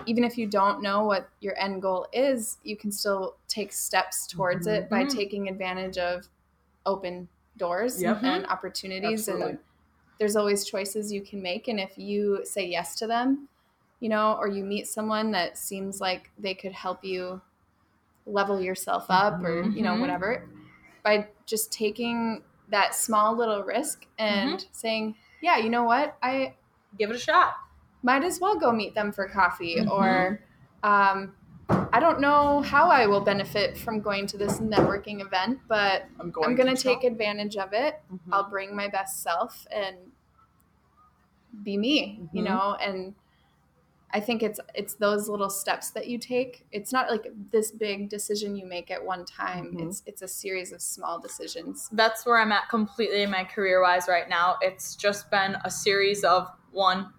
even 0.06 0.22
if 0.22 0.38
you 0.38 0.46
don't 0.46 0.80
know 0.80 1.04
what 1.04 1.28
your 1.40 1.58
end 1.58 1.82
goal 1.82 2.06
is, 2.12 2.58
you 2.62 2.76
can 2.76 2.92
still 2.92 3.36
take 3.48 3.72
steps 3.72 4.28
towards 4.28 4.66
mm-hmm. 4.66 4.84
it 4.84 4.90
by 4.90 5.02
mm-hmm. 5.02 5.16
taking 5.16 5.48
advantage 5.48 5.98
of 5.98 6.28
open 6.86 7.28
doors 7.62 8.02
yep. 8.02 8.22
and 8.24 8.44
opportunities 8.46 9.28
Absolutely. 9.28 9.50
and 9.50 9.58
there's 10.18 10.34
always 10.34 10.64
choices 10.64 11.12
you 11.12 11.22
can 11.22 11.40
make 11.40 11.68
and 11.68 11.78
if 11.78 11.96
you 11.96 12.40
say 12.44 12.66
yes 12.66 12.96
to 12.96 13.06
them 13.06 13.48
you 14.00 14.08
know 14.08 14.36
or 14.40 14.48
you 14.48 14.64
meet 14.64 14.88
someone 14.88 15.30
that 15.30 15.56
seems 15.56 16.00
like 16.00 16.30
they 16.36 16.54
could 16.54 16.72
help 16.72 17.04
you 17.04 17.40
level 18.26 18.60
yourself 18.60 19.06
up 19.08 19.34
mm-hmm. 19.34 19.46
or 19.46 19.62
you 19.70 19.82
know 19.82 19.92
mm-hmm. 19.92 20.00
whatever 20.00 20.48
by 21.04 21.28
just 21.46 21.72
taking 21.72 22.42
that 22.68 22.96
small 22.96 23.36
little 23.36 23.62
risk 23.62 24.06
and 24.18 24.58
mm-hmm. 24.58 24.68
saying 24.72 25.14
yeah 25.40 25.56
you 25.56 25.70
know 25.70 25.84
what 25.84 26.16
i 26.20 26.52
give 26.98 27.10
it 27.10 27.16
a 27.16 27.18
shot 27.18 27.54
might 28.02 28.24
as 28.24 28.40
well 28.40 28.58
go 28.58 28.72
meet 28.72 28.96
them 28.96 29.12
for 29.12 29.28
coffee 29.28 29.76
mm-hmm. 29.76 29.90
or 29.90 30.40
um, 30.82 31.32
i 31.68 32.00
don't 32.00 32.20
know 32.20 32.60
how 32.62 32.88
i 32.88 33.06
will 33.06 33.20
benefit 33.20 33.76
from 33.76 34.00
going 34.00 34.26
to 34.26 34.36
this 34.36 34.58
networking 34.58 35.20
event 35.20 35.58
but 35.68 36.04
i'm 36.20 36.30
going, 36.30 36.50
I'm 36.50 36.56
going 36.56 36.74
to 36.74 36.82
take 36.82 37.04
advantage 37.04 37.56
of 37.56 37.72
it 37.72 38.00
mm-hmm. 38.12 38.34
i'll 38.34 38.48
bring 38.48 38.74
my 38.74 38.88
best 38.88 39.22
self 39.22 39.66
and 39.70 39.96
be 41.62 41.76
me 41.76 42.20
you 42.32 42.42
mm-hmm. 42.42 42.52
know 42.52 42.76
and 42.80 43.14
I 44.14 44.20
think 44.20 44.42
it's 44.42 44.60
it's 44.74 44.94
those 44.94 45.28
little 45.28 45.48
steps 45.48 45.90
that 45.90 46.06
you 46.06 46.18
take. 46.18 46.66
It's 46.70 46.92
not 46.92 47.10
like 47.10 47.26
this 47.50 47.70
big 47.70 48.10
decision 48.10 48.56
you 48.56 48.66
make 48.66 48.90
at 48.90 49.02
one 49.02 49.24
time. 49.24 49.66
Mm-hmm. 49.66 49.88
It's 49.88 50.02
it's 50.06 50.22
a 50.22 50.28
series 50.28 50.72
of 50.72 50.82
small 50.82 51.18
decisions. 51.18 51.88
That's 51.92 52.26
where 52.26 52.38
I'm 52.38 52.52
at 52.52 52.68
completely 52.68 53.22
in 53.22 53.30
my 53.30 53.44
career 53.44 53.80
wise 53.80 54.08
right 54.08 54.28
now. 54.28 54.56
It's 54.60 54.96
just 54.96 55.30
been 55.30 55.56
a 55.64 55.70
series 55.70 56.24
of 56.24 56.50
one, 56.72 57.12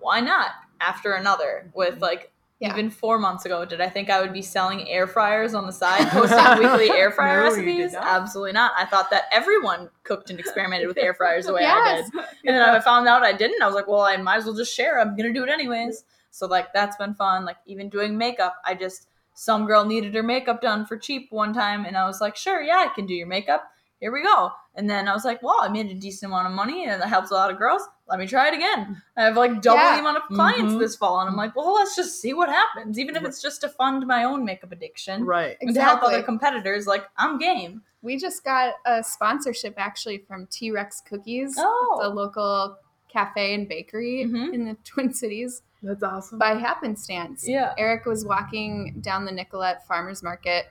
why 0.00 0.20
not 0.20 0.50
after 0.80 1.14
another 1.14 1.70
with 1.74 2.00
like 2.02 2.30
yeah. 2.60 2.72
even 2.72 2.90
four 2.90 3.18
months 3.18 3.44
ago, 3.44 3.64
did 3.64 3.80
I 3.80 3.88
think 3.88 4.10
I 4.10 4.20
would 4.20 4.32
be 4.32 4.42
selling 4.42 4.88
air 4.88 5.06
fryers 5.06 5.54
on 5.54 5.66
the 5.66 5.72
side, 5.72 6.08
posting 6.08 6.58
weekly 6.58 6.90
air 6.96 7.10
fryer 7.10 7.44
no, 7.44 7.50
recipes? 7.50 7.92
Not. 7.92 8.04
Absolutely 8.04 8.52
not. 8.52 8.72
I 8.76 8.84
thought 8.84 9.10
that 9.10 9.24
everyone 9.32 9.90
cooked 10.02 10.30
and 10.30 10.40
experimented 10.40 10.88
with 10.88 10.98
air 10.98 11.14
fryers 11.14 11.46
the 11.46 11.54
way 11.54 11.62
yes. 11.62 11.76
I 11.76 12.16
did. 12.16 12.24
And 12.46 12.56
then 12.56 12.62
I 12.62 12.80
found 12.80 13.06
out 13.06 13.22
I 13.22 13.32
didn't. 13.32 13.62
I 13.62 13.66
was 13.66 13.74
like, 13.74 13.86
well, 13.86 14.00
I 14.00 14.16
might 14.16 14.38
as 14.38 14.44
well 14.44 14.56
just 14.56 14.74
share. 14.74 15.00
I'm 15.00 15.16
going 15.16 15.32
to 15.32 15.38
do 15.38 15.44
it 15.44 15.50
anyways. 15.50 16.04
So 16.30 16.46
like 16.46 16.72
that's 16.72 16.96
been 16.96 17.14
fun. 17.14 17.44
Like 17.44 17.56
even 17.66 17.88
doing 17.88 18.18
makeup, 18.18 18.56
I 18.64 18.74
just 18.74 19.06
some 19.34 19.66
girl 19.66 19.84
needed 19.84 20.14
her 20.14 20.22
makeup 20.22 20.60
done 20.60 20.84
for 20.84 20.96
cheap 20.96 21.28
one 21.30 21.52
time 21.52 21.84
and 21.84 21.96
I 21.96 22.06
was 22.06 22.20
like, 22.20 22.36
"Sure, 22.36 22.60
yeah, 22.60 22.86
I 22.88 22.92
can 22.92 23.06
do 23.06 23.14
your 23.14 23.28
makeup. 23.28 23.70
Here 24.00 24.12
we 24.12 24.22
go." 24.22 24.50
And 24.74 24.88
then 24.88 25.08
I 25.08 25.12
was 25.12 25.24
like, 25.24 25.42
"Well, 25.42 25.56
I 25.60 25.68
made 25.68 25.90
a 25.90 25.94
decent 25.94 26.30
amount 26.30 26.46
of 26.46 26.52
money 26.52 26.84
and 26.86 27.02
it 27.02 27.06
helps 27.08 27.30
a 27.30 27.34
lot 27.34 27.50
of 27.50 27.58
girls. 27.58 27.82
Let 28.08 28.18
me 28.18 28.26
try 28.26 28.48
it 28.48 28.54
again." 28.54 29.02
I 29.16 29.24
have 29.24 29.36
like 29.36 29.60
double 29.62 29.78
yeah. 29.78 29.94
the 29.94 30.00
amount 30.00 30.18
of 30.18 30.22
clients 30.34 30.72
mm-hmm. 30.72 30.78
this 30.78 30.96
fall 30.96 31.20
and 31.20 31.28
I'm 31.28 31.36
like, 31.36 31.56
"Well, 31.56 31.74
let's 31.74 31.96
just 31.96 32.20
see 32.20 32.32
what 32.32 32.48
happens. 32.48 32.98
Even 32.98 33.16
if 33.16 33.24
it's 33.24 33.42
just 33.42 33.60
to 33.62 33.68
fund 33.68 34.06
my 34.06 34.24
own 34.24 34.44
makeup 34.44 34.72
addiction." 34.72 35.24
Right. 35.24 35.56
And 35.60 35.70
exactly. 35.70 35.74
to 35.74 35.82
help 35.82 36.02
other 36.02 36.22
competitors, 36.22 36.86
like 36.86 37.04
I'm 37.16 37.38
game. 37.38 37.82
We 38.02 38.16
just 38.16 38.44
got 38.44 38.74
a 38.86 39.02
sponsorship 39.02 39.74
actually 39.76 40.18
from 40.18 40.46
T 40.46 40.70
Rex 40.70 41.02
Cookies. 41.08 41.56
Oh. 41.58 41.98
The 42.02 42.08
local 42.08 42.76
cafe 43.08 43.54
and 43.54 43.68
bakery 43.68 44.24
mm-hmm. 44.26 44.54
in 44.54 44.64
the 44.66 44.76
Twin 44.84 45.12
Cities. 45.12 45.62
That's 45.82 46.02
awesome. 46.02 46.38
By 46.38 46.54
happenstance. 46.54 47.46
Yeah. 47.46 47.74
Eric 47.78 48.04
was 48.04 48.24
walking 48.24 49.00
down 49.00 49.24
the 49.24 49.32
Nicollet 49.32 49.86
Farmers 49.86 50.22
Market, 50.22 50.66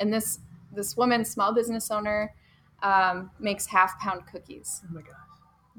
and 0.00 0.12
this 0.12 0.40
this 0.72 0.96
woman, 0.96 1.24
small 1.24 1.54
business 1.54 1.90
owner, 1.90 2.34
um, 2.82 3.30
makes 3.38 3.66
half 3.66 3.98
pound 4.00 4.22
cookies. 4.30 4.82
Oh 4.84 4.94
my 4.94 5.00
gosh. 5.00 5.12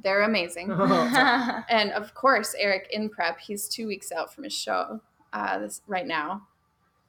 They're 0.03 0.23
amazing. 0.23 0.71
Oh. 0.79 1.63
and 1.69 1.91
of 1.91 2.13
course, 2.13 2.55
Eric 2.57 2.87
in 2.91 3.09
prep, 3.09 3.39
he's 3.39 3.67
two 3.67 3.87
weeks 3.87 4.11
out 4.11 4.33
from 4.33 4.43
his 4.43 4.53
show 4.53 5.01
uh, 5.33 5.59
this 5.59 5.81
right 5.87 6.05
now. 6.05 6.47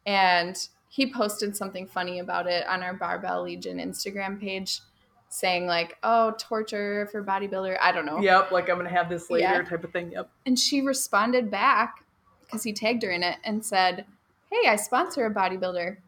And 0.07 0.57
he 0.89 1.13
posted 1.13 1.57
something 1.57 1.87
funny 1.87 2.19
about 2.19 2.47
it 2.47 2.67
on 2.67 2.83
our 2.83 2.95
Barbell 2.95 3.43
Legion 3.43 3.79
Instagram 3.79 4.41
page 4.41 4.81
saying 5.29 5.67
like, 5.67 5.99
"Oh, 6.03 6.35
torture 6.39 7.09
for 7.13 7.23
bodybuilder." 7.23 7.77
I 7.81 7.93
don't 7.93 8.07
know. 8.07 8.21
Yep, 8.21 8.51
like 8.51 8.71
I'm 8.71 8.77
gonna 8.77 8.89
have 8.89 9.09
this 9.09 9.31
later 9.31 9.45
yeah. 9.45 9.63
type 9.63 9.85
of 9.85 9.93
thing. 9.93 10.13
Yep. 10.13 10.31
And 10.47 10.59
she 10.59 10.81
responded 10.81 11.51
back 11.51 12.05
because 12.45 12.63
he 12.63 12.73
tagged 12.73 13.03
her 13.03 13.11
in 13.11 13.23
it 13.23 13.37
and 13.45 13.65
said, 13.65 14.07
"Hey, 14.51 14.69
I 14.69 14.77
sponsor 14.77 15.27
a 15.27 15.35
bodybuilder," 15.35 15.99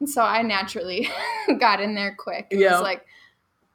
and 0.00 0.08
so 0.08 0.22
I 0.22 0.42
naturally 0.42 1.08
got 1.60 1.80
in 1.80 1.94
there 1.94 2.16
quick. 2.18 2.48
It 2.50 2.58
yep. 2.58 2.72
was 2.72 2.82
like, 2.82 3.06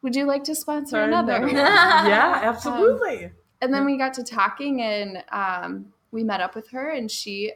"Would 0.01 0.15
you 0.15 0.25
like 0.25 0.43
to 0.45 0.55
sponsor 0.55 0.91
Sorry, 0.91 1.05
another?" 1.05 1.47
yeah, 1.49 2.41
absolutely. 2.43 3.25
Um, 3.25 3.31
and 3.62 3.73
then 3.73 3.85
we 3.85 3.97
got 3.97 4.13
to 4.15 4.23
talking, 4.23 4.81
and 4.81 5.23
um, 5.31 5.93
we 6.12 6.23
met 6.23 6.41
up 6.41 6.55
with 6.55 6.69
her, 6.69 6.91
and 6.91 7.09
she 7.09 7.53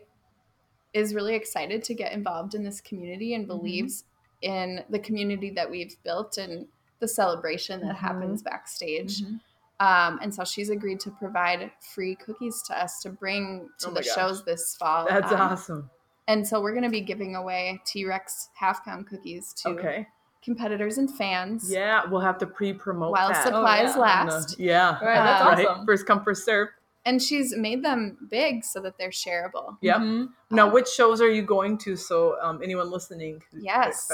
is 0.94 1.16
really 1.16 1.36
excited 1.36 1.84
to 1.84 1.94
get 1.94 2.12
involved 2.12 2.54
in 2.54 2.64
this 2.64 2.80
community 2.80 3.34
and 3.34 3.48
mm-hmm. 3.48 3.58
believes 3.58 4.04
mm-hmm. 4.44 4.54
in 4.54 4.84
the 4.90 5.00
community 5.00 5.50
that 5.50 5.70
we've 5.70 5.96
built 6.04 6.38
and 6.38 6.68
the 7.00 7.08
celebration 7.08 7.82
that 7.82 7.96
mm-hmm. 7.96 8.06
happens 8.06 8.42
backstage. 8.42 9.22
Mm-hmm. 9.22 9.36
Um, 9.80 10.20
and 10.22 10.34
so 10.34 10.44
she's 10.44 10.70
agreed 10.70 11.00
to 11.02 11.12
provide 11.12 11.72
free 11.94 12.16
cookies 12.16 12.62
to 12.68 12.82
us 12.82 13.02
to 13.02 13.10
bring 13.10 13.70
to 13.80 13.90
oh 13.90 13.94
the 13.94 14.02
gosh. 14.02 14.16
shows 14.16 14.46
this 14.46 14.76
fall. 14.78 15.08
That's 15.10 15.32
um, 15.32 15.42
awesome. 15.42 15.90
And 16.28 16.48
so 16.48 16.62
we're 16.62 16.72
going 16.72 16.86
to 16.86 16.90
be 16.90 17.02
giving 17.02 17.36
away 17.36 17.82
T 17.86 18.06
Rex 18.06 18.50
half 18.54 18.86
pound 18.86 19.08
cookies 19.08 19.54
to 19.64 19.70
okay. 19.70 20.08
Competitors 20.44 20.98
and 20.98 21.10
fans. 21.10 21.72
Yeah, 21.72 22.06
we'll 22.06 22.22
have 22.22 22.38
to 22.40 22.48
pre 22.48 22.74
promote 22.74 23.12
while 23.12 23.30
that. 23.30 23.44
supplies 23.44 23.92
oh, 23.96 24.06
yeah. 24.06 24.24
last. 24.24 24.60
yeah, 24.60 25.00
right, 25.04 25.16
that's 25.16 25.42
uh, 25.42 25.46
awesome. 25.46 25.78
Right? 25.80 25.86
First 25.86 26.06
come, 26.06 26.24
first 26.24 26.46
serve. 26.46 26.70
And 27.06 27.22
she's 27.22 27.56
made 27.56 27.84
them 27.84 28.18
big 28.30 28.64
so 28.64 28.80
that 28.82 28.98
they're 28.98 29.10
shareable. 29.10 29.78
Yep. 29.82 29.98
Mm-hmm. 29.98 30.56
Now, 30.56 30.68
um, 30.68 30.74
which 30.74 30.88
shows 30.88 31.20
are 31.22 31.30
you 31.30 31.42
going 31.42 31.78
to? 31.80 31.96
So 31.98 32.38
um, 32.42 32.62
anyone 32.64 32.90
listening, 32.90 33.42
yes. 33.52 34.10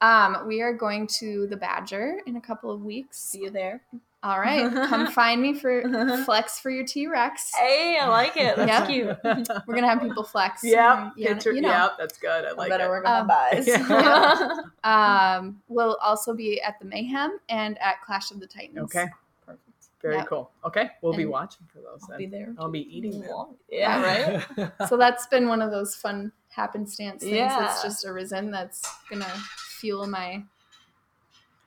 Um, 0.00 0.46
we 0.46 0.62
are 0.62 0.72
going 0.72 1.06
to 1.18 1.46
the 1.48 1.56
Badger 1.56 2.18
in 2.26 2.36
a 2.36 2.40
couple 2.40 2.70
of 2.70 2.82
weeks. 2.82 3.20
See 3.20 3.40
you 3.40 3.50
there. 3.50 3.82
All 4.24 4.38
right, 4.40 4.72
come 4.88 5.08
find 5.08 5.42
me 5.42 5.54
for 5.54 6.22
flex 6.24 6.60
for 6.60 6.70
your 6.70 6.84
T 6.84 7.06
Rex. 7.06 7.50
Hey, 7.54 7.98
I 8.00 8.08
like 8.08 8.36
it. 8.36 8.56
That's 8.56 8.88
yep. 8.88 8.88
cute. 8.88 9.48
We're 9.66 9.74
gonna 9.74 9.88
have 9.88 10.00
people 10.00 10.22
flex. 10.22 10.60
Yeah, 10.62 11.10
picture. 11.16 11.52
You 11.52 11.62
know. 11.62 11.68
Yep, 11.68 11.92
that's 11.98 12.18
good. 12.18 12.44
I 12.44 12.52
like 12.52 12.70
better 12.70 12.84
it. 12.84 12.88
We're 12.88 13.02
gonna 13.02 13.22
um, 13.22 13.26
buy. 13.26 13.62
Yeah. 13.66 15.38
um, 15.38 15.60
we'll 15.68 15.96
also 16.02 16.34
be 16.34 16.60
at 16.62 16.78
the 16.78 16.84
Mayhem 16.84 17.38
and 17.48 17.78
at 17.80 18.00
Clash 18.02 18.30
of 18.30 18.38
the 18.40 18.46
Titans. 18.46 18.78
Okay. 18.78 19.06
Perfect. 19.44 19.62
Very 20.00 20.16
yep. 20.16 20.28
cool. 20.28 20.50
Okay, 20.64 20.90
we'll 21.02 21.12
and 21.12 21.18
be 21.18 21.26
watching 21.26 21.66
for 21.72 21.78
those. 21.78 22.02
I'll 22.02 22.08
then. 22.10 22.18
be 22.18 22.26
there. 22.26 22.54
I'll 22.58 22.70
be 22.70 22.96
eating 22.96 23.20
them. 23.20 23.56
Yeah, 23.70 24.42
right. 24.56 24.72
so 24.88 24.96
that's 24.96 25.26
been 25.26 25.48
one 25.48 25.62
of 25.62 25.70
those 25.70 25.96
fun 25.96 26.30
happenstance 26.48 27.22
things 27.22 27.34
yeah. 27.34 27.58
that's 27.58 27.82
just 27.82 28.04
arisen 28.04 28.50
that's 28.50 28.86
gonna 29.08 29.32
fuel 29.78 30.06
my 30.06 30.44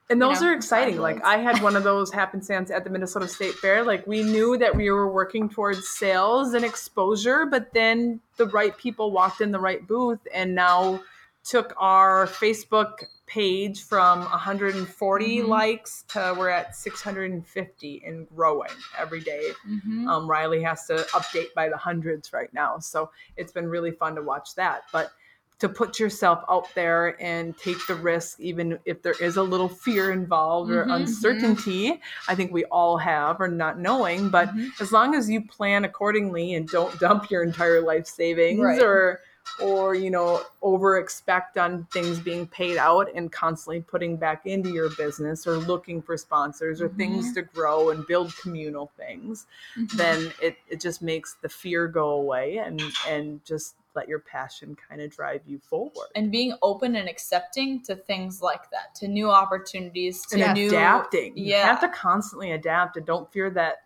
and 0.10 0.22
those 0.22 0.40
you 0.40 0.48
know, 0.48 0.52
are 0.52 0.56
exciting. 0.56 1.00
Like 1.00 1.24
I 1.24 1.38
had 1.38 1.62
one 1.62 1.76
of 1.76 1.84
those 1.84 2.12
happenstance 2.14 2.70
at 2.70 2.84
the 2.84 2.90
Minnesota 2.90 3.28
State 3.28 3.56
Fair. 3.56 3.84
Like 3.84 4.06
we 4.06 4.24
knew 4.24 4.58
that 4.58 4.76
we 4.76 4.92
were 4.92 5.12
working 5.12 5.50
towards 5.50 5.88
sales 5.88 6.54
and 6.54 6.64
exposure, 6.64 7.46
but 7.46 7.74
then 7.74 8.20
the 8.38 8.46
right 8.48 8.78
people 8.78 9.12
walked 9.12 9.42
in 9.42 9.52
the 9.52 9.60
right 9.60 9.86
booth 9.88 10.20
and 10.34 10.54
now 10.54 11.02
took 11.44 11.74
our 11.78 12.26
Facebook 12.28 13.06
page 13.28 13.84
from 13.84 14.20
140 14.20 15.38
mm-hmm. 15.38 15.50
likes 15.50 16.04
to 16.08 16.36
we're 16.38 16.50
at 16.50 16.76
650 16.76 18.04
and 18.06 18.30
growing 18.30 18.70
every 18.98 19.22
day. 19.22 19.50
Mm-hmm. 19.68 20.08
Um, 20.08 20.30
Riley 20.30 20.62
has 20.64 20.86
to 20.88 20.98
update 21.14 21.54
by 21.56 21.70
the 21.70 21.78
hundreds 21.78 22.34
right 22.34 22.54
now, 22.54 22.78
so 22.80 23.10
it's 23.38 23.52
been 23.52 23.68
really 23.68 23.92
fun 23.92 24.16
to 24.16 24.22
watch 24.22 24.56
that. 24.56 24.84
But 24.92 25.12
to 25.60 25.70
put 25.70 26.00
yourself 26.00 26.44
out 26.50 26.68
there 26.76 27.22
and 27.22 27.58
take 27.58 27.78
the 27.88 27.96
risk, 27.96 28.40
even 28.40 28.78
if 28.86 29.02
there 29.02 29.16
is 29.22 29.38
a 29.38 29.44
little 29.44 29.70
fear 29.70 30.12
involved 30.12 30.70
or 30.70 30.82
mm-hmm, 30.82 30.92
mm-hmm. 30.92 31.04
uncertainty. 31.04 31.92
Mm-hmm. 31.92 32.32
I 32.32 32.36
think 32.36 32.52
we 32.52 32.66
all 32.66 32.98
have, 32.98 33.40
or 33.40 33.48
not 33.48 33.80
knowing. 33.80 34.30
But 34.30 34.50
mm-hmm. 34.50 34.68
as 34.82 34.92
long 34.92 35.16
as 35.16 35.30
you 35.30 35.42
plan 35.42 35.86
accordingly 35.86 36.56
and 36.56 36.68
don't 36.68 36.98
dump 37.00 37.30
your 37.32 37.44
entire 37.44 37.82
life 37.82 38.06
savings 38.06 38.60
right. 38.60 38.82
or 38.82 39.22
or 39.62 39.94
you 39.94 40.10
know 40.10 40.42
over 40.62 40.98
expect 40.98 41.58
on 41.58 41.86
things 41.94 42.20
being 42.20 42.48
paid 42.48 42.78
out 42.78 43.08
and 43.16 43.32
constantly 43.32 43.80
putting 43.80 44.18
back 44.18 44.46
into 44.46 44.72
your 44.72 44.90
business 44.96 45.46
or 45.46 45.58
looking 45.58 46.02
for 46.02 46.18
sponsors 46.18 46.82
or 46.82 46.90
mm-hmm. 46.90 46.98
things 46.98 47.34
to 47.34 47.44
grow 47.44 47.92
and 47.92 48.08
build 48.08 48.36
communal 48.38 48.92
things 48.98 49.46
mm-hmm. 49.78 49.98
then 49.98 50.32
it, 50.42 50.58
it 50.68 50.82
just 50.82 51.02
makes 51.02 51.36
the 51.44 51.48
fear 51.48 51.88
go 51.88 52.10
away 52.10 52.58
and 52.58 52.82
and 53.08 53.46
just 53.46 53.76
let 53.96 54.08
your 54.08 54.20
passion 54.20 54.76
kind 54.90 55.02
of 55.02 55.12
drive 55.12 55.42
you 55.46 55.60
forward. 55.60 56.08
And 56.16 56.32
being 56.32 56.56
open 56.62 56.96
and 56.96 57.08
accepting 57.08 57.82
to 57.84 57.96
things 57.96 58.42
like 58.42 58.70
that, 58.72 58.96
to 58.96 59.08
new 59.08 59.30
opportunities, 59.32 60.26
to 60.28 60.42
and 60.42 60.54
new 60.54 60.68
adapting. 60.68 61.34
Yeah. 61.36 61.62
You 61.62 61.64
have 61.64 61.82
to 61.82 61.90
constantly 61.90 62.52
adapt 62.52 62.98
and 62.98 63.06
don't 63.06 63.32
fear 63.32 63.50
that 63.52 63.78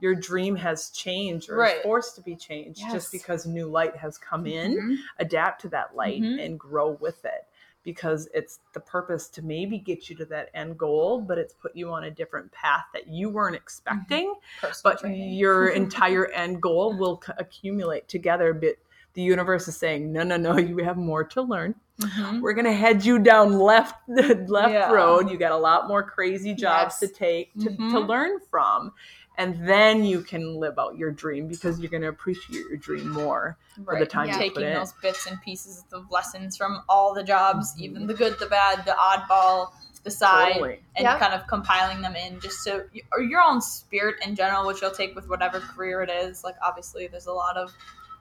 your 0.00 0.14
dream 0.16 0.56
has 0.56 0.90
changed 0.90 1.48
or 1.48 1.56
right. 1.56 1.76
is 1.76 1.82
forced 1.82 2.16
to 2.16 2.22
be 2.22 2.34
changed 2.34 2.80
yes. 2.80 2.92
just 2.92 3.12
because 3.12 3.46
new 3.46 3.68
light 3.68 3.96
has 3.96 4.18
come 4.18 4.46
in. 4.46 4.76
Mm-hmm. 4.76 4.94
Adapt 5.20 5.60
to 5.62 5.68
that 5.68 5.94
light 5.94 6.20
mm-hmm. 6.20 6.40
and 6.40 6.58
grow 6.58 6.98
with 7.00 7.24
it 7.24 7.46
because 7.84 8.28
it's 8.34 8.60
the 8.74 8.80
purpose 8.80 9.28
to 9.28 9.42
maybe 9.42 9.78
get 9.78 10.08
you 10.08 10.16
to 10.16 10.24
that 10.26 10.50
end 10.54 10.78
goal, 10.78 11.20
but 11.20 11.38
it's 11.38 11.52
put 11.52 11.74
you 11.74 11.90
on 11.90 12.04
a 12.04 12.10
different 12.10 12.50
path 12.52 12.84
that 12.92 13.08
you 13.08 13.28
weren't 13.28 13.56
expecting. 13.56 14.34
Mm-hmm. 14.60 14.72
But 14.82 15.00
training. 15.00 15.34
your 15.34 15.68
entire 15.68 16.26
end 16.26 16.60
goal 16.60 16.96
will 16.96 17.22
accumulate 17.38 18.08
together. 18.08 18.52
But 18.54 18.76
the 19.14 19.22
universe 19.22 19.68
is 19.68 19.76
saying, 19.76 20.12
no, 20.12 20.22
no, 20.22 20.36
no, 20.36 20.56
you 20.58 20.78
have 20.78 20.96
more 20.96 21.24
to 21.24 21.42
learn. 21.42 21.74
Mm-hmm. 22.00 22.40
We're 22.40 22.54
gonna 22.54 22.72
head 22.72 23.04
you 23.04 23.18
down 23.18 23.58
left 23.58 23.94
left 24.08 24.72
yeah. 24.72 24.90
road. 24.90 25.30
You 25.30 25.38
got 25.38 25.52
a 25.52 25.56
lot 25.56 25.88
more 25.88 26.02
crazy 26.02 26.54
jobs 26.54 26.98
yes. 27.00 27.10
to 27.10 27.16
take 27.16 27.54
to, 27.54 27.70
mm-hmm. 27.70 27.92
to 27.92 28.00
learn 28.00 28.38
from. 28.50 28.92
and 29.38 29.66
then 29.66 30.04
you 30.04 30.20
can 30.20 30.56
live 30.56 30.78
out 30.78 30.96
your 30.96 31.10
dream 31.10 31.48
because 31.48 31.80
you're 31.80 31.90
going 31.90 32.02
to 32.02 32.08
appreciate 32.08 32.66
your 32.68 32.76
dream 32.76 33.08
more 33.08 33.56
right. 33.78 33.84
for 33.84 33.98
the 33.98 34.06
time 34.06 34.26
yeah. 34.26 34.34
you 34.34 34.38
taking 34.38 34.54
put 34.54 34.62
in. 34.64 34.74
those 34.74 34.92
bits 35.00 35.26
and 35.26 35.40
pieces 35.40 35.84
of 35.92 36.10
lessons 36.10 36.56
from 36.56 36.82
all 36.88 37.14
the 37.14 37.22
jobs, 37.22 37.72
mm-hmm. 37.72 37.84
even 37.84 38.06
the 38.06 38.14
good, 38.14 38.38
the 38.38 38.46
bad, 38.46 38.84
the 38.84 38.92
oddball, 38.92 39.72
the 40.04 40.10
side, 40.10 40.54
totally. 40.54 40.80
and 40.96 41.04
yep. 41.04 41.18
kind 41.18 41.32
of 41.32 41.46
compiling 41.46 42.00
them 42.00 42.16
in 42.16 42.40
just 42.40 42.64
to 42.64 42.84
or 43.12 43.22
your 43.22 43.40
own 43.40 43.60
spirit 43.60 44.16
in 44.26 44.34
general, 44.34 44.66
which 44.66 44.82
you'll 44.82 44.90
take 44.90 45.14
with 45.14 45.28
whatever 45.28 45.60
career 45.60 46.02
it 46.02 46.10
is. 46.10 46.42
Like 46.44 46.56
obviously, 46.62 47.06
there's 47.06 47.26
a 47.26 47.32
lot 47.32 47.56
of 47.56 47.72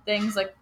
things 0.05 0.35
like 0.35 0.55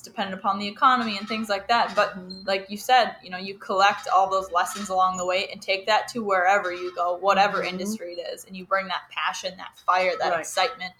it's 0.00 0.08
dependent 0.08 0.40
upon 0.40 0.58
the 0.58 0.66
economy 0.66 1.18
and 1.18 1.28
things 1.28 1.48
like 1.48 1.68
that. 1.68 1.94
But 1.94 2.16
like 2.44 2.66
you 2.70 2.78
said, 2.78 3.16
you 3.22 3.30
know, 3.30 3.36
you 3.36 3.54
collect 3.58 4.08
all 4.08 4.30
those 4.30 4.50
lessons 4.50 4.88
along 4.88 5.18
the 5.18 5.26
way 5.26 5.48
and 5.52 5.60
take 5.60 5.86
that 5.86 6.08
to 6.08 6.24
wherever 6.24 6.72
you 6.72 6.94
go, 6.94 7.16
whatever 7.16 7.58
mm-hmm. 7.58 7.68
industry 7.68 8.14
it 8.14 8.32
is, 8.32 8.44
and 8.46 8.56
you 8.56 8.64
bring 8.64 8.86
that 8.88 9.02
passion, 9.10 9.56
that 9.58 9.78
fire, 9.84 10.12
that 10.18 10.30
right. 10.30 10.40
excitement. 10.40 10.92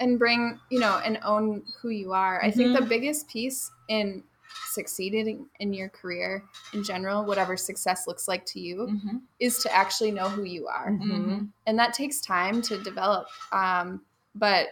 And 0.00 0.18
bring, 0.18 0.58
you 0.70 0.80
know, 0.80 1.00
and 1.04 1.18
own 1.24 1.62
who 1.80 1.88
you 1.88 2.12
are. 2.12 2.38
Mm-hmm. 2.38 2.46
I 2.46 2.50
think 2.50 2.72
the 2.74 2.80
mm-hmm. 2.80 2.88
biggest 2.88 3.28
piece 3.28 3.70
in 3.88 4.22
succeeding 4.66 5.46
in 5.60 5.72
your 5.72 5.88
career 5.88 6.44
in 6.72 6.84
general, 6.84 7.24
whatever 7.24 7.56
success 7.56 8.06
looks 8.06 8.28
like 8.28 8.44
to 8.46 8.60
you, 8.60 8.88
mm-hmm. 8.90 9.16
is 9.40 9.58
to 9.58 9.74
actually 9.74 10.10
know 10.10 10.28
who 10.28 10.42
you 10.42 10.66
are. 10.66 10.90
Mm-hmm. 10.90 11.44
And 11.66 11.78
that 11.78 11.94
takes 11.94 12.20
time 12.20 12.60
to 12.62 12.82
develop. 12.82 13.28
Um, 13.52 14.02
but 14.34 14.66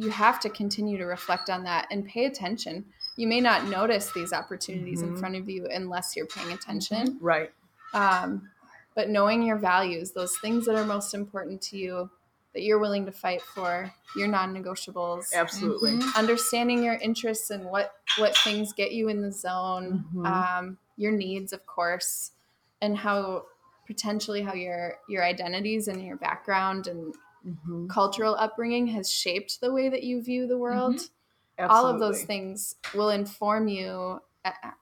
you 0.00 0.08
have 0.08 0.40
to 0.40 0.48
continue 0.48 0.96
to 0.96 1.04
reflect 1.04 1.50
on 1.50 1.62
that 1.64 1.86
and 1.90 2.06
pay 2.06 2.24
attention. 2.24 2.86
You 3.16 3.26
may 3.26 3.40
not 3.40 3.68
notice 3.68 4.10
these 4.12 4.32
opportunities 4.32 5.02
mm-hmm. 5.02 5.14
in 5.14 5.20
front 5.20 5.36
of 5.36 5.46
you 5.46 5.66
unless 5.70 6.16
you're 6.16 6.26
paying 6.26 6.52
attention. 6.52 7.06
Mm-hmm. 7.06 7.24
Right. 7.24 7.52
Um, 7.92 8.48
but 8.94 9.10
knowing 9.10 9.42
your 9.42 9.58
values, 9.58 10.12
those 10.12 10.38
things 10.38 10.64
that 10.64 10.74
are 10.74 10.86
most 10.86 11.12
important 11.12 11.60
to 11.62 11.76
you, 11.76 12.10
that 12.54 12.62
you're 12.62 12.78
willing 12.78 13.04
to 13.04 13.12
fight 13.12 13.42
for, 13.42 13.92
your 14.16 14.26
non-negotiables. 14.26 15.34
Absolutely. 15.34 15.92
Mm-hmm. 15.92 16.18
Understanding 16.18 16.82
your 16.82 16.94
interests 16.94 17.50
and 17.50 17.66
what 17.66 17.92
what 18.16 18.34
things 18.38 18.72
get 18.72 18.92
you 18.92 19.08
in 19.08 19.20
the 19.20 19.30
zone, 19.30 20.06
mm-hmm. 20.14 20.24
um, 20.24 20.78
your 20.96 21.12
needs, 21.12 21.52
of 21.52 21.66
course, 21.66 22.32
and 22.80 22.96
how 22.96 23.44
potentially 23.86 24.40
how 24.40 24.54
your 24.54 24.96
your 25.10 25.22
identities 25.24 25.88
and 25.88 26.02
your 26.02 26.16
background 26.16 26.86
and 26.86 27.14
mm-hmm. 27.46 27.86
cultural 27.88 28.36
upbringing 28.36 28.86
has 28.88 29.10
shaped 29.10 29.60
the 29.60 29.72
way 29.72 29.88
that 29.88 30.02
you 30.02 30.22
view 30.22 30.46
the 30.46 30.58
world. 30.58 30.96
Mm-hmm. 30.96 31.70
All 31.70 31.86
of 31.86 32.00
those 32.00 32.22
things 32.22 32.76
will 32.94 33.10
inform 33.10 33.68
you 33.68 34.20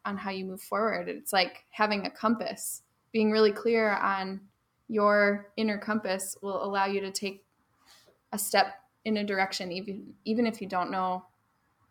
on 0.05 0.17
how 0.17 0.31
you 0.31 0.45
move 0.45 0.63
forward. 0.63 1.09
It's 1.09 1.33
like 1.33 1.65
having 1.71 2.07
a 2.07 2.11
compass. 2.11 2.83
Being 3.13 3.33
really 3.33 3.53
clear 3.53 3.95
on 3.95 4.41
your 4.87 5.49
inner 5.57 5.79
compass 5.79 6.37
will 6.41 6.63
allow 6.63 6.87
you 6.87 7.01
to 7.01 7.11
take 7.11 7.45
a 8.33 8.39
step 8.39 8.81
in 9.05 9.17
a 9.17 9.25
direction 9.25 9.73
even 9.73 10.13
even 10.25 10.47
if 10.47 10.61
you 10.61 10.69
don't 10.69 10.91
know 10.91 11.25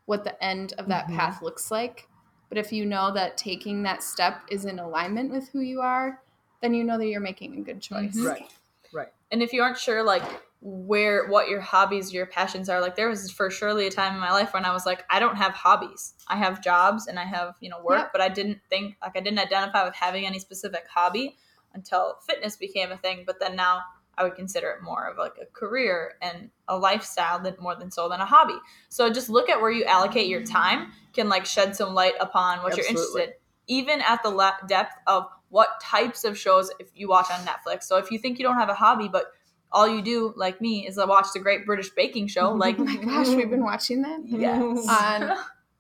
what 0.06 0.24
the 0.24 0.42
end 0.44 0.74
of 0.78 0.88
that 0.88 1.06
mm-hmm. 1.06 1.18
path 1.18 1.42
looks 1.42 1.70
like. 1.70 2.08
But 2.50 2.58
if 2.58 2.72
you 2.72 2.86
know 2.86 3.12
that 3.14 3.38
taking 3.38 3.84
that 3.84 4.02
step 4.02 4.42
is 4.50 4.64
in 4.66 4.80
alignment 4.80 5.32
with 5.32 5.50
who 5.50 5.60
you 5.60 5.82
are, 5.82 6.22
then 6.62 6.74
you 6.74 6.84
know 6.84 6.98
that 6.98 7.08
you're 7.08 7.20
making 7.20 7.58
a 7.58 7.62
good 7.62 7.82
choice. 7.82 8.16
Mm-hmm. 8.16 8.28
Right. 8.28 8.52
Right. 8.94 9.14
And 9.32 9.44
if 9.44 9.52
you 9.52 9.62
aren't 9.62 9.78
sure 9.78 10.02
like 10.04 10.24
where 10.60 11.28
what 11.28 11.50
your 11.50 11.62
hobbies 11.62 12.12
your 12.12 12.26
passions 12.26 12.68
are. 12.68 12.82
Like 12.82 12.96
there 12.96 13.10
was 13.10 13.32
for 13.32 13.50
surely 13.50 13.88
a 13.88 13.92
time 13.92 14.16
in 14.16 14.20
my 14.20 14.32
life 14.32 14.54
when 14.54 14.66
i 14.66 14.74
was 14.74 14.86
like 14.86 15.06
i 15.10 15.20
don't 15.20 15.36
have 15.36 15.54
hobbies. 15.54 16.14
I 16.28 16.38
have 16.38 16.64
jobs 16.64 17.08
and 17.08 17.20
i 17.20 17.26
have 17.26 17.56
you 17.60 17.70
know 17.70 17.82
work 17.84 18.00
yep. 18.00 18.12
but 18.12 18.22
i 18.22 18.30
didn't 18.30 18.60
think 18.70 18.96
like 19.02 19.16
i 19.16 19.20
didn't 19.20 19.40
identify 19.40 19.86
with 19.86 19.96
having 19.96 20.26
any 20.26 20.40
specific 20.40 20.86
hobby 20.90 21.38
until 21.74 22.18
fitness 22.28 22.56
became 22.56 22.92
a 22.92 22.98
thing 22.98 23.24
but 23.26 23.40
then 23.40 23.56
now 23.56 23.82
i 24.18 24.24
would 24.24 24.36
consider 24.36 24.72
it 24.72 24.84
more 24.84 25.08
of 25.08 25.18
like 25.18 25.34
a 25.42 25.46
career 25.46 26.14
and 26.22 26.50
a 26.68 26.78
lifestyle 26.78 27.40
than 27.40 27.56
more 27.60 27.76
than 27.76 27.92
so 27.92 28.10
than 28.10 28.20
a 28.20 28.26
hobby. 28.26 28.58
So 28.90 29.12
just 29.12 29.30
look 29.30 29.50
at 29.50 29.62
where 29.62 29.72
you 29.72 29.86
allocate 29.86 30.28
your 30.28 30.44
time 30.44 30.92
can 31.14 31.30
like 31.30 31.46
shed 31.46 31.76
some 31.76 31.94
light 31.94 32.16
upon 32.20 32.60
what 32.64 32.74
Absolutely. 32.74 32.82
you're 32.82 32.90
interested 32.90 33.34
even 33.68 34.02
at 34.02 34.24
the 34.24 34.30
le- 34.30 34.58
depth 34.68 34.96
of 35.08 35.28
what 35.50 35.80
types 35.82 36.24
of 36.24 36.38
shows 36.38 36.72
if 36.80 36.90
you 36.96 37.08
watch 37.08 37.28
on 37.32 37.46
netflix. 37.46 37.84
So 37.84 37.98
if 37.98 38.12
you 38.12 38.18
think 38.18 38.40
you 38.40 38.44
don't 38.44 38.58
have 38.58 38.70
a 38.70 38.74
hobby 38.74 39.08
but 39.08 39.32
all 39.72 39.88
you 39.88 40.02
do, 40.02 40.34
like 40.36 40.62
me, 40.62 40.88
is 40.88 40.98
I 40.98 41.06
watch 41.06 41.28
the 41.34 41.40
Great 41.40 41.66
British 41.66 41.90
Baking 41.90 42.28
Show. 42.28 42.52
Like, 42.54 42.76
oh 42.80 42.84
my 42.84 42.96
gosh, 42.98 43.28
we've 43.28 43.50
been 43.50 43.64
watching 43.64 44.02
that. 44.04 44.22
Yes. 44.26 44.88
On 44.88 45.24
um, 45.32 45.38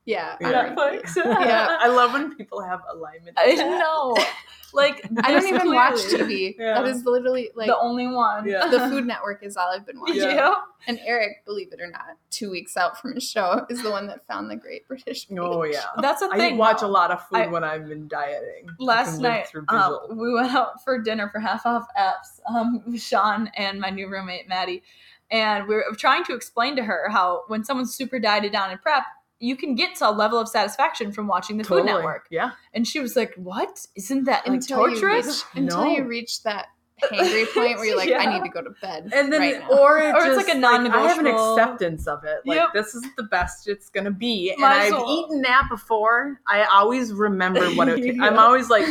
yeah, 0.08 0.38
Netflix. 0.42 1.16
yeah, 1.18 1.78
I 1.80 1.88
love 1.90 2.14
when 2.14 2.34
people 2.36 2.62
have 2.62 2.82
alignment. 2.92 3.38
I 3.38 3.54
know. 3.54 4.16
Like 4.74 5.02
I 5.24 5.32
don't 5.32 5.48
even 5.48 5.62
clearly. 5.62 5.76
watch 5.76 5.96
TV. 5.96 6.56
Yeah. 6.60 6.82
That 6.82 6.88
is 6.88 7.06
literally 7.06 7.52
like 7.56 7.68
the 7.68 7.78
only 7.78 8.06
one. 8.06 8.46
Yeah. 8.46 8.68
The 8.68 8.80
Food 8.90 9.08
Network 9.08 9.42
is 9.42 9.56
all 9.56 9.72
I've 9.74 9.86
been 9.88 9.98
watching. 10.02 10.18
Yeah. 10.18 10.56
And 10.88 11.00
Eric, 11.06 11.46
believe 11.46 11.72
it 11.72 11.80
or 11.80 11.90
not, 11.90 12.18
two 12.32 12.52
weeks 12.52 12.76
out 12.76 13.00
from 13.00 13.16
his 13.16 13.24
show, 13.24 13.66
is 13.70 13.82
the 13.82 13.90
one 13.90 14.08
that 14.08 14.28
found 14.28 14.52
the 14.52 14.58
Great 14.58 14.88
British. 14.88 15.26
Baking 15.26 15.40
oh 15.40 15.64
yeah, 15.64 15.86
that's 16.02 16.22
a 16.22 16.30
thing. 16.32 16.56
I 16.56 16.58
watch 16.58 16.82
a 16.82 16.88
lot 16.88 17.12
of 17.12 17.26
food 17.28 17.38
I, 17.38 17.48
when 17.48 17.64
I've 17.64 17.88
been 17.88 18.10
dieting. 18.10 18.68
Last 18.78 19.20
night, 19.20 19.48
um, 19.70 20.00
we 20.12 20.34
went 20.34 20.54
out 20.54 20.84
for 20.84 21.02
dinner 21.02 21.30
for 21.30 21.40
half 21.40 21.66
off 21.66 21.88
apps. 21.98 22.42
Um, 22.54 22.98
Sean 22.98 23.50
and 23.56 23.80
my 23.80 23.90
new 23.90 24.10
roommate 24.10 24.50
Maddie, 24.50 24.84
and 25.32 25.66
we 25.68 25.76
are 25.76 25.84
trying 25.98 26.24
to 26.26 26.36
explain 26.36 26.76
to 26.76 26.84
her 26.84 27.08
how 27.10 27.44
when 27.48 27.64
someone's 27.64 27.96
super 27.96 28.20
dieted 28.20 28.52
down 28.52 28.72
in 28.72 28.78
prep, 28.78 29.04
you 29.40 29.56
can 29.56 29.76
get 29.76 29.96
to 29.98 30.10
a 30.10 30.12
level 30.12 30.40
of 30.40 30.48
satisfaction 30.48 31.12
from 31.12 31.28
watching 31.28 31.58
the 31.58 31.64
totally. 31.64 31.82
Food 31.82 31.96
Network. 31.98 32.28
Yeah. 32.30 32.52
And 32.74 32.88
she 32.88 33.00
was 33.00 33.16
like, 33.16 33.34
"What? 33.36 33.86
Isn't 33.96 34.26
that 34.26 34.48
like 34.48 34.68
torturous?" 34.68 35.02
You 35.04 35.12
reach, 35.12 35.44
until 35.56 35.86
no. 35.86 35.96
you 35.96 36.04
reach 36.04 36.44
that 36.44 36.68
hangry 37.04 37.46
point 37.54 37.78
where 37.78 37.86
you're 37.86 37.98
like, 37.98 38.10
yeah. 38.10 38.20
I 38.20 38.34
need 38.34 38.44
to 38.44 38.50
go 38.50 38.62
to 38.62 38.72
bed. 38.82 39.12
And 39.14 39.32
then, 39.32 39.42
right 39.42 39.70
or, 39.70 40.00
it 40.00 40.16
or 40.16 40.26
just, 40.26 40.40
it's 40.40 40.48
like 40.48 40.56
a 40.56 40.60
non-negotiable. 40.60 41.04
Like, 41.04 41.12
I 41.12 41.14
have 41.14 41.20
an 41.20 41.28
acceptance 41.28 42.08
of 42.08 42.24
it. 42.24 42.40
Like 42.46 42.58
yep. 42.58 42.70
this 42.74 42.96
is 42.96 43.06
the 43.16 43.24
best 43.24 43.68
it's 43.68 43.90
gonna 43.90 44.12
be, 44.12 44.52
and 44.52 44.64
I've 44.64 44.94
eaten 45.08 45.42
that 45.44 45.68
before. 45.70 46.40
I 46.48 46.64
always 46.66 47.14
remember 47.14 47.70
what 47.72 47.90
it. 47.90 48.00
yeah. 48.16 48.24
I'm 48.24 48.40
always 48.40 48.70
like 48.70 48.86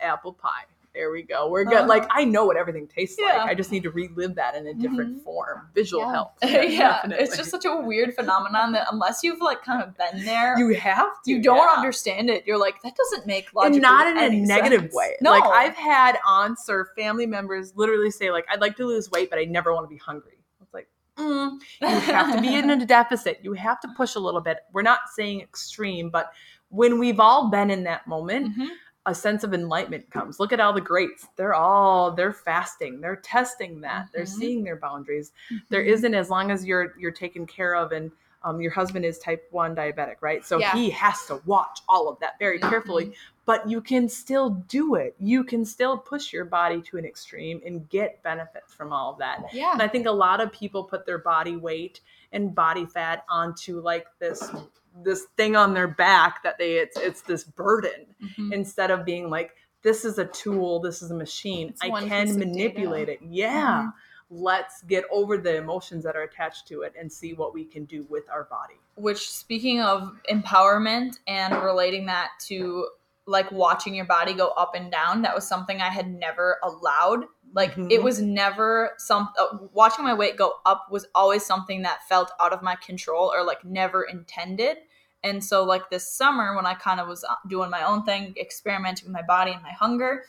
apple 0.00 0.32
pie 0.32 0.64
there 0.98 1.12
we 1.12 1.22
go. 1.22 1.48
We're 1.48 1.64
good. 1.64 1.82
Uh, 1.82 1.86
like 1.86 2.06
I 2.10 2.24
know 2.24 2.44
what 2.44 2.56
everything 2.56 2.88
tastes 2.88 3.16
yeah. 3.20 3.38
like. 3.38 3.50
I 3.50 3.54
just 3.54 3.70
need 3.70 3.84
to 3.84 3.90
relive 3.90 4.34
that 4.34 4.56
in 4.56 4.66
a 4.66 4.74
different 4.74 5.16
mm-hmm. 5.16 5.24
form. 5.24 5.68
Visual 5.74 6.02
yeah. 6.02 6.12
help. 6.12 6.32
Yeah, 6.68 7.00
it's 7.10 7.36
just 7.36 7.50
such 7.50 7.64
a 7.64 7.76
weird 7.76 8.14
phenomenon 8.14 8.72
that 8.72 8.88
unless 8.90 9.22
you've 9.22 9.40
like 9.40 9.62
kind 9.62 9.82
of 9.82 9.96
been 9.96 10.24
there, 10.24 10.58
you 10.58 10.74
have 10.74 11.22
to. 11.24 11.30
You 11.30 11.40
don't 11.40 11.56
yeah. 11.58 11.74
understand 11.76 12.30
it. 12.30 12.44
You're 12.46 12.58
like 12.58 12.82
that 12.82 12.96
doesn't 12.96 13.26
make 13.26 13.54
logic. 13.54 13.74
And 13.74 13.82
not 13.82 14.06
in 14.08 14.18
a 14.18 14.28
negative 14.44 14.82
sense. 14.82 14.94
way. 14.94 15.16
No. 15.20 15.30
Like 15.30 15.44
I've 15.44 15.76
had 15.76 16.18
aunts 16.26 16.68
or 16.68 16.90
family 16.96 17.26
members 17.26 17.72
literally 17.76 18.10
say 18.10 18.32
like, 18.32 18.46
"I'd 18.50 18.60
like 18.60 18.76
to 18.76 18.86
lose 18.86 19.10
weight, 19.10 19.30
but 19.30 19.38
I 19.38 19.44
never 19.44 19.72
want 19.72 19.84
to 19.84 19.88
be 19.88 19.98
hungry." 19.98 20.38
It's 20.60 20.74
like. 20.74 20.88
Mm, 21.16 21.60
you 21.80 21.88
have 21.88 22.34
to 22.34 22.40
be 22.40 22.54
in 22.54 22.70
a 22.70 22.86
deficit. 22.86 23.38
You 23.42 23.52
have 23.54 23.80
to 23.80 23.88
push 23.96 24.16
a 24.16 24.20
little 24.20 24.40
bit. 24.40 24.58
We're 24.72 24.82
not 24.82 25.00
saying 25.14 25.40
extreme, 25.40 26.10
but 26.10 26.32
when 26.70 26.98
we've 26.98 27.18
all 27.18 27.50
been 27.50 27.70
in 27.70 27.84
that 27.84 28.06
moment, 28.06 28.50
mm-hmm 28.52 28.66
a 29.08 29.14
sense 29.14 29.42
of 29.42 29.54
enlightenment 29.54 30.10
comes. 30.10 30.38
Look 30.38 30.52
at 30.52 30.60
all 30.60 30.74
the 30.74 30.82
greats. 30.82 31.26
They're 31.36 31.54
all 31.54 32.12
they're 32.12 32.32
fasting. 32.32 33.00
They're 33.00 33.16
testing 33.16 33.80
that. 33.80 34.02
Mm-hmm. 34.02 34.10
They're 34.14 34.26
seeing 34.26 34.62
their 34.62 34.76
boundaries. 34.76 35.32
Mm-hmm. 35.50 35.64
There 35.70 35.82
isn't 35.82 36.14
as 36.14 36.28
long 36.28 36.50
as 36.50 36.64
you're 36.64 36.94
you're 36.98 37.10
taken 37.10 37.46
care 37.46 37.74
of 37.74 37.92
and 37.92 38.12
um, 38.44 38.60
your 38.60 38.70
husband 38.70 39.04
is 39.04 39.18
type 39.18 39.48
1 39.50 39.74
diabetic, 39.74 40.16
right? 40.20 40.44
So 40.44 40.58
yeah. 40.58 40.72
he 40.72 40.90
has 40.90 41.26
to 41.26 41.40
watch 41.44 41.80
all 41.88 42.08
of 42.08 42.20
that 42.20 42.38
very 42.38 42.60
mm-hmm. 42.60 42.68
carefully, 42.68 43.14
but 43.46 43.68
you 43.68 43.80
can 43.80 44.08
still 44.08 44.50
do 44.68 44.94
it. 44.94 45.16
You 45.18 45.42
can 45.42 45.64
still 45.64 45.98
push 45.98 46.32
your 46.32 46.44
body 46.44 46.80
to 46.82 46.98
an 46.98 47.04
extreme 47.04 47.60
and 47.66 47.88
get 47.88 48.22
benefits 48.22 48.72
from 48.72 48.92
all 48.92 49.12
of 49.12 49.18
that. 49.18 49.42
Yeah. 49.52 49.72
And 49.72 49.82
I 49.82 49.88
think 49.88 50.06
a 50.06 50.12
lot 50.12 50.40
of 50.40 50.52
people 50.52 50.84
put 50.84 51.04
their 51.04 51.18
body 51.18 51.56
weight 51.56 52.00
and 52.32 52.54
body 52.54 52.86
fat 52.86 53.24
onto 53.28 53.80
like 53.80 54.06
this 54.20 54.52
this 55.04 55.26
thing 55.36 55.56
on 55.56 55.74
their 55.74 55.88
back 55.88 56.42
that 56.42 56.58
they 56.58 56.74
it's 56.74 56.98
it's 56.98 57.22
this 57.22 57.44
burden 57.44 58.06
mm-hmm. 58.22 58.52
instead 58.52 58.90
of 58.90 59.04
being 59.04 59.30
like 59.30 59.54
this 59.82 60.04
is 60.04 60.18
a 60.18 60.26
tool 60.26 60.80
this 60.80 61.02
is 61.02 61.10
a 61.10 61.14
machine. 61.14 61.68
It's 61.68 61.82
i 61.82 61.88
can 61.88 62.38
manipulate 62.38 63.08
it. 63.08 63.20
Yeah. 63.22 63.86
Mm-hmm. 63.88 64.42
let's 64.42 64.82
get 64.82 65.04
over 65.10 65.38
the 65.38 65.56
emotions 65.56 66.04
that 66.04 66.16
are 66.16 66.22
attached 66.22 66.68
to 66.68 66.82
it 66.82 66.94
and 66.98 67.10
see 67.10 67.32
what 67.32 67.54
we 67.54 67.64
can 67.64 67.84
do 67.84 68.06
with 68.08 68.28
our 68.30 68.44
body. 68.44 68.74
Which 68.96 69.30
speaking 69.30 69.80
of 69.80 70.12
empowerment 70.30 71.18
and 71.26 71.62
relating 71.62 72.06
that 72.06 72.30
to 72.46 72.88
like 73.28 73.50
watching 73.52 73.94
your 73.94 74.06
body 74.06 74.34
go 74.34 74.48
up 74.56 74.74
and 74.74 74.90
down 74.90 75.22
that 75.22 75.34
was 75.34 75.46
something 75.46 75.80
i 75.80 75.88
had 75.88 76.12
never 76.12 76.58
allowed 76.62 77.24
like 77.54 77.72
mm-hmm. 77.72 77.90
it 77.90 78.02
was 78.02 78.20
never 78.20 78.90
some 78.98 79.28
uh, 79.38 79.58
watching 79.72 80.04
my 80.04 80.14
weight 80.14 80.36
go 80.36 80.54
up 80.66 80.86
was 80.90 81.06
always 81.14 81.44
something 81.44 81.82
that 81.82 82.02
felt 82.08 82.32
out 82.40 82.52
of 82.52 82.62
my 82.62 82.74
control 82.76 83.32
or 83.32 83.44
like 83.44 83.64
never 83.64 84.02
intended 84.02 84.78
and 85.24 85.42
so, 85.42 85.64
like 85.64 85.90
this 85.90 86.08
summer, 86.08 86.54
when 86.54 86.66
I 86.66 86.74
kind 86.74 87.00
of 87.00 87.08
was 87.08 87.24
uh, 87.24 87.34
doing 87.48 87.70
my 87.70 87.82
own 87.82 88.04
thing, 88.04 88.34
experimenting 88.40 89.06
with 89.06 89.12
my 89.12 89.22
body 89.22 89.52
and 89.52 89.62
my 89.62 89.72
hunger, 89.72 90.24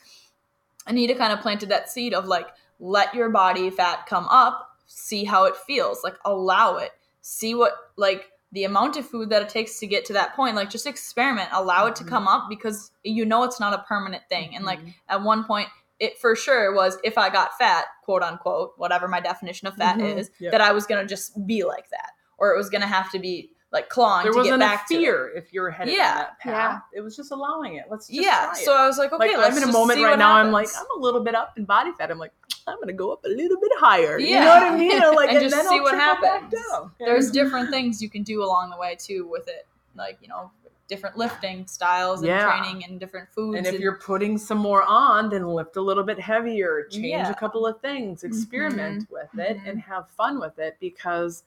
Anita 0.86 1.14
kind 1.14 1.32
of 1.32 1.40
planted 1.40 1.68
that 1.68 1.90
seed 1.90 2.12
of 2.12 2.26
like, 2.26 2.48
let 2.80 3.14
your 3.14 3.28
body 3.28 3.70
fat 3.70 4.06
come 4.06 4.26
up, 4.28 4.68
see 4.86 5.24
how 5.24 5.44
it 5.44 5.56
feels, 5.56 6.02
like 6.02 6.16
allow 6.24 6.76
it, 6.78 6.90
see 7.20 7.54
what, 7.54 7.72
like, 7.96 8.30
the 8.52 8.64
amount 8.64 8.96
of 8.96 9.06
food 9.06 9.30
that 9.30 9.42
it 9.42 9.48
takes 9.48 9.78
to 9.78 9.86
get 9.86 10.04
to 10.04 10.12
that 10.12 10.34
point 10.34 10.56
like 10.56 10.70
just 10.70 10.86
experiment 10.86 11.48
allow 11.52 11.86
it 11.86 11.94
to 11.96 12.02
mm-hmm. 12.02 12.14
come 12.14 12.28
up 12.28 12.46
because 12.48 12.90
you 13.04 13.24
know 13.24 13.44
it's 13.44 13.60
not 13.60 13.72
a 13.72 13.84
permanent 13.88 14.22
thing 14.28 14.54
and 14.56 14.64
like 14.64 14.80
mm-hmm. 14.80 14.90
at 15.08 15.22
one 15.22 15.44
point 15.44 15.68
it 16.00 16.18
for 16.18 16.34
sure 16.34 16.74
was 16.74 16.98
if 17.04 17.18
I 17.18 17.28
got 17.28 17.56
fat, 17.58 17.84
quote 18.02 18.22
unquote, 18.22 18.72
whatever 18.78 19.06
my 19.06 19.20
definition 19.20 19.68
of 19.68 19.76
fat 19.76 19.98
mm-hmm. 19.98 20.18
is, 20.18 20.30
yep. 20.40 20.52
that 20.52 20.62
I 20.62 20.72
was 20.72 20.86
gonna 20.86 21.06
just 21.06 21.46
be 21.46 21.62
like 21.62 21.90
that, 21.90 22.12
or 22.38 22.52
it 22.52 22.56
was 22.56 22.70
gonna 22.70 22.86
have 22.86 23.12
to 23.12 23.18
be 23.18 23.50
like 23.72 23.88
clawing 23.88 24.24
there 24.24 24.32
to 24.32 24.38
wasn't 24.38 24.60
get 24.60 24.66
back 24.66 24.84
a 24.84 24.88
fear 24.88 25.32
if 25.36 25.52
you're 25.52 25.70
headed 25.70 25.94
yeah. 25.94 26.14
that 26.14 26.38
path. 26.40 26.82
Yeah. 26.92 26.98
It 26.98 27.02
was 27.02 27.16
just 27.16 27.30
allowing 27.30 27.76
it. 27.76 27.86
Let's 27.88 28.08
just 28.08 28.20
yeah. 28.20 28.52
So 28.52 28.74
I 28.76 28.86
was 28.86 28.98
like, 28.98 29.12
okay, 29.12 29.36
like, 29.36 29.52
I'm 29.52 29.56
in 29.56 29.62
a 29.62 29.72
moment 29.72 30.02
right 30.02 30.18
now. 30.18 30.34
Happens. 30.34 30.46
I'm 30.48 30.52
like, 30.52 30.68
I'm 30.76 30.98
a 30.98 31.00
little 31.00 31.22
bit 31.22 31.34
up 31.34 31.56
in 31.56 31.64
body 31.64 31.92
fat. 31.96 32.10
I'm 32.10 32.18
like, 32.18 32.32
I'm 32.66 32.80
gonna 32.80 32.92
go 32.92 33.12
up 33.12 33.24
a 33.24 33.28
little 33.28 33.60
bit 33.60 33.72
higher. 33.76 34.18
Yeah. 34.18 34.26
You 34.26 34.40
know 34.40 34.48
what 34.48 34.62
I 34.62 34.76
mean? 34.76 35.02
Or 35.02 35.14
like, 35.14 35.28
and, 35.30 35.38
and 35.38 35.50
just 35.50 35.68
see 35.68 35.76
I'll 35.76 35.82
what 35.82 35.94
happens. 35.94 36.54
There's 36.98 37.30
different 37.32 37.70
things 37.70 38.02
you 38.02 38.10
can 38.10 38.22
do 38.22 38.42
along 38.42 38.70
the 38.70 38.76
way 38.76 38.96
too 38.98 39.28
with 39.28 39.46
it, 39.48 39.66
like 39.94 40.18
you 40.20 40.28
know, 40.28 40.50
different 40.88 41.16
lifting 41.16 41.66
styles 41.68 42.20
and 42.20 42.28
yeah. 42.28 42.44
training 42.44 42.84
and 42.84 42.98
different 42.98 43.28
foods. 43.30 43.56
And 43.56 43.66
if 43.66 43.74
and, 43.74 43.82
you're 43.82 43.98
putting 43.98 44.36
some 44.36 44.58
more 44.58 44.82
on, 44.82 45.30
then 45.30 45.46
lift 45.46 45.76
a 45.76 45.80
little 45.80 46.02
bit 46.02 46.18
heavier, 46.18 46.88
change 46.90 47.06
yeah. 47.06 47.30
a 47.30 47.34
couple 47.34 47.66
of 47.66 47.80
things, 47.80 48.24
experiment 48.24 49.04
mm-hmm. 49.04 49.14
with 49.14 49.46
it, 49.46 49.56
mm-hmm. 49.58 49.68
and 49.68 49.80
have 49.80 50.10
fun 50.10 50.40
with 50.40 50.58
it 50.58 50.76
because 50.80 51.44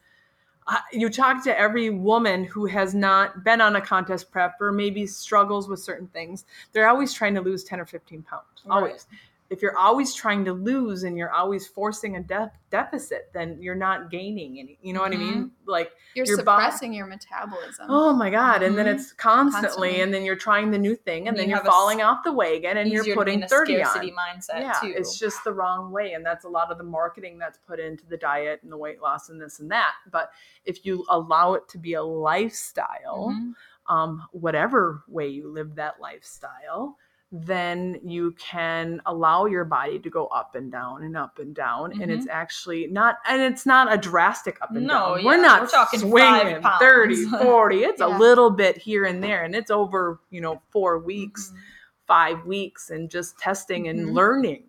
you 0.92 1.10
talk 1.10 1.44
to 1.44 1.60
every 1.60 1.90
woman 1.90 2.44
who 2.46 2.66
has 2.66 2.94
not 2.94 3.44
been 3.44 3.62
on 3.62 3.76
a 3.76 3.82
contest 3.82 4.32
prep 4.32 4.56
or 4.62 4.72
maybe 4.72 5.06
struggles 5.06 5.68
with 5.68 5.80
certain 5.80 6.08
things. 6.08 6.46
They're 6.72 6.88
always 6.88 7.14
trying 7.14 7.36
to 7.36 7.42
lose 7.42 7.64
10 7.64 7.80
or 7.80 7.86
15 7.86 8.22
pounds. 8.24 8.44
Always. 8.70 9.08
Right 9.10 9.20
if 9.54 9.62
you're 9.62 9.78
always 9.78 10.16
trying 10.16 10.44
to 10.46 10.52
lose 10.52 11.04
and 11.04 11.16
you're 11.16 11.32
always 11.32 11.68
forcing 11.68 12.16
a 12.16 12.24
de- 12.24 12.52
deficit, 12.72 13.30
then 13.34 13.62
you're 13.62 13.76
not 13.76 14.10
gaining 14.10 14.60
any. 14.60 14.80
You 14.82 14.94
know 14.94 15.02
mm-hmm. 15.02 15.12
what 15.12 15.16
I 15.16 15.24
mean? 15.24 15.44
Mm-hmm. 15.46 15.70
Like 15.70 15.92
you're 16.16 16.26
your 16.26 16.38
suppressing 16.38 16.92
your 16.92 17.06
metabolism. 17.06 17.86
Oh 17.88 18.14
my 18.14 18.32
god! 18.32 18.56
Mm-hmm. 18.56 18.64
And 18.64 18.78
then 18.78 18.88
mm-hmm. 18.88 18.96
it's 18.96 19.14
constantly, 19.14 19.62
constantly, 19.62 20.02
and 20.02 20.12
then 20.12 20.26
you're 20.26 20.36
trying 20.36 20.72
the 20.72 20.80
new 20.80 20.96
thing, 20.96 21.28
and, 21.28 21.38
and 21.38 21.38
then 21.38 21.50
you 21.50 21.56
are 21.56 21.64
falling 21.64 22.02
off 22.02 22.24
the 22.24 22.34
wagon, 22.34 22.78
and 22.78 22.92
you're 22.92 23.16
putting 23.16 23.46
thirty 23.48 23.82
on. 23.82 23.96
mindset 24.10 24.62
yeah, 24.62 24.80
too. 24.82 24.92
it's 24.96 25.20
just 25.20 25.44
the 25.44 25.54
wrong 25.54 25.92
way, 25.92 26.14
and 26.14 26.26
that's 26.26 26.46
a 26.46 26.50
lot 26.50 26.72
of 26.72 26.80
the 26.80 26.84
marketing 26.84 27.38
that's 27.38 27.60
put 27.60 27.80
into 27.80 28.08
the 28.08 28.18
diet 28.18 28.60
and 28.64 28.72
the 28.72 28.78
weight 28.78 29.02
loss 29.02 29.30
and 29.30 29.40
this 29.40 29.60
and 29.60 29.70
that. 29.70 29.94
But 30.12 30.32
if 30.66 30.84
you 30.84 31.06
allow 31.10 31.54
it 31.54 31.70
to 31.70 31.78
be 31.78 31.94
a 31.94 32.04
lifestyle. 32.04 33.32
Mm-hmm. 33.32 33.52
Um, 33.86 34.24
whatever 34.32 35.04
way 35.10 35.28
you 35.28 35.50
live 35.50 35.76
that 35.76 36.00
lifestyle, 36.00 36.96
then 37.36 38.00
you 38.04 38.32
can 38.34 39.02
allow 39.08 39.46
your 39.46 39.66
body 39.66 39.98
to 39.98 40.08
go 40.08 40.28
up 40.28 40.54
and 40.54 40.72
down 40.72 41.02
and 41.02 41.18
up 41.18 41.40
and 41.40 41.56
down 41.56 41.90
mm-hmm. 41.90 42.02
and 42.02 42.12
it's 42.12 42.28
mm-hmm. 42.28 42.38
actually 42.38 42.86
not 42.86 43.18
and 43.28 43.42
it's 43.42 43.66
not 43.66 43.92
a 43.92 43.98
drastic 43.98 44.62
up 44.62 44.70
and 44.70 44.86
no, 44.86 44.94
down 44.94 45.20
yeah, 45.20 45.26
we're 45.26 45.42
not 45.42 45.62
we're 45.62 45.68
talking 45.68 46.00
swinging 46.00 46.62
30 46.80 47.26
40 47.26 47.78
it's 47.80 48.00
yeah. 48.00 48.06
a 48.06 48.20
little 48.20 48.52
bit 48.52 48.78
here 48.78 49.06
and 49.06 49.24
there 49.24 49.44
and 49.44 49.56
it's 49.56 49.72
over 49.72 50.20
you 50.30 50.42
know 50.42 50.62
four 50.70 51.00
weeks 51.00 51.48
mm-hmm. 51.48 51.58
five 52.06 52.46
weeks 52.46 52.92
and 52.92 53.10
just 53.10 53.40
testing 53.40 53.88
and 53.88 54.00
mm-hmm. 54.00 54.12
learning 54.12 54.64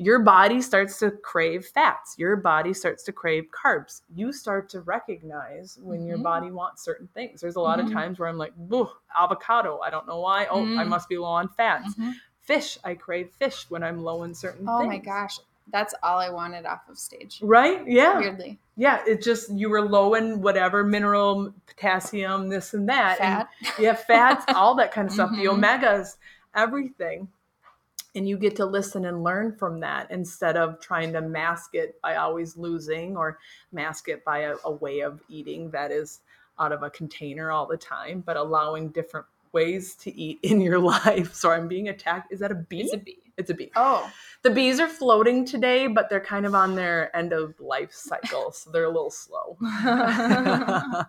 your 0.00 0.18
body 0.20 0.62
starts 0.62 0.98
to 1.00 1.10
crave 1.10 1.66
fats. 1.66 2.14
Your 2.16 2.34
body 2.36 2.72
starts 2.72 3.02
to 3.04 3.12
crave 3.12 3.44
carbs. 3.50 4.00
You 4.14 4.32
start 4.32 4.70
to 4.70 4.80
recognize 4.80 5.78
when 5.82 5.98
mm-hmm. 5.98 6.08
your 6.08 6.18
body 6.18 6.50
wants 6.50 6.82
certain 6.82 7.06
things. 7.12 7.42
There's 7.42 7.56
a 7.56 7.60
lot 7.60 7.78
mm-hmm. 7.78 7.88
of 7.88 7.92
times 7.92 8.18
where 8.18 8.30
i'm 8.30 8.38
like 8.38 8.54
avocado. 9.14 9.78
I 9.80 9.90
don't 9.90 10.06
know 10.06 10.20
why. 10.20 10.46
Oh 10.46 10.62
mm-hmm. 10.62 10.78
i 10.78 10.84
must 10.84 11.06
be 11.10 11.18
low 11.18 11.28
on 11.28 11.50
fats. 11.50 11.90
Mm-hmm. 11.90 12.12
fish. 12.40 12.78
I 12.82 12.94
crave 12.94 13.28
fish 13.38 13.66
when 13.68 13.82
i'm 13.82 14.02
low 14.02 14.22
in 14.22 14.32
certain 14.32 14.60
things. 14.60 14.70
oh 14.70 14.80
things. 14.80 14.88
my 14.88 14.98
gosh. 14.98 15.38
That's 15.70 15.94
all 16.02 16.18
i 16.18 16.30
wanted 16.30 16.64
off 16.64 16.88
of 16.88 16.98
stage. 16.98 17.38
Right? 17.42 17.86
Yeah. 17.86 18.18
Weirdly. 18.18 18.58
Yeah. 18.78 19.02
It 19.06 19.22
just 19.22 19.52
you 19.52 19.68
were 19.68 19.82
low 19.82 20.14
in 20.14 20.40
whatever 20.40 20.82
mineral 20.82 21.52
potassium 21.66 22.48
this 22.48 22.72
and 22.72 22.88
that. 22.88 23.18
Fat. 23.18 23.48
and, 23.60 23.68
yeah 23.78 23.94
fats 23.94 24.46
all 24.54 24.74
that 24.76 24.92
kind 24.92 25.08
of 25.08 25.12
stuff. 25.12 25.30
The 25.32 25.44
mm-hmm. 25.44 25.62
omegas 25.62 26.16
everything 26.54 27.28
and 28.14 28.28
you 28.28 28.36
get 28.36 28.56
to 28.56 28.66
listen 28.66 29.04
and 29.04 29.22
learn 29.22 29.56
from 29.56 29.80
that 29.80 30.10
instead 30.10 30.56
of 30.56 30.80
trying 30.80 31.12
to 31.12 31.20
mask 31.20 31.74
it 31.74 32.00
by 32.02 32.16
always 32.16 32.56
losing 32.56 33.16
or 33.16 33.38
mask 33.72 34.08
it 34.08 34.24
by 34.24 34.38
a, 34.40 34.56
a, 34.64 34.70
way 34.70 35.00
of 35.00 35.20
eating 35.28 35.70
that 35.70 35.90
is 35.90 36.20
out 36.58 36.72
of 36.72 36.82
a 36.82 36.90
container 36.90 37.50
all 37.50 37.66
the 37.66 37.76
time 37.76 38.22
but 38.24 38.36
allowing 38.36 38.88
different 38.88 39.26
ways 39.52 39.94
to 39.96 40.14
eat 40.14 40.38
in 40.42 40.60
your 40.60 40.78
life. 40.78 41.34
So 41.34 41.50
i'm 41.50 41.68
being 41.68 41.88
attacked. 41.88 42.32
Is 42.32 42.40
that 42.40 42.52
a 42.52 42.56
bee? 42.56 42.82
It's 42.82 42.94
a 42.94 42.98
bee. 42.98 43.18
It's 43.36 43.50
a 43.50 43.54
bee. 43.54 43.70
Oh. 43.76 44.10
The 44.42 44.50
bees 44.50 44.80
are 44.80 44.88
floating 44.88 45.44
today 45.44 45.86
but 45.86 46.08
they're 46.08 46.20
kind 46.20 46.46
of 46.46 46.54
on 46.54 46.74
their 46.74 47.14
end 47.16 47.32
of 47.32 47.58
life 47.60 47.92
cycle 47.92 48.52
so 48.52 48.70
they're 48.70 48.84
a 48.84 48.88
little 48.88 49.10
slow. 49.10 49.56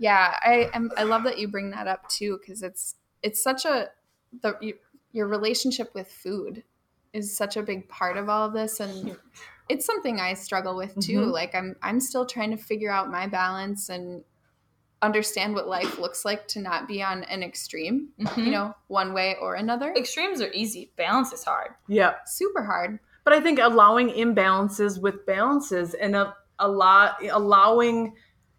Yeah 0.00 0.34
i 0.40 0.70
am 0.72 0.90
i 0.96 1.02
love 1.02 1.24
that 1.24 1.38
you 1.38 1.46
bring 1.46 1.70
that 1.72 1.86
up 1.86 2.08
too 2.08 2.38
because 2.40 2.62
it's 2.62 2.94
it's 3.22 3.42
such 3.42 3.66
a 3.66 3.90
the 4.42 4.56
you, 4.60 4.74
your 5.12 5.26
relationship 5.26 5.94
with 5.94 6.10
food 6.10 6.62
is 7.12 7.36
such 7.36 7.56
a 7.56 7.62
big 7.62 7.88
part 7.88 8.16
of 8.16 8.28
all 8.28 8.46
of 8.46 8.52
this 8.52 8.80
and 8.80 9.16
it's 9.68 9.86
something 9.86 10.20
I 10.20 10.34
struggle 10.34 10.76
with 10.76 10.98
too. 10.98 11.20
Mm-hmm. 11.20 11.30
Like 11.30 11.54
I'm 11.54 11.76
I'm 11.82 12.00
still 12.00 12.26
trying 12.26 12.50
to 12.50 12.56
figure 12.56 12.90
out 12.90 13.10
my 13.10 13.26
balance 13.26 13.88
and 13.88 14.24
understand 15.02 15.54
what 15.54 15.66
life 15.66 15.98
looks 15.98 16.24
like 16.24 16.46
to 16.48 16.60
not 16.60 16.86
be 16.86 17.02
on 17.02 17.24
an 17.24 17.42
extreme, 17.42 18.08
mm-hmm. 18.20 18.40
you 18.40 18.50
know, 18.50 18.74
one 18.88 19.14
way 19.14 19.36
or 19.40 19.54
another. 19.54 19.94
Extremes 19.96 20.42
are 20.42 20.52
easy. 20.52 20.92
Balance 20.96 21.32
is 21.32 21.44
hard. 21.44 21.70
Yeah. 21.88 22.14
Super 22.26 22.64
hard. 22.64 22.98
But 23.24 23.32
I 23.32 23.40
think 23.40 23.60
allowing 23.60 24.08
imbalances 24.10 25.00
with 25.00 25.24
balances 25.24 25.94
and 25.94 26.16
a, 26.16 26.34
a 26.58 26.68
lot 26.68 27.24
allowing 27.30 28.14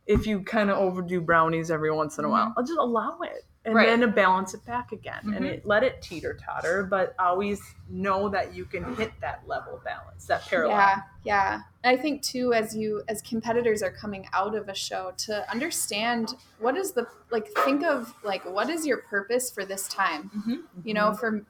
if 0.07 0.25
you 0.25 0.41
kind 0.41 0.69
of 0.69 0.77
overdo 0.77 1.21
brownies 1.21 1.69
every 1.69 1.91
once 1.91 2.17
in 2.17 2.25
a 2.25 2.27
mm-hmm. 2.27 2.33
while, 2.33 2.53
I'll 2.57 2.63
just 2.63 2.79
allow 2.79 3.19
it 3.21 3.45
and 3.63 3.75
right. 3.75 3.85
then 3.87 3.99
to 3.99 4.07
balance 4.07 4.53
it 4.53 4.65
back 4.65 4.91
again 4.91 5.19
mm-hmm. 5.19 5.33
and 5.33 5.45
it, 5.45 5.65
let 5.65 5.83
it 5.83 6.01
teeter 6.01 6.37
totter 6.43 6.83
but 6.83 7.13
always 7.19 7.61
know 7.89 8.27
that 8.27 8.55
you 8.55 8.65
can 8.65 8.95
hit 8.95 9.11
that 9.21 9.43
level 9.47 9.79
balance 9.85 10.25
that 10.25 10.45
parallel 10.47 10.77
yeah 10.77 11.01
yeah 11.23 11.61
i 11.83 11.95
think 11.95 12.21
too 12.21 12.53
as 12.53 12.75
you 12.75 13.03
as 13.07 13.21
competitors 13.21 13.83
are 13.83 13.91
coming 13.91 14.27
out 14.33 14.55
of 14.55 14.67
a 14.69 14.75
show 14.75 15.11
to 15.17 15.49
understand 15.51 16.35
what 16.59 16.75
is 16.75 16.91
the 16.93 17.05
like 17.29 17.47
think 17.65 17.83
of 17.83 18.13
like 18.23 18.43
what 18.45 18.69
is 18.69 18.85
your 18.85 18.97
purpose 18.97 19.51
for 19.51 19.63
this 19.65 19.87
time 19.87 20.31
mm-hmm. 20.35 20.55
you 20.83 20.93
know 20.93 21.13
for 21.13 21.45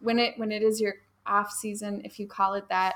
when 0.00 0.18
it 0.18 0.34
when 0.38 0.50
it 0.50 0.62
is 0.62 0.80
your 0.80 0.94
off 1.26 1.50
season 1.50 2.00
if 2.04 2.18
you 2.18 2.26
call 2.26 2.54
it 2.54 2.68
that 2.68 2.94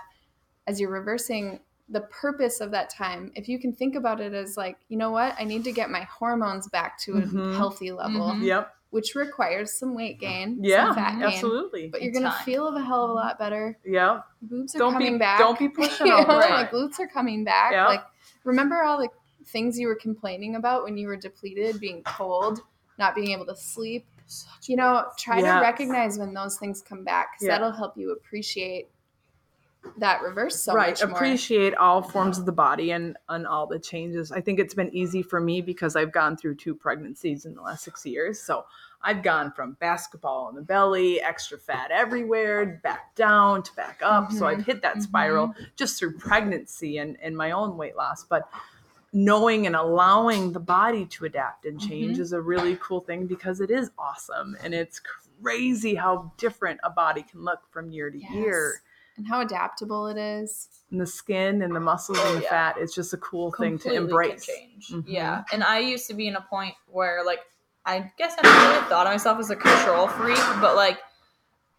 as 0.67 0.81
you're 0.81 0.91
reversing 0.91 1.61
the 1.91 2.01
purpose 2.03 2.61
of 2.61 2.71
that 2.71 2.91
time 2.91 3.33
if 3.35 3.49
you 3.49 3.59
can 3.59 3.73
think 3.73 3.95
about 3.95 4.21
it 4.21 4.35
as 4.35 4.57
like 4.57 4.79
you 4.89 4.97
know 4.97 5.11
what 5.11 5.35
i 5.39 5.45
need 5.45 5.65
to 5.65 5.73
get 5.73 5.91
my 5.91 6.03
hormones 6.03 6.69
back 6.69 6.99
to 6.99 7.13
a 7.13 7.21
mm-hmm. 7.23 7.57
healthy 7.57 7.91
level 7.93 8.21
mm-hmm. 8.21 8.45
yep 8.45 8.75
which 8.91 9.15
requires 9.15 9.73
some 9.73 9.95
weight 9.95 10.19
gain 10.19 10.59
yeah 10.61 10.95
gain, 10.95 11.23
absolutely 11.23 11.89
but 11.89 12.03
you're 12.03 12.13
gonna 12.13 12.31
time. 12.31 12.45
feel 12.45 12.69
a 12.69 12.83
hell 12.83 13.05
of 13.05 13.11
a 13.11 13.13
lot 13.13 13.39
better 13.39 13.79
yeah 13.85 14.21
boobs 14.43 14.75
are 14.75 14.79
don't 14.79 14.93
coming 14.93 15.15
be, 15.15 15.19
back 15.19 15.39
don't 15.39 15.59
be 15.59 15.69
pushing 15.69 16.11
all 16.11 16.25
right. 16.27 16.51
like 16.51 16.71
glutes 16.71 16.99
are 16.99 17.07
coming 17.07 17.45
back 17.45 17.73
yep. 17.73 17.89
like 17.89 18.03
remember 18.45 18.83
all 18.83 18.99
the 18.99 19.09
things 19.47 19.79
you 19.79 19.87
were 19.87 19.97
complaining 19.97 20.57
about 20.57 20.85
when 20.85 20.97
you 20.97 21.07
were 21.07 21.17
depleted 21.17 21.81
being 21.81 22.03
cold 22.03 22.61
not 22.99 23.15
being 23.15 23.31
able 23.31 23.47
to 23.47 23.57
sleep 23.57 24.07
Such 24.27 24.69
you 24.69 24.77
know 24.77 25.07
try 25.19 25.41
yes. 25.41 25.55
to 25.55 25.61
recognize 25.61 26.19
when 26.19 26.35
those 26.35 26.59
things 26.59 26.83
come 26.83 27.05
back 27.05 27.33
because 27.33 27.47
yeah. 27.47 27.59
that'll 27.59 27.73
help 27.73 27.97
you 27.97 28.13
appreciate 28.13 28.91
that 29.97 30.23
reverse 30.23 30.61
so 30.61 30.75
right 30.75 31.01
appreciate 31.03 31.75
all 31.77 32.03
forms 32.03 32.39
of 32.39 32.47
the 32.47 32.53
body 32.53 32.91
and 32.91 33.17
and 33.29 33.47
all 33.47 33.67
the 33.67 33.79
changes 33.79 34.31
i 34.33 34.41
think 34.41 34.59
it's 34.59 34.75
been 34.75 34.95
easy 34.95 35.23
for 35.23 35.41
me 35.41 35.61
because 35.61 35.97
i've 35.97 36.13
gone 36.13 36.37
through 36.37 36.55
two 36.55 36.75
pregnancies 36.75 37.45
in 37.45 37.55
the 37.55 37.63
last 37.63 37.85
six 37.85 38.05
years 38.05 38.41
so 38.41 38.65
i've 39.03 39.23
gone 39.23 39.53
from 39.53 39.73
basketball 39.81 40.49
in 40.49 40.55
the 40.55 40.63
belly 40.63 41.21
extra 41.21 41.59
fat 41.59 41.91
everywhere 41.91 42.81
back 42.83 43.15
down 43.15 43.63
to 43.63 43.73
back 43.75 44.01
up 44.03 44.29
mm-hmm. 44.29 44.39
so 44.39 44.47
i've 44.47 44.65
hit 44.65 44.83
that 44.83 45.03
spiral 45.03 45.49
mm-hmm. 45.49 45.65
just 45.77 45.99
through 45.99 46.17
pregnancy 46.19 46.99
and 46.99 47.17
and 47.23 47.37
my 47.37 47.51
own 47.51 47.77
weight 47.77 47.97
loss 47.97 48.25
but 48.25 48.49
knowing 49.13 49.67
and 49.67 49.75
allowing 49.75 50.53
the 50.53 50.61
body 50.61 51.07
to 51.07 51.25
adapt 51.25 51.65
and 51.65 51.81
change 51.81 52.15
mm-hmm. 52.15 52.23
is 52.23 52.33
a 52.33 52.41
really 52.41 52.77
cool 52.81 53.01
thing 53.01 53.27
because 53.27 53.61
it 53.61 53.71
is 53.71 53.91
awesome 53.99 54.57
and 54.63 54.75
it's 54.75 55.01
crazy 55.43 55.95
how 55.95 56.31
different 56.37 56.79
a 56.83 56.91
body 56.91 57.23
can 57.23 57.43
look 57.43 57.61
from 57.71 57.91
year 57.91 58.11
to 58.11 58.19
yes. 58.19 58.33
year 58.33 58.83
and 59.19 59.27
how 59.27 59.41
adaptable 59.41 60.07
it 60.07 60.17
is. 60.17 60.69
And 60.91 61.01
the 61.01 61.07
skin 61.07 61.61
and 61.61 61.75
the 61.75 61.81
muscles 61.81 62.19
and 62.19 62.39
the 62.39 62.43
yeah. 62.45 62.49
fat, 62.49 62.77
it's 62.79 62.95
just 62.95 63.13
a 63.13 63.19
cool 63.19 63.51
Completely 63.51 63.79
thing 63.79 63.91
to 63.91 63.97
embrace. 64.05 64.47
change. 64.47 64.89
Mm-hmm. 64.89 65.11
Yeah. 65.11 65.45
And 65.53 65.63
I 65.63 65.81
used 65.81 66.07
to 66.09 66.15
be 66.15 66.29
in 66.29 66.37
a 66.37 66.41
point 66.41 66.75
where 66.87 67.23
like 67.25 67.41
I 67.85 68.11
guess 68.19 68.35
I 68.39 68.47
never 68.47 68.75
really 68.75 68.89
thought 68.89 69.07
of 69.07 69.13
myself 69.13 69.39
as 69.39 69.51
a 69.51 69.57
control 69.57 70.09
freak, 70.09 70.39
but 70.61 70.77
like 70.77 70.99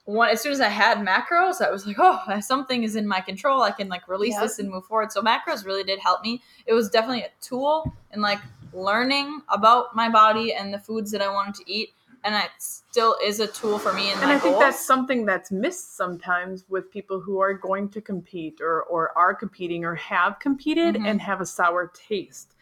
one 0.05 0.29
as 0.29 0.41
soon 0.41 0.51
as 0.51 0.61
I 0.61 0.69
had 0.69 0.97
macros, 0.99 1.61
I 1.61 1.71
was 1.71 1.85
like, 1.85 1.97
oh, 1.99 2.39
something 2.41 2.83
is 2.83 2.95
in 2.95 3.07
my 3.07 3.21
control. 3.21 3.61
I 3.61 3.71
can 3.71 3.89
like 3.89 4.07
release 4.07 4.33
yep. 4.33 4.43
this 4.43 4.59
and 4.59 4.69
move 4.69 4.85
forward. 4.85 5.11
So 5.11 5.21
macros 5.21 5.65
really 5.65 5.83
did 5.83 5.99
help 5.99 6.21
me. 6.23 6.41
It 6.65 6.73
was 6.73 6.89
definitely 6.89 7.23
a 7.23 7.29
tool 7.41 7.91
in 8.13 8.21
like 8.21 8.39
learning 8.73 9.41
about 9.49 9.95
my 9.95 10.09
body 10.09 10.53
and 10.53 10.73
the 10.73 10.79
foods 10.79 11.11
that 11.11 11.21
I 11.21 11.31
wanted 11.31 11.55
to 11.55 11.71
eat 11.71 11.93
and 12.23 12.35
it 12.35 12.51
still 12.57 13.15
is 13.23 13.39
a 13.39 13.47
tool 13.47 13.79
for 13.79 13.93
me. 13.93 14.11
and 14.11 14.19
I 14.21 14.37
think 14.39 14.59
that's 14.59 14.85
something 14.85 15.25
that's 15.25 15.51
missed 15.51 15.95
sometimes 15.95 16.65
with 16.67 16.91
people 16.91 17.19
who 17.19 17.39
are 17.39 17.53
going 17.53 17.89
to 17.89 18.01
compete 18.01 18.59
or 18.61 18.83
or 18.83 19.17
are 19.17 19.33
competing 19.33 19.85
or 19.85 19.95
have 19.95 20.39
competed 20.39 20.95
mm-hmm. 20.95 21.05
and 21.05 21.21
have 21.21 21.41
a 21.41 21.45
sour 21.45 21.91
taste. 21.93 22.55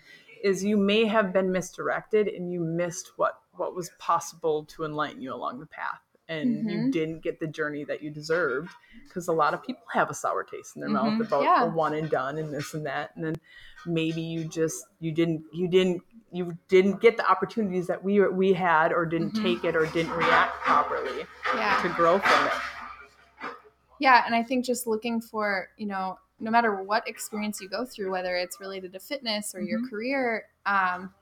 Is 0.43 0.63
you 0.63 0.77
may 0.77 1.05
have 1.05 1.33
been 1.33 1.51
misdirected 1.51 2.27
and 2.27 2.51
you 2.51 2.59
missed 2.59 3.13
what 3.17 3.39
what 3.53 3.75
was 3.75 3.89
possible 3.97 4.65
to 4.65 4.83
enlighten 4.83 5.21
you 5.21 5.33
along 5.33 5.59
the 5.59 5.65
path. 5.65 6.01
And 6.29 6.57
mm-hmm. 6.57 6.69
you 6.69 6.91
didn't 6.91 7.21
get 7.21 7.39
the 7.39 7.47
journey 7.47 7.83
that 7.85 8.01
you 8.01 8.09
deserved 8.09 8.69
because 9.07 9.27
a 9.27 9.33
lot 9.33 9.53
of 9.53 9.63
people 9.63 9.83
have 9.93 10.09
a 10.09 10.13
sour 10.13 10.43
taste 10.43 10.75
in 10.75 10.81
their 10.81 10.89
mm-hmm. 10.89 11.17
mouth 11.17 11.27
about 11.27 11.43
yeah. 11.43 11.63
a 11.63 11.69
one 11.69 11.93
and 11.93 12.09
done 12.09 12.37
and 12.37 12.53
this 12.53 12.73
and 12.73 12.85
that 12.85 13.11
and 13.15 13.25
then 13.25 13.35
maybe 13.85 14.21
you 14.21 14.43
just 14.45 14.85
you 14.99 15.11
didn't 15.11 15.43
you 15.53 15.67
didn't 15.67 16.01
you 16.31 16.57
didn't 16.67 16.99
get 16.99 17.15
the 17.17 17.29
opportunities 17.29 17.87
that 17.87 18.03
we 18.03 18.19
we 18.27 18.53
had 18.53 18.91
or 18.91 19.05
didn't 19.05 19.33
mm-hmm. 19.33 19.43
take 19.43 19.63
it 19.63 19.75
or 19.75 19.85
didn't 19.87 20.11
react 20.11 20.55
properly 20.61 21.25
yeah. 21.55 21.81
to 21.81 21.89
grow 21.89 22.19
from 22.19 22.47
it 22.47 22.53
yeah 23.99 24.23
and 24.25 24.35
i 24.35 24.43
think 24.43 24.65
just 24.65 24.87
looking 24.87 25.21
for 25.21 25.69
you 25.77 25.87
know 25.87 26.17
no 26.39 26.51
matter 26.51 26.83
what 26.83 27.07
experience 27.07 27.61
you 27.61 27.69
go 27.69 27.85
through 27.85 28.11
whether 28.11 28.35
it's 28.35 28.59
related 28.59 28.91
to 28.91 28.99
fitness 28.99 29.55
or 29.55 29.61
your 29.61 29.79
mm-hmm. 29.79 29.89
career 29.89 30.43
um, 30.65 31.13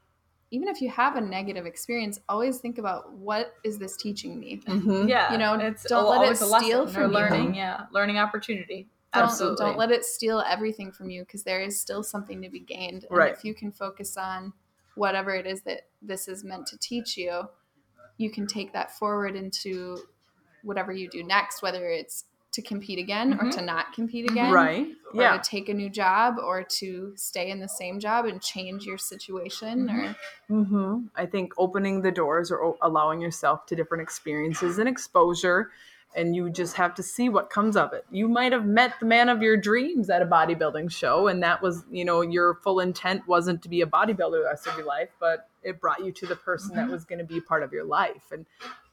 even 0.51 0.67
if 0.67 0.81
you 0.81 0.89
have 0.89 1.15
a 1.15 1.21
negative 1.21 1.65
experience, 1.65 2.19
always 2.29 2.59
think 2.59 2.77
about 2.77 3.11
what 3.13 3.53
is 3.63 3.77
this 3.77 3.97
teaching 3.97 4.39
me? 4.39 4.61
Mm-hmm. 4.65 5.07
Yeah, 5.07 5.31
you 5.31 5.37
know, 5.37 5.53
it's 5.55 5.83
don't 5.83 6.09
let 6.09 6.31
it 6.31 6.37
steal 6.37 6.87
from 6.87 7.11
learning. 7.11 7.55
Yeah, 7.55 7.85
learning 7.91 8.17
opportunity. 8.17 8.87
Don't, 9.13 9.23
Absolutely. 9.23 9.65
Don't 9.65 9.77
let 9.77 9.91
it 9.91 10.03
steal 10.03 10.43
everything 10.45 10.91
from 10.91 11.09
you 11.09 11.23
because 11.23 11.43
there 11.43 11.61
is 11.61 11.79
still 11.79 12.03
something 12.03 12.41
to 12.41 12.49
be 12.49 12.59
gained. 12.59 13.05
And 13.09 13.17
right. 13.17 13.31
if 13.31 13.45
you 13.45 13.53
can 13.53 13.71
focus 13.71 14.17
on 14.17 14.51
whatever 14.95 15.33
it 15.33 15.45
is 15.45 15.61
that 15.61 15.81
this 16.01 16.27
is 16.27 16.43
meant 16.43 16.67
to 16.67 16.77
teach 16.77 17.15
you, 17.15 17.47
you 18.17 18.29
can 18.29 18.45
take 18.45 18.73
that 18.73 18.91
forward 18.91 19.35
into 19.35 19.97
whatever 20.63 20.91
you 20.91 21.09
do 21.09 21.23
next, 21.23 21.61
whether 21.61 21.89
it's 21.89 22.25
to 22.55 22.61
compete 22.61 22.97
again 22.97 23.33
mm-hmm. 23.33 23.47
or 23.47 23.51
to 23.51 23.61
not 23.61 23.91
compete 23.91 24.29
again. 24.31 24.51
Right. 24.51 24.87
Or 25.13 25.21
yeah. 25.21 25.37
to 25.37 25.49
take 25.49 25.67
a 25.67 25.73
new 25.73 25.89
job 25.89 26.35
or 26.41 26.63
to 26.63 27.11
stay 27.15 27.51
in 27.51 27.59
the 27.59 27.67
same 27.67 27.99
job 27.99 28.25
and 28.25 28.41
change 28.41 28.85
your 28.85 28.97
situation 28.97 29.87
mm-hmm. 29.87 30.53
or 30.53 30.63
mm-hmm. 30.63 31.05
I 31.15 31.25
think 31.25 31.53
opening 31.57 32.01
the 32.01 32.11
doors 32.11 32.51
or 32.51 32.75
allowing 32.81 33.19
yourself 33.19 33.65
to 33.67 33.75
different 33.75 34.01
experiences 34.03 34.79
and 34.79 34.87
exposure 34.87 35.71
and 36.15 36.33
you 36.33 36.49
just 36.49 36.77
have 36.77 36.95
to 36.95 37.03
see 37.03 37.27
what 37.27 37.49
comes 37.49 37.75
of 37.75 37.91
it. 37.91 38.05
You 38.09 38.29
might 38.29 38.53
have 38.53 38.65
met 38.65 38.93
the 39.01 39.05
man 39.05 39.27
of 39.27 39.41
your 39.41 39.57
dreams 39.57 40.09
at 40.09 40.21
a 40.21 40.25
bodybuilding 40.25 40.89
show 40.89 41.27
and 41.27 41.43
that 41.43 41.61
was, 41.61 41.83
you 41.91 42.05
know, 42.05 42.21
your 42.21 42.55
full 42.63 42.79
intent 42.79 43.27
wasn't 43.27 43.61
to 43.63 43.69
be 43.69 43.81
a 43.81 43.85
bodybuilder 43.85 44.31
the 44.31 44.43
rest 44.45 44.65
of 44.65 44.77
your 44.77 44.85
life, 44.85 45.09
but 45.19 45.49
it 45.61 45.81
brought 45.81 46.05
you 46.05 46.13
to 46.13 46.25
the 46.25 46.37
person 46.37 46.73
that 46.75 46.83
mm-hmm. 46.83 46.93
was 46.93 47.03
going 47.03 47.19
to 47.19 47.25
be 47.25 47.41
part 47.41 47.63
of 47.63 47.73
your 47.73 47.83
life. 47.83 48.31
And 48.31 48.45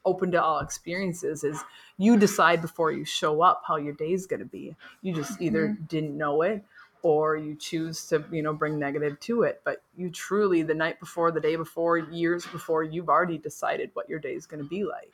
open 0.04 0.30
to 0.32 0.42
all 0.42 0.60
experiences 0.60 1.44
is 1.44 1.62
you 1.98 2.16
decide 2.16 2.60
before 2.60 2.90
you 2.90 3.04
show 3.04 3.42
up 3.42 3.62
how 3.66 3.76
your 3.76 3.92
day 3.92 4.12
is 4.12 4.26
going 4.26 4.40
to 4.40 4.46
be 4.46 4.74
you 5.02 5.14
just 5.14 5.40
either 5.40 5.68
mm-hmm. 5.68 5.84
didn't 5.84 6.16
know 6.16 6.42
it 6.42 6.64
or 7.02 7.36
you 7.36 7.54
choose 7.56 8.06
to 8.06 8.24
you 8.30 8.42
know 8.42 8.52
bring 8.52 8.78
negative 8.78 9.18
to 9.20 9.42
it 9.42 9.60
but 9.64 9.82
you 9.96 10.10
truly 10.10 10.62
the 10.62 10.74
night 10.74 10.98
before 11.00 11.30
the 11.30 11.40
day 11.40 11.56
before 11.56 11.98
years 11.98 12.46
before 12.46 12.82
you've 12.82 13.08
already 13.08 13.38
decided 13.38 13.90
what 13.94 14.08
your 14.08 14.18
day 14.18 14.34
is 14.34 14.46
going 14.46 14.62
to 14.62 14.68
be 14.68 14.84
like 14.84 15.12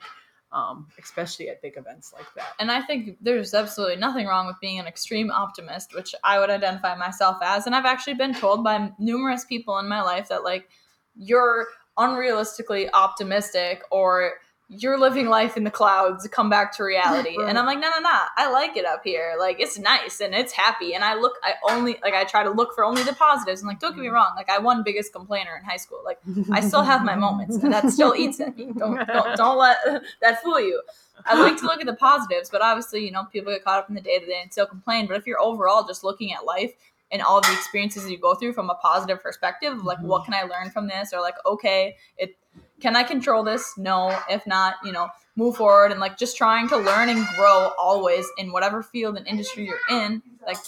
um, 0.50 0.86
especially 0.98 1.50
at 1.50 1.60
big 1.60 1.76
events 1.76 2.12
like 2.14 2.26
that 2.34 2.54
and 2.58 2.70
i 2.70 2.80
think 2.80 3.16
there's 3.20 3.52
absolutely 3.52 3.96
nothing 3.96 4.26
wrong 4.26 4.46
with 4.46 4.56
being 4.60 4.78
an 4.78 4.86
extreme 4.86 5.30
optimist 5.30 5.94
which 5.94 6.14
i 6.24 6.38
would 6.38 6.50
identify 6.50 6.94
myself 6.94 7.36
as 7.42 7.66
and 7.66 7.74
i've 7.74 7.84
actually 7.84 8.14
been 8.14 8.32
told 8.32 8.64
by 8.64 8.90
numerous 8.98 9.44
people 9.44 9.78
in 9.78 9.88
my 9.88 10.00
life 10.00 10.28
that 10.28 10.44
like 10.44 10.68
you're 11.16 11.66
unrealistically 11.98 12.88
optimistic 12.94 13.82
or 13.90 14.34
you're 14.70 14.98
living 14.98 15.28
life 15.28 15.56
in 15.56 15.64
the 15.64 15.70
clouds 15.70 16.28
come 16.28 16.50
back 16.50 16.76
to 16.76 16.84
reality. 16.84 17.38
Right. 17.38 17.48
and 17.48 17.58
i'm 17.58 17.64
like 17.64 17.78
no 17.78 17.88
no 17.88 18.00
no 18.00 18.20
i 18.36 18.50
like 18.50 18.76
it 18.76 18.84
up 18.84 19.00
here. 19.02 19.34
Like 19.38 19.60
it's 19.60 19.78
nice 19.78 20.20
and 20.20 20.34
it's 20.34 20.52
happy. 20.52 20.94
And 20.94 21.02
i 21.02 21.14
look 21.14 21.34
i 21.42 21.54
only 21.70 21.96
like 22.02 22.14
i 22.14 22.24
try 22.24 22.42
to 22.42 22.50
look 22.50 22.74
for 22.74 22.84
only 22.84 23.02
the 23.02 23.14
positives. 23.14 23.62
And 23.62 23.68
like 23.68 23.80
don't 23.80 23.94
get 23.94 24.02
me 24.02 24.08
wrong. 24.08 24.32
Like 24.36 24.50
i 24.50 24.58
won 24.58 24.82
biggest 24.82 25.12
complainer 25.12 25.56
in 25.56 25.64
high 25.64 25.78
school. 25.78 26.02
Like 26.04 26.18
i 26.52 26.60
still 26.60 26.82
have 26.82 27.02
my 27.02 27.14
moments 27.14 27.56
and 27.56 27.72
that 27.72 27.88
still 27.90 28.14
eats 28.14 28.40
at 28.40 28.56
me. 28.56 28.72
Don't 28.76 28.96
don't, 29.06 29.36
don't 29.36 29.58
let 29.58 29.78
that 30.20 30.42
fool 30.42 30.60
you. 30.60 30.82
I 31.24 31.40
like 31.40 31.56
to 31.58 31.64
look 31.64 31.80
at 31.80 31.86
the 31.86 31.96
positives 31.96 32.50
but 32.50 32.60
obviously 32.60 33.04
you 33.04 33.10
know 33.10 33.24
people 33.32 33.52
get 33.52 33.64
caught 33.64 33.78
up 33.78 33.88
in 33.88 33.94
the 33.94 34.02
day-to-day 34.02 34.40
and 34.42 34.52
still 34.52 34.66
complain. 34.66 35.06
But 35.06 35.16
if 35.16 35.26
you're 35.26 35.40
overall 35.40 35.86
just 35.86 36.04
looking 36.04 36.32
at 36.34 36.44
life 36.44 36.72
and 37.10 37.22
all 37.22 37.40
the 37.40 37.52
experiences 37.54 38.10
you 38.10 38.18
go 38.18 38.34
through 38.34 38.52
from 38.52 38.68
a 38.68 38.74
positive 38.74 39.22
perspective 39.22 39.82
like 39.82 39.98
what 40.00 40.22
mm-hmm. 40.22 40.32
can 40.32 40.46
i 40.46 40.46
learn 40.46 40.70
from 40.70 40.88
this? 40.88 41.14
Or 41.14 41.22
like 41.22 41.36
okay 41.46 41.96
it 42.18 42.36
can 42.80 42.96
I 42.96 43.02
control 43.02 43.42
this? 43.42 43.74
No. 43.76 44.16
If 44.30 44.46
not, 44.46 44.76
you 44.84 44.92
know, 44.92 45.08
move 45.36 45.56
forward 45.56 45.92
and 45.92 46.00
like 46.00 46.18
just 46.18 46.36
trying 46.36 46.68
to 46.68 46.76
learn 46.76 47.08
and 47.08 47.24
grow 47.36 47.72
always 47.78 48.26
in 48.38 48.52
whatever 48.52 48.82
field 48.82 49.16
and 49.16 49.26
industry 49.26 49.66
you're 49.66 49.78
in. 49.90 50.22
Like, 50.46 50.58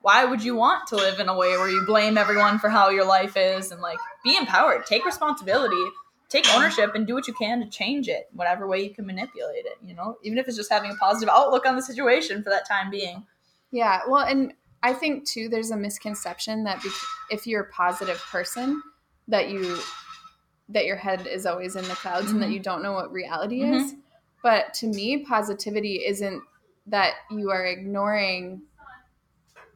why 0.00 0.24
would 0.24 0.42
you 0.42 0.54
want 0.54 0.86
to 0.88 0.96
live 0.96 1.20
in 1.20 1.28
a 1.28 1.36
way 1.36 1.56
where 1.56 1.68
you 1.68 1.84
blame 1.86 2.18
everyone 2.18 2.58
for 2.58 2.68
how 2.68 2.90
your 2.90 3.06
life 3.06 3.36
is 3.36 3.70
and 3.70 3.80
like 3.80 3.98
be 4.22 4.36
empowered, 4.36 4.84
take 4.86 5.04
responsibility, 5.04 5.82
take 6.28 6.46
ownership, 6.54 6.94
and 6.94 7.06
do 7.06 7.14
what 7.14 7.26
you 7.26 7.34
can 7.34 7.60
to 7.60 7.66
change 7.70 8.08
it, 8.08 8.28
whatever 8.32 8.66
way 8.66 8.82
you 8.82 8.90
can 8.90 9.06
manipulate 9.06 9.64
it, 9.64 9.78
you 9.82 9.94
know, 9.94 10.18
even 10.22 10.36
if 10.36 10.46
it's 10.48 10.56
just 10.56 10.70
having 10.70 10.90
a 10.90 10.94
positive 10.96 11.32
outlook 11.32 11.64
on 11.66 11.76
the 11.76 11.82
situation 11.82 12.42
for 12.42 12.50
that 12.50 12.68
time 12.68 12.90
being. 12.90 13.24
Yeah. 13.70 14.00
Well, 14.08 14.24
and 14.26 14.52
I 14.82 14.92
think 14.92 15.26
too, 15.26 15.48
there's 15.48 15.70
a 15.70 15.76
misconception 15.76 16.64
that 16.64 16.84
if 17.30 17.46
you're 17.46 17.62
a 17.62 17.70
positive 17.72 18.22
person, 18.30 18.82
that 19.28 19.48
you 19.48 19.78
that 20.68 20.86
your 20.86 20.96
head 20.96 21.26
is 21.26 21.46
always 21.46 21.76
in 21.76 21.84
the 21.84 21.94
clouds 21.94 22.26
mm-hmm. 22.26 22.34
and 22.34 22.42
that 22.42 22.46
mm-hmm. 22.46 22.54
you 22.54 22.60
don't 22.60 22.82
know 22.82 22.92
what 22.92 23.12
reality 23.12 23.60
mm-hmm. 23.60 23.74
is. 23.74 23.94
But 24.42 24.74
to 24.74 24.86
me, 24.86 25.24
positivity 25.24 26.04
isn't 26.06 26.42
that 26.86 27.14
you 27.30 27.50
are 27.50 27.64
ignoring 27.64 28.62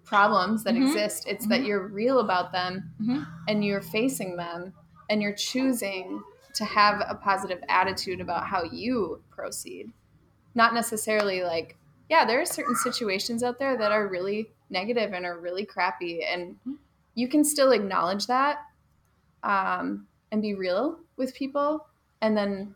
problems 0.05 0.65
that 0.65 0.75
mm-hmm. 0.75 0.87
exist. 0.87 1.27
It's 1.27 1.47
that 1.47 1.61
mm-hmm. 1.61 1.67
you're 1.67 1.89
real 1.89 2.21
about 2.21 2.53
them 2.53 2.91
mm-hmm. 3.01 3.23
and 3.47 3.65
you're 3.65 3.83
facing 3.83 4.37
them 4.37 4.73
and 5.11 5.23
you're 5.23 5.35
choosing 5.35 6.23
to 6.55 6.65
have 6.65 7.03
a 7.09 7.15
positive 7.15 7.63
attitude 7.69 8.21
about 8.21 8.47
how 8.47 8.65
you 8.65 9.23
proceed. 9.31 9.93
Not 10.55 10.75
necessarily 10.75 11.43
like, 11.43 11.77
yeah, 12.09 12.25
there 12.25 12.41
are 12.41 12.47
certain 12.47 12.75
situations 12.75 13.43
out 13.43 13.59
there 13.59 13.77
that 13.77 13.93
are 13.93 14.09
really 14.09 14.51
negative 14.71 15.13
and 15.13 15.25
are 15.25 15.39
really 15.39 15.65
crappy. 15.65 16.25
And 16.25 16.57
you 17.15 17.29
can 17.29 17.45
still 17.45 17.71
acknowledge 17.73 18.27
that. 18.27 18.59
Um, 19.43 20.08
and 20.33 20.43
be 20.43 20.55
real 20.55 20.99
with 21.17 21.35
people 21.35 21.87
and 22.21 22.37
then 22.37 22.75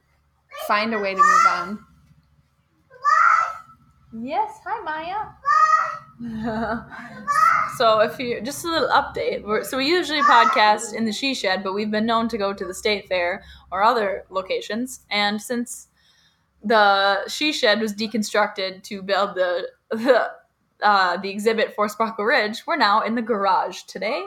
find 0.66 0.94
a 0.94 0.98
way 0.98 1.14
to 1.14 1.20
move 1.20 1.46
on. 1.48 1.78
Yes, 4.14 4.59
hi 4.64 4.80
Maya. 4.82 5.30
so 7.76 8.00
if 8.00 8.18
you 8.18 8.40
just 8.42 8.64
a 8.64 8.68
little 8.68 8.88
update, 8.88 9.42
We're, 9.42 9.64
so 9.64 9.78
we 9.78 9.88
usually 9.88 10.20
podcast 10.20 10.94
in 10.94 11.05
the 11.05 11.12
she 11.12 11.34
shed, 11.34 11.64
but 11.64 11.72
we've 11.72 11.90
been 11.90 12.07
known 12.07 12.28
to 12.28 12.38
go 12.38 12.53
to 12.53 12.64
the 12.64 12.74
state 12.74 13.09
fair 13.09 13.42
or 13.70 13.82
other 13.82 14.24
locations. 14.30 15.00
And 15.11 15.40
since 15.40 15.88
the 16.62 17.26
she 17.28 17.53
shed 17.53 17.80
was 17.80 17.94
deconstructed 17.94 18.82
to 18.84 19.03
build 19.03 19.34
the 19.34 19.68
the, 19.90 20.30
uh, 20.82 21.16
the 21.16 21.30
exhibit 21.30 21.74
for 21.74 21.88
Sparkle 21.88 22.24
Ridge, 22.24 22.66
we're 22.66 22.76
now 22.76 23.03
in 23.03 23.14
the 23.14 23.22
garage 23.22 23.82
today. 23.82 24.22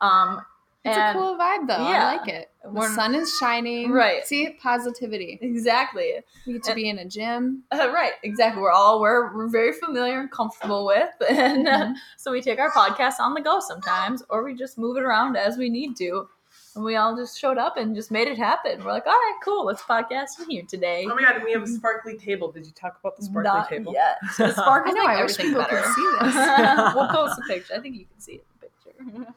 Um, 0.00 0.42
it's 0.84 0.96
and, 0.96 1.16
a 1.16 1.20
cool 1.20 1.36
vibe 1.36 1.68
though. 1.68 1.88
Yeah, 1.88 2.08
I 2.08 2.16
like 2.16 2.28
it. 2.28 2.50
The 2.64 2.70
We're, 2.70 2.92
sun 2.94 3.14
is 3.14 3.32
shining. 3.38 3.92
Right. 3.92 4.26
See 4.26 4.56
positivity. 4.60 5.38
Exactly. 5.40 6.14
We 6.44 6.54
get 6.54 6.64
to 6.64 6.70
and, 6.72 6.76
be 6.76 6.88
in 6.88 6.98
a 6.98 7.04
gym. 7.04 7.62
Uh, 7.70 7.90
right. 7.92 8.14
Exactly. 8.24 8.60
We're 8.60 8.72
all 8.72 9.00
we're, 9.00 9.34
we're 9.36 9.48
very 9.48 9.72
familiar 9.72 10.20
and 10.20 10.30
comfortable 10.30 10.84
with, 10.84 11.10
and 11.30 11.68
uh, 11.68 11.70
mm-hmm. 11.70 11.92
uh, 11.92 11.96
so 12.18 12.32
we 12.32 12.40
take 12.40 12.58
our 12.58 12.70
podcast 12.72 13.20
on 13.20 13.34
the 13.34 13.40
go 13.40 13.60
sometimes, 13.60 14.24
or 14.28 14.42
we 14.42 14.54
just 14.54 14.76
move 14.76 14.96
it 14.96 15.04
around 15.04 15.36
as 15.36 15.56
we 15.56 15.68
need 15.68 15.96
to. 15.96 16.28
And 16.74 16.84
we 16.84 16.96
all 16.96 17.14
just 17.14 17.38
showed 17.38 17.58
up 17.58 17.76
and 17.76 17.94
just 17.94 18.10
made 18.10 18.28
it 18.28 18.38
happen. 18.38 18.82
We're 18.82 18.92
like, 18.92 19.06
all 19.06 19.12
right, 19.12 19.38
cool. 19.44 19.66
Let's 19.66 19.82
podcast 19.82 20.40
in 20.42 20.50
here 20.50 20.62
today. 20.66 21.06
Oh 21.08 21.14
my 21.14 21.20
god, 21.20 21.42
we 21.44 21.52
have 21.52 21.62
a 21.62 21.66
sparkly 21.66 22.16
table. 22.16 22.50
Did 22.50 22.66
you 22.66 22.72
talk 22.72 22.98
about 22.98 23.16
the 23.16 23.24
sparkly 23.24 23.50
Not 23.50 23.68
table? 23.68 23.92
Yet. 23.92 24.16
The 24.38 24.52
sparkly 24.52 24.92
I 24.92 24.94
know. 24.94 25.06
I 25.06 25.22
wish 25.22 25.36
people 25.36 25.60
better. 25.60 25.76
could 25.76 25.94
see 25.94 26.10
this. 26.22 26.94
we'll 26.94 27.08
post 27.08 27.38
a 27.38 27.46
picture. 27.46 27.74
I 27.74 27.80
think 27.80 27.96
you 27.96 28.06
can 28.06 28.20
see 28.20 28.32
it 28.32 28.46
in 28.94 29.06
the 29.06 29.12
picture. 29.20 29.34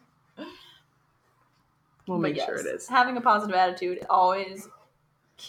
We'll 2.07 2.19
make 2.19 2.35
yes, 2.35 2.45
sure 2.45 2.55
it 2.55 2.65
is. 2.65 2.87
Having 2.87 3.17
a 3.17 3.21
positive 3.21 3.55
attitude 3.55 4.05
always 4.09 4.67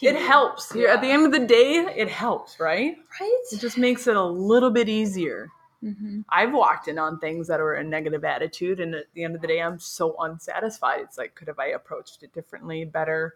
it 0.02 0.16
helps. 0.16 0.74
Yeah. 0.74 0.94
At 0.94 1.00
the 1.00 1.08
end 1.10 1.26
of 1.26 1.32
the 1.32 1.46
day, 1.46 1.86
it 1.96 2.08
helps, 2.08 2.58
right? 2.58 2.96
Right. 3.20 3.40
It 3.52 3.60
just 3.60 3.78
makes 3.78 4.06
it 4.06 4.16
a 4.16 4.24
little 4.24 4.70
bit 4.70 4.88
easier. 4.88 5.48
Mm-hmm. 5.82 6.20
I've 6.28 6.52
walked 6.52 6.88
in 6.88 6.98
on 6.98 7.18
things 7.20 7.46
that 7.48 7.60
are 7.60 7.74
a 7.74 7.84
negative 7.84 8.24
attitude, 8.24 8.80
and 8.80 8.94
at 8.94 9.04
the 9.14 9.22
end 9.22 9.36
of 9.36 9.42
the 9.42 9.46
day, 9.46 9.60
I'm 9.60 9.78
so 9.78 10.16
unsatisfied. 10.18 11.00
It's 11.00 11.18
like, 11.18 11.34
could 11.34 11.48
have 11.48 11.58
I 11.58 11.66
approached 11.66 12.22
it 12.22 12.32
differently, 12.32 12.84
better? 12.84 13.34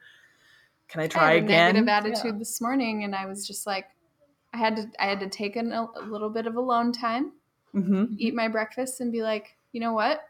Can 0.89 1.03
I 1.03 1.07
try 1.07 1.23
I 1.23 1.35
had 1.35 1.45
again? 1.45 1.75
negative 1.75 1.89
attitude 1.89 2.33
yeah. 2.35 2.39
this 2.39 2.61
morning, 2.61 3.05
and 3.05 3.15
I 3.15 3.27
was 3.27 3.47
just 3.47 3.67
like, 3.67 3.87
I 4.53 4.57
had 4.57 4.77
to, 4.77 4.91
I 4.99 5.07
had 5.07 5.21
to 5.21 5.29
take 5.29 5.55
an, 5.55 5.73
a 5.73 5.87
little 6.05 6.31
bit 6.31 6.47
of 6.47 6.57
alone 6.57 6.93
time, 6.93 7.33
mm-hmm. 7.75 8.07
eat 8.19 8.35
my 8.35 8.49
breakfast, 8.49 9.01
and 9.01 9.13
be 9.13 9.23
like, 9.23 9.57
you 9.73 9.81
know 9.81 9.93
what? 9.93 10.23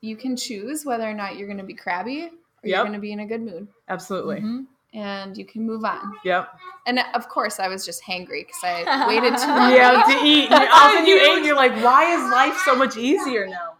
You 0.00 0.16
can 0.16 0.36
choose 0.36 0.84
whether 0.84 1.08
or 1.08 1.14
not 1.14 1.36
you're 1.36 1.46
going 1.46 1.58
to 1.58 1.64
be 1.64 1.74
crabby 1.74 2.24
or 2.24 2.28
yep. 2.28 2.76
you're 2.76 2.82
going 2.84 2.92
to 2.92 2.98
be 2.98 3.12
in 3.12 3.20
a 3.20 3.26
good 3.26 3.42
mood. 3.42 3.68
Absolutely. 3.88 4.36
Mm-hmm. 4.36 4.60
And 4.92 5.36
you 5.36 5.44
can 5.44 5.64
move 5.64 5.84
on. 5.84 6.14
Yep. 6.24 6.48
And 6.86 7.00
of 7.14 7.28
course, 7.28 7.60
I 7.60 7.68
was 7.68 7.86
just 7.86 8.02
hangry 8.02 8.46
because 8.46 8.60
I 8.64 9.06
waited 9.06 9.38
too 9.38 9.46
long. 9.46 9.72
Yeah, 9.72 10.02
to 10.02 10.24
eat. 10.24 10.50
And 10.50 10.68
often 10.72 11.06
you 11.06 11.16
ate, 11.16 11.36
and 11.36 11.46
you're 11.46 11.54
like, 11.54 11.72
"Why 11.84 12.12
is 12.12 12.32
life 12.32 12.60
so 12.64 12.74
much 12.74 12.96
easier 12.96 13.46
now?" 13.46 13.74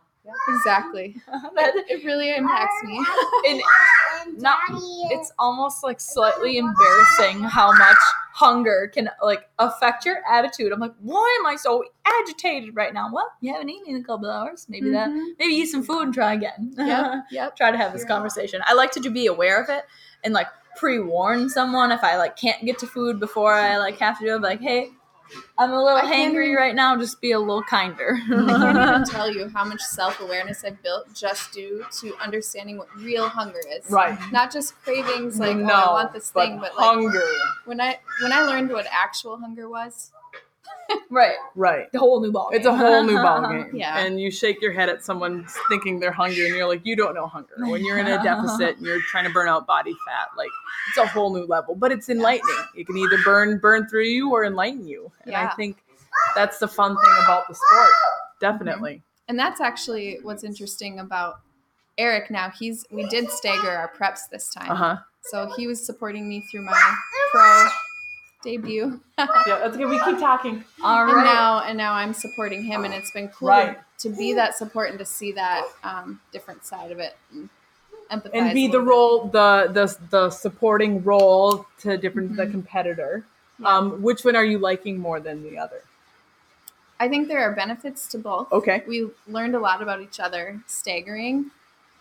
Exactly. 0.48 1.16
it 1.56 2.04
really 2.04 2.34
impacts 2.34 2.82
me. 2.84 2.96
and 3.48 3.60
not 4.38 4.58
it's 5.10 5.32
almost 5.38 5.82
like 5.82 6.00
slightly 6.00 6.58
embarrassing 6.58 7.40
how 7.40 7.72
much 7.72 7.96
hunger 8.32 8.90
can 8.92 9.10
like 9.22 9.48
affect 9.58 10.04
your 10.04 10.18
attitude. 10.30 10.72
I'm 10.72 10.80
like, 10.80 10.94
why 11.00 11.38
am 11.40 11.46
I 11.46 11.56
so 11.56 11.84
agitated 12.04 12.74
right 12.74 12.94
now? 12.94 13.10
Well, 13.12 13.30
you 13.40 13.52
haven't 13.52 13.68
eaten 13.68 13.94
in 13.94 14.00
a 14.00 14.04
couple 14.04 14.30
hours. 14.30 14.66
Maybe 14.68 14.86
mm-hmm. 14.86 14.94
that 14.94 15.34
maybe 15.38 15.54
eat 15.54 15.66
some 15.66 15.82
food 15.82 16.02
and 16.02 16.14
try 16.14 16.34
again. 16.34 16.74
Yeah. 16.76 17.22
yep. 17.30 17.56
try 17.56 17.70
to 17.70 17.76
have 17.76 17.92
this 17.92 18.04
conversation. 18.04 18.62
I 18.64 18.74
like 18.74 18.92
to 18.92 19.10
be 19.10 19.26
aware 19.26 19.62
of 19.62 19.68
it 19.68 19.84
and 20.24 20.32
like 20.32 20.46
pre-warn 20.76 21.48
someone 21.48 21.92
if 21.92 22.02
I 22.02 22.16
like 22.16 22.36
can't 22.36 22.64
get 22.64 22.78
to 22.78 22.86
food 22.86 23.20
before 23.20 23.52
I 23.52 23.76
like 23.78 23.98
have 23.98 24.18
to 24.18 24.24
do 24.24 24.36
it. 24.36 24.42
Like, 24.42 24.60
hey, 24.60 24.90
I'm 25.58 25.72
a 25.72 25.82
little 25.82 26.00
hangry 26.00 26.54
right 26.54 26.74
now. 26.74 26.96
Just 26.96 27.20
be 27.20 27.32
a 27.32 27.38
little 27.38 27.62
kinder. 27.62 28.18
I 28.24 28.28
can't 28.28 28.88
even 28.88 29.04
tell 29.04 29.30
you 29.30 29.48
how 29.48 29.64
much 29.64 29.80
self 29.80 30.20
awareness 30.20 30.64
I've 30.64 30.82
built 30.82 31.12
just 31.14 31.52
due 31.52 31.84
to 32.00 32.16
understanding 32.16 32.78
what 32.78 32.88
real 32.96 33.28
hunger 33.28 33.60
is. 33.70 33.90
Right. 33.90 34.18
Not 34.32 34.52
just 34.52 34.80
cravings 34.82 35.38
like 35.38 35.56
no, 35.56 35.72
oh, 35.72 35.76
I 35.76 35.92
want 35.92 36.12
this 36.12 36.30
thing, 36.30 36.58
but 36.58 36.72
hunger. 36.72 37.18
Like, 37.18 37.66
when 37.66 37.80
I 37.80 37.98
when 38.22 38.32
I 38.32 38.42
learned 38.42 38.70
what 38.70 38.86
actual 38.90 39.38
hunger 39.38 39.68
was, 39.68 40.12
right. 41.10 41.36
Right. 41.54 41.90
The 41.92 41.98
whole 41.98 42.20
new 42.20 42.32
ball. 42.32 42.50
It's 42.52 42.66
a 42.66 42.76
whole 42.76 43.04
new 43.04 43.16
ball 43.16 43.48
game. 43.48 43.70
yeah. 43.74 43.98
And 43.98 44.20
you 44.20 44.30
shake 44.30 44.60
your 44.60 44.72
head 44.72 44.88
at 44.88 45.04
someone 45.04 45.46
thinking 45.68 46.00
they're 46.00 46.12
hungry, 46.12 46.46
and 46.46 46.56
you're 46.56 46.68
like, 46.68 46.84
you 46.84 46.96
don't 46.96 47.14
know 47.14 47.26
hunger. 47.26 47.54
When 47.58 47.84
you're 47.84 47.98
in 47.98 48.06
a 48.06 48.22
deficit 48.22 48.76
and 48.76 48.86
you're 48.86 49.00
trying 49.02 49.24
to 49.24 49.30
burn 49.30 49.48
out 49.48 49.66
body 49.66 49.94
fat, 50.06 50.28
like 50.36 50.50
it's 50.88 50.98
a 50.98 51.06
whole 51.06 51.34
new 51.34 51.44
level. 51.44 51.74
But 51.74 51.92
it's 51.92 52.08
enlightening. 52.08 52.64
It 52.76 52.86
can 52.86 52.96
either 52.96 53.18
burn 53.24 53.58
burn 53.58 53.88
through 53.88 54.04
you 54.04 54.30
or 54.32 54.44
enlighten 54.44 54.86
you. 54.86 55.12
And 55.22 55.32
yeah. 55.32 55.48
I 55.50 55.54
think 55.54 55.78
that's 56.34 56.58
the 56.58 56.68
fun 56.68 56.96
thing 56.96 57.24
about 57.24 57.48
the 57.48 57.54
sport. 57.54 57.90
Definitely. 58.40 58.92
Mm-hmm. 58.92 59.30
And 59.30 59.38
that's 59.38 59.60
actually 59.60 60.18
what's 60.22 60.42
interesting 60.42 60.98
about 60.98 61.40
Eric 61.98 62.30
now. 62.30 62.50
He's 62.50 62.84
we 62.90 63.06
did 63.08 63.30
stagger 63.30 63.70
our 63.70 63.92
preps 63.92 64.28
this 64.30 64.52
time. 64.52 64.70
Uh-huh. 64.70 64.96
So 65.24 65.52
he 65.56 65.66
was 65.66 65.84
supporting 65.84 66.28
me 66.28 66.42
through 66.50 66.64
my 66.64 66.96
pro 67.30 67.68
debut. 68.42 69.00
yeah, 69.18 69.26
that's 69.46 69.76
good. 69.76 69.88
We 69.88 69.98
keep 70.04 70.18
talking. 70.18 70.64
All 70.82 71.04
right. 71.04 71.14
And 71.14 71.24
now, 71.24 71.62
and 71.62 71.78
now 71.78 71.92
I'm 71.92 72.12
supporting 72.12 72.64
him, 72.64 72.84
and 72.84 72.94
it's 72.94 73.10
been 73.10 73.28
cool 73.28 73.48
right. 73.48 73.78
to 73.98 74.10
be 74.10 74.34
that 74.34 74.56
support 74.56 74.90
and 74.90 74.98
to 74.98 75.04
see 75.04 75.32
that 75.32 75.64
um, 75.84 76.20
different 76.32 76.64
side 76.64 76.90
of 76.90 76.98
it. 76.98 77.16
And, 78.10 78.22
and 78.32 78.54
be 78.54 78.66
the 78.66 78.80
role, 78.80 79.28
the 79.28 79.68
the 79.72 79.96
the 80.10 80.30
supporting 80.30 81.04
role 81.04 81.66
to 81.80 81.96
different 81.96 82.30
mm-hmm. 82.32 82.40
the 82.40 82.46
competitor. 82.48 83.24
Yeah. 83.60 83.76
Um, 83.76 84.02
which 84.02 84.24
one 84.24 84.36
are 84.36 84.44
you 84.44 84.58
liking 84.58 84.98
more 84.98 85.20
than 85.20 85.42
the 85.42 85.58
other? 85.58 85.82
I 86.98 87.08
think 87.08 87.28
there 87.28 87.40
are 87.40 87.52
benefits 87.52 88.06
to 88.08 88.18
both. 88.18 88.52
Okay. 88.52 88.82
We 88.86 89.08
learned 89.26 89.54
a 89.54 89.58
lot 89.58 89.80
about 89.80 90.02
each 90.02 90.20
other 90.20 90.60
staggering. 90.66 91.50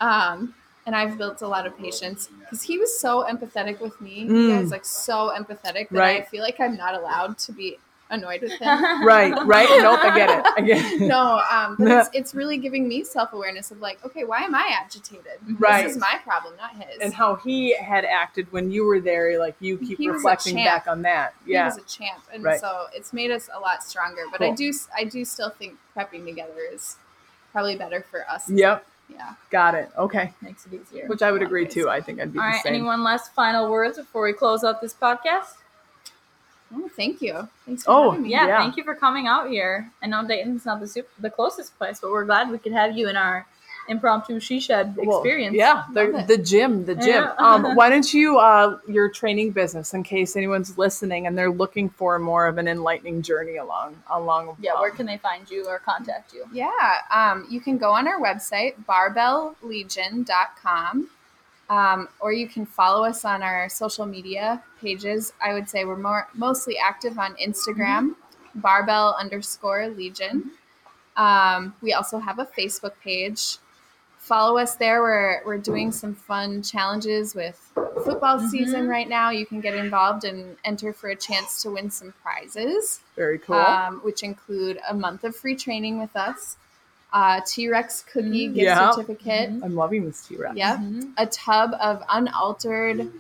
Um, 0.02 0.56
and 0.90 0.96
I've 0.96 1.20
built 1.20 1.44
a 1.44 1.48
lot 1.48 1.68
of 1.68 1.78
patience 1.78 2.30
because 2.40 2.64
he 2.64 2.80
was 2.80 3.00
so 3.00 3.24
empathetic 3.30 3.80
with 3.80 4.02
me. 4.02 4.26
Mm. 4.26 4.56
He 4.56 4.58
was 4.60 4.72
like 4.72 4.84
so 4.84 5.32
empathetic 5.38 5.90
that 5.90 5.92
right. 5.92 6.24
I 6.24 6.26
feel 6.26 6.42
like 6.42 6.60
I'm 6.60 6.76
not 6.76 6.96
allowed 6.96 7.38
to 7.38 7.52
be 7.52 7.78
annoyed 8.10 8.42
with 8.42 8.54
him. 8.54 8.84
right, 9.06 9.32
right. 9.46 9.70
Nope, 9.70 10.00
I 10.02 10.18
get 10.18 10.30
it. 10.32 10.46
I 10.58 10.62
get 10.62 10.94
it. 10.94 11.02
no, 11.02 11.44
um, 11.52 11.76
but 11.78 11.90
it's, 11.90 12.10
it's 12.14 12.34
really 12.34 12.58
giving 12.58 12.88
me 12.88 13.04
self 13.04 13.34
awareness 13.34 13.70
of 13.70 13.82
like, 13.82 14.04
okay, 14.04 14.24
why 14.24 14.40
am 14.40 14.56
I 14.56 14.68
agitated? 14.82 15.60
Right. 15.60 15.84
This 15.84 15.92
is 15.92 16.02
my 16.02 16.20
problem, 16.24 16.56
not 16.58 16.72
his. 16.72 17.00
And 17.00 17.14
how 17.14 17.36
he 17.36 17.78
had 17.78 18.04
acted 18.04 18.52
when 18.52 18.72
you 18.72 18.84
were 18.84 19.00
there, 19.00 19.38
like 19.38 19.58
you 19.60 19.78
keep 19.78 20.00
he 20.00 20.10
reflecting 20.10 20.56
back 20.56 20.88
on 20.88 21.04
that. 21.04 21.36
Yeah, 21.46 21.66
he 21.66 21.66
was 21.66 21.78
a 21.78 21.88
champ, 21.88 22.24
and 22.34 22.44
right. 22.44 22.60
so 22.60 22.88
it's 22.96 23.14
made 23.14 23.30
us 23.30 23.48
a 23.54 23.60
lot 23.60 23.84
stronger. 23.84 24.24
But 24.32 24.40
cool. 24.40 24.52
I 24.54 24.56
do, 24.56 24.74
I 24.98 25.04
do 25.04 25.24
still 25.24 25.52
think 25.52 25.78
prepping 25.96 26.26
together 26.26 26.62
is 26.74 26.96
probably 27.52 27.76
better 27.76 28.04
for 28.10 28.28
us. 28.28 28.50
Yep. 28.50 28.88
Yeah. 29.10 29.34
Got 29.50 29.76
it. 29.76 29.90
Okay. 29.98 30.34
Makes 30.42 30.66
it 30.68 30.74
easier. 30.74 31.08
Which 31.08 31.22
I 31.22 31.32
would 31.32 31.42
agree 31.42 31.68
too. 31.68 31.90
I 31.90 32.02
think 32.02 32.20
I'd 32.20 32.32
be 32.32 32.40
All 32.40 32.46
right. 32.46 32.62
Same. 32.62 32.76
Anyone 32.76 33.04
last 33.04 33.34
final 33.34 33.70
words 33.70 33.98
before 33.98 34.24
we 34.24 34.34
close 34.34 34.64
out 34.64 34.82
this 34.82 34.94
podcast? 34.94 35.56
Oh, 36.74 36.88
thank 36.96 37.22
you. 37.22 37.48
Thanks 37.66 37.84
for 37.84 37.92
oh, 37.92 38.12
having 38.12 38.24
me. 38.24 38.32
Yeah, 38.32 38.48
yeah, 38.48 38.60
thank 38.60 38.78
you 38.78 38.84
for 38.84 38.94
coming 38.94 39.26
out 39.26 39.50
here. 39.50 39.92
I 40.04 40.08
know 40.08 40.26
Dayton's 40.28 40.66
not 40.66 40.80
the 40.80 40.88
super, 40.88 41.10
the 41.20 41.30
closest 41.30 41.76
place, 41.78 42.00
but 42.00 42.12
we're 42.12 42.26
glad 42.26 42.52
we 42.52 42.60
could 42.60 42.74
have 42.74 42.96
you 42.96 43.10
in 43.10 43.16
our 43.16 43.48
impromptu 43.90 44.40
she 44.40 44.60
shed 44.60 44.96
experience. 45.00 45.56
Well, 45.58 45.86
yeah, 45.94 45.94
the, 45.94 46.26
the 46.28 46.38
gym, 46.38 46.86
the 46.86 46.94
gym. 46.96 47.24
Yeah. 47.24 47.34
um, 47.38 47.76
why 47.76 47.90
don't 47.90 48.14
you 48.14 48.38
uh, 48.38 48.78
your 48.88 49.10
training 49.10 49.52
business 49.52 49.94
in 49.94 50.04
case 50.04 50.36
anyone's 50.36 50.78
listening 50.78 51.26
and 51.28 51.38
they're 51.38 51.52
looking 51.52 51.90
for 51.90 52.20
more 52.20 52.48
of 52.48 52.58
an 52.58 52.68
enlightening 52.68 53.22
journey 53.22 53.56
along 53.58 54.02
along. 54.10 54.58
Yeah, 54.60 54.74
um, 54.74 54.82
where 54.82 54.92
can 54.92 55.06
they 55.06 55.18
find 55.18 55.50
you 55.50 55.68
or 55.68 55.80
contact 55.80 56.34
you? 56.34 56.46
Yeah, 56.54 56.70
um, 57.12 57.46
you 57.50 57.60
can 57.60 57.78
go 57.78 57.92
on 57.92 58.08
our 58.08 58.22
website 58.22 58.76
barbelllegion.com. 58.86 61.10
Um, 61.70 62.08
or 62.20 62.34
you 62.34 62.48
can 62.48 62.66
follow 62.66 63.06
us 63.06 63.24
on 63.26 63.44
our 63.44 63.70
social 63.70 64.08
media 64.08 64.64
pages. 64.82 65.34
I 65.40 65.54
would 65.54 65.70
say 65.70 65.86
we're 65.86 65.98
more 65.98 66.28
mostly 66.34 66.80
active 66.80 67.20
on 67.20 67.36
Instagram, 67.36 68.10
mm-hmm. 68.10 68.60
barbell 68.60 69.16
underscore 69.20 69.88
legion. 69.88 70.54
Um, 71.16 71.76
we 71.82 71.94
also 71.94 72.18
have 72.18 72.40
a 72.40 72.46
Facebook 72.46 72.94
page 73.04 73.60
follow 74.30 74.60
us 74.60 74.76
there. 74.76 75.02
We're 75.02 75.42
we're 75.44 75.58
doing 75.58 75.92
some 75.92 76.14
fun 76.14 76.62
challenges 76.62 77.34
with 77.34 77.58
football 77.74 78.38
mm-hmm. 78.38 78.48
season 78.48 78.88
right 78.88 79.10
now. 79.10 79.32
You 79.32 79.46
can 79.46 79.60
get 79.60 79.74
involved 79.74 80.24
and 80.24 80.56
enter 80.64 80.94
for 80.94 81.10
a 81.10 81.16
chance 81.16 81.64
to 81.64 81.72
win 81.72 81.90
some 81.90 82.14
prizes. 82.22 83.02
Very 83.16 83.40
cool. 83.40 83.56
Um, 83.56 84.02
which 84.04 84.22
include 84.22 84.80
a 84.88 84.94
month 84.94 85.24
of 85.24 85.36
free 85.36 85.56
training 85.56 86.00
with 86.00 86.16
us, 86.16 86.58
uh, 87.12 87.42
T 87.46 87.70
Rex 87.70 88.06
cookie 88.14 88.48
gift 88.48 88.58
yeah. 88.60 88.92
certificate. 88.92 89.50
Mm-hmm. 89.50 89.64
I'm 89.64 89.76
loving 89.76 90.06
this 90.06 90.28
T 90.28 90.38
Rex. 90.38 90.56
Yep. 90.56 90.78
Mm-hmm. 90.78 91.12
A 91.18 91.26
tub 91.26 91.72
of 91.82 92.04
unaltered 92.08 93.12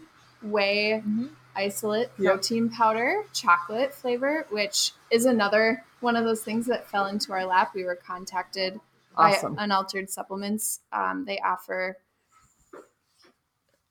whey 0.43 1.01
mm-hmm. 1.03 1.25
isolate 1.55 2.15
protein 2.15 2.65
yep. 2.65 2.73
powder, 2.73 3.23
chocolate 3.33 3.95
flavor, 3.95 4.45
which 4.51 4.91
is 5.09 5.25
another 5.25 5.83
one 6.01 6.15
of 6.15 6.23
those 6.23 6.43
things 6.43 6.67
that 6.67 6.87
fell 6.87 7.07
into 7.07 7.33
our 7.33 7.45
lap. 7.45 7.71
We 7.73 7.83
were 7.83 7.95
contacted 7.95 8.79
awesome. 9.19 9.55
by 9.55 9.63
Unaltered 9.63 10.09
Supplements. 10.09 10.81
Um, 10.91 11.25
they 11.25 11.39
offer 11.39 11.97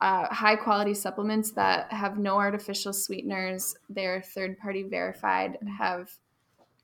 uh, 0.01 0.33
high 0.33 0.57
quality 0.57 0.95
supplements 0.95 1.51
that 1.53 1.93
have 1.93 2.19
no 2.19 2.37
artificial 2.37 2.93
sweeteners. 2.93 3.75
They're 3.89 4.23
third 4.23 4.59
party 4.59 4.85
verified, 4.85 5.59
and 5.61 5.69
have 5.69 6.11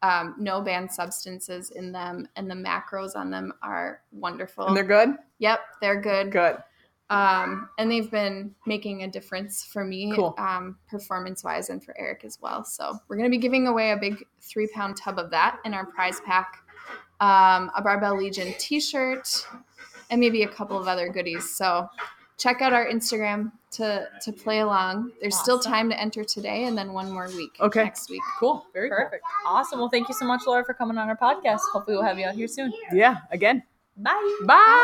um, 0.03 0.35
no 0.39 0.61
banned 0.61 0.91
substances 0.91 1.71
in 1.71 1.93
them, 1.93 2.29
and 2.37 2.51
the 2.51 2.55
macros 2.55 3.17
on 3.17 3.31
them 3.31 3.53
are 3.63 4.03
wonderful. 4.13 4.67
And 4.67 4.77
they're 4.77 4.85
good? 4.85 5.11
Yep, 5.39 5.61
they're 5.81 6.01
good. 6.01 6.33
Good. 6.33 6.57
Um, 7.11 7.69
and 7.79 7.91
they've 7.91 8.11
been 8.11 8.55
making 8.67 9.05
a 9.05 9.09
difference 9.09 9.65
for 9.65 9.85
me, 9.85 10.13
cool. 10.17 10.35
um, 10.39 10.77
performance 10.89 11.45
wise, 11.45 11.69
and 11.69 11.85
for 11.85 11.95
Eric 11.99 12.25
as 12.25 12.39
well. 12.41 12.65
So 12.65 12.99
we're 13.09 13.17
going 13.17 13.31
to 13.31 13.35
be 13.35 13.41
giving 13.41 13.67
away 13.67 13.93
a 13.93 13.97
big 13.97 14.25
three 14.41 14.67
pound 14.75 14.97
tub 14.97 15.19
of 15.19 15.31
that 15.31 15.59
in 15.65 15.75
our 15.75 15.87
prize 15.87 16.21
pack 16.27 16.64
um, 17.25 17.71
a 17.77 17.83
Barbell 17.83 18.17
Legion 18.17 18.55
t 18.59 18.81
shirt, 18.81 19.47
and 20.11 20.21
maybe 20.21 20.43
a 20.43 20.49
couple 20.49 20.79
of 20.79 20.87
other 20.87 21.09
goodies. 21.09 21.57
So 21.57 21.89
check 22.37 22.61
out 22.61 22.73
our 22.73 22.87
Instagram 22.87 23.53
to 23.73 24.09
to 24.23 24.33
play 24.33 24.61
along. 24.61 25.13
There's 25.21 25.35
awesome. 25.35 25.45
still 25.45 25.59
time 25.59 25.89
to 25.91 25.99
enter 25.99 26.25
today, 26.25 26.65
and 26.65 26.77
then 26.77 26.93
one 26.93 27.11
more 27.11 27.29
week. 27.29 27.57
Okay, 27.61 27.85
next 27.85 28.11
week. 28.11 28.23
Cool. 28.39 28.67
Very 28.73 28.91
perfect. 28.91 29.25
Cool. 29.45 29.57
Awesome. 29.57 29.79
Well, 29.79 29.89
thank 29.89 30.09
you 30.09 30.15
so 30.15 30.27
much, 30.27 30.43
Laura, 30.47 30.65
for 30.65 30.75
coming 30.75 30.99
on 30.99 31.09
our 31.09 31.17
podcast. 31.17 31.61
Hopefully, 31.73 31.97
we'll 31.97 32.05
have 32.05 32.19
you 32.19 32.27
out 32.27 32.35
here 32.35 32.49
soon. 32.49 32.73
Yeah. 32.93 33.19
Again. 33.31 33.63
Bye. 33.97 34.39
Bye. 34.45 34.81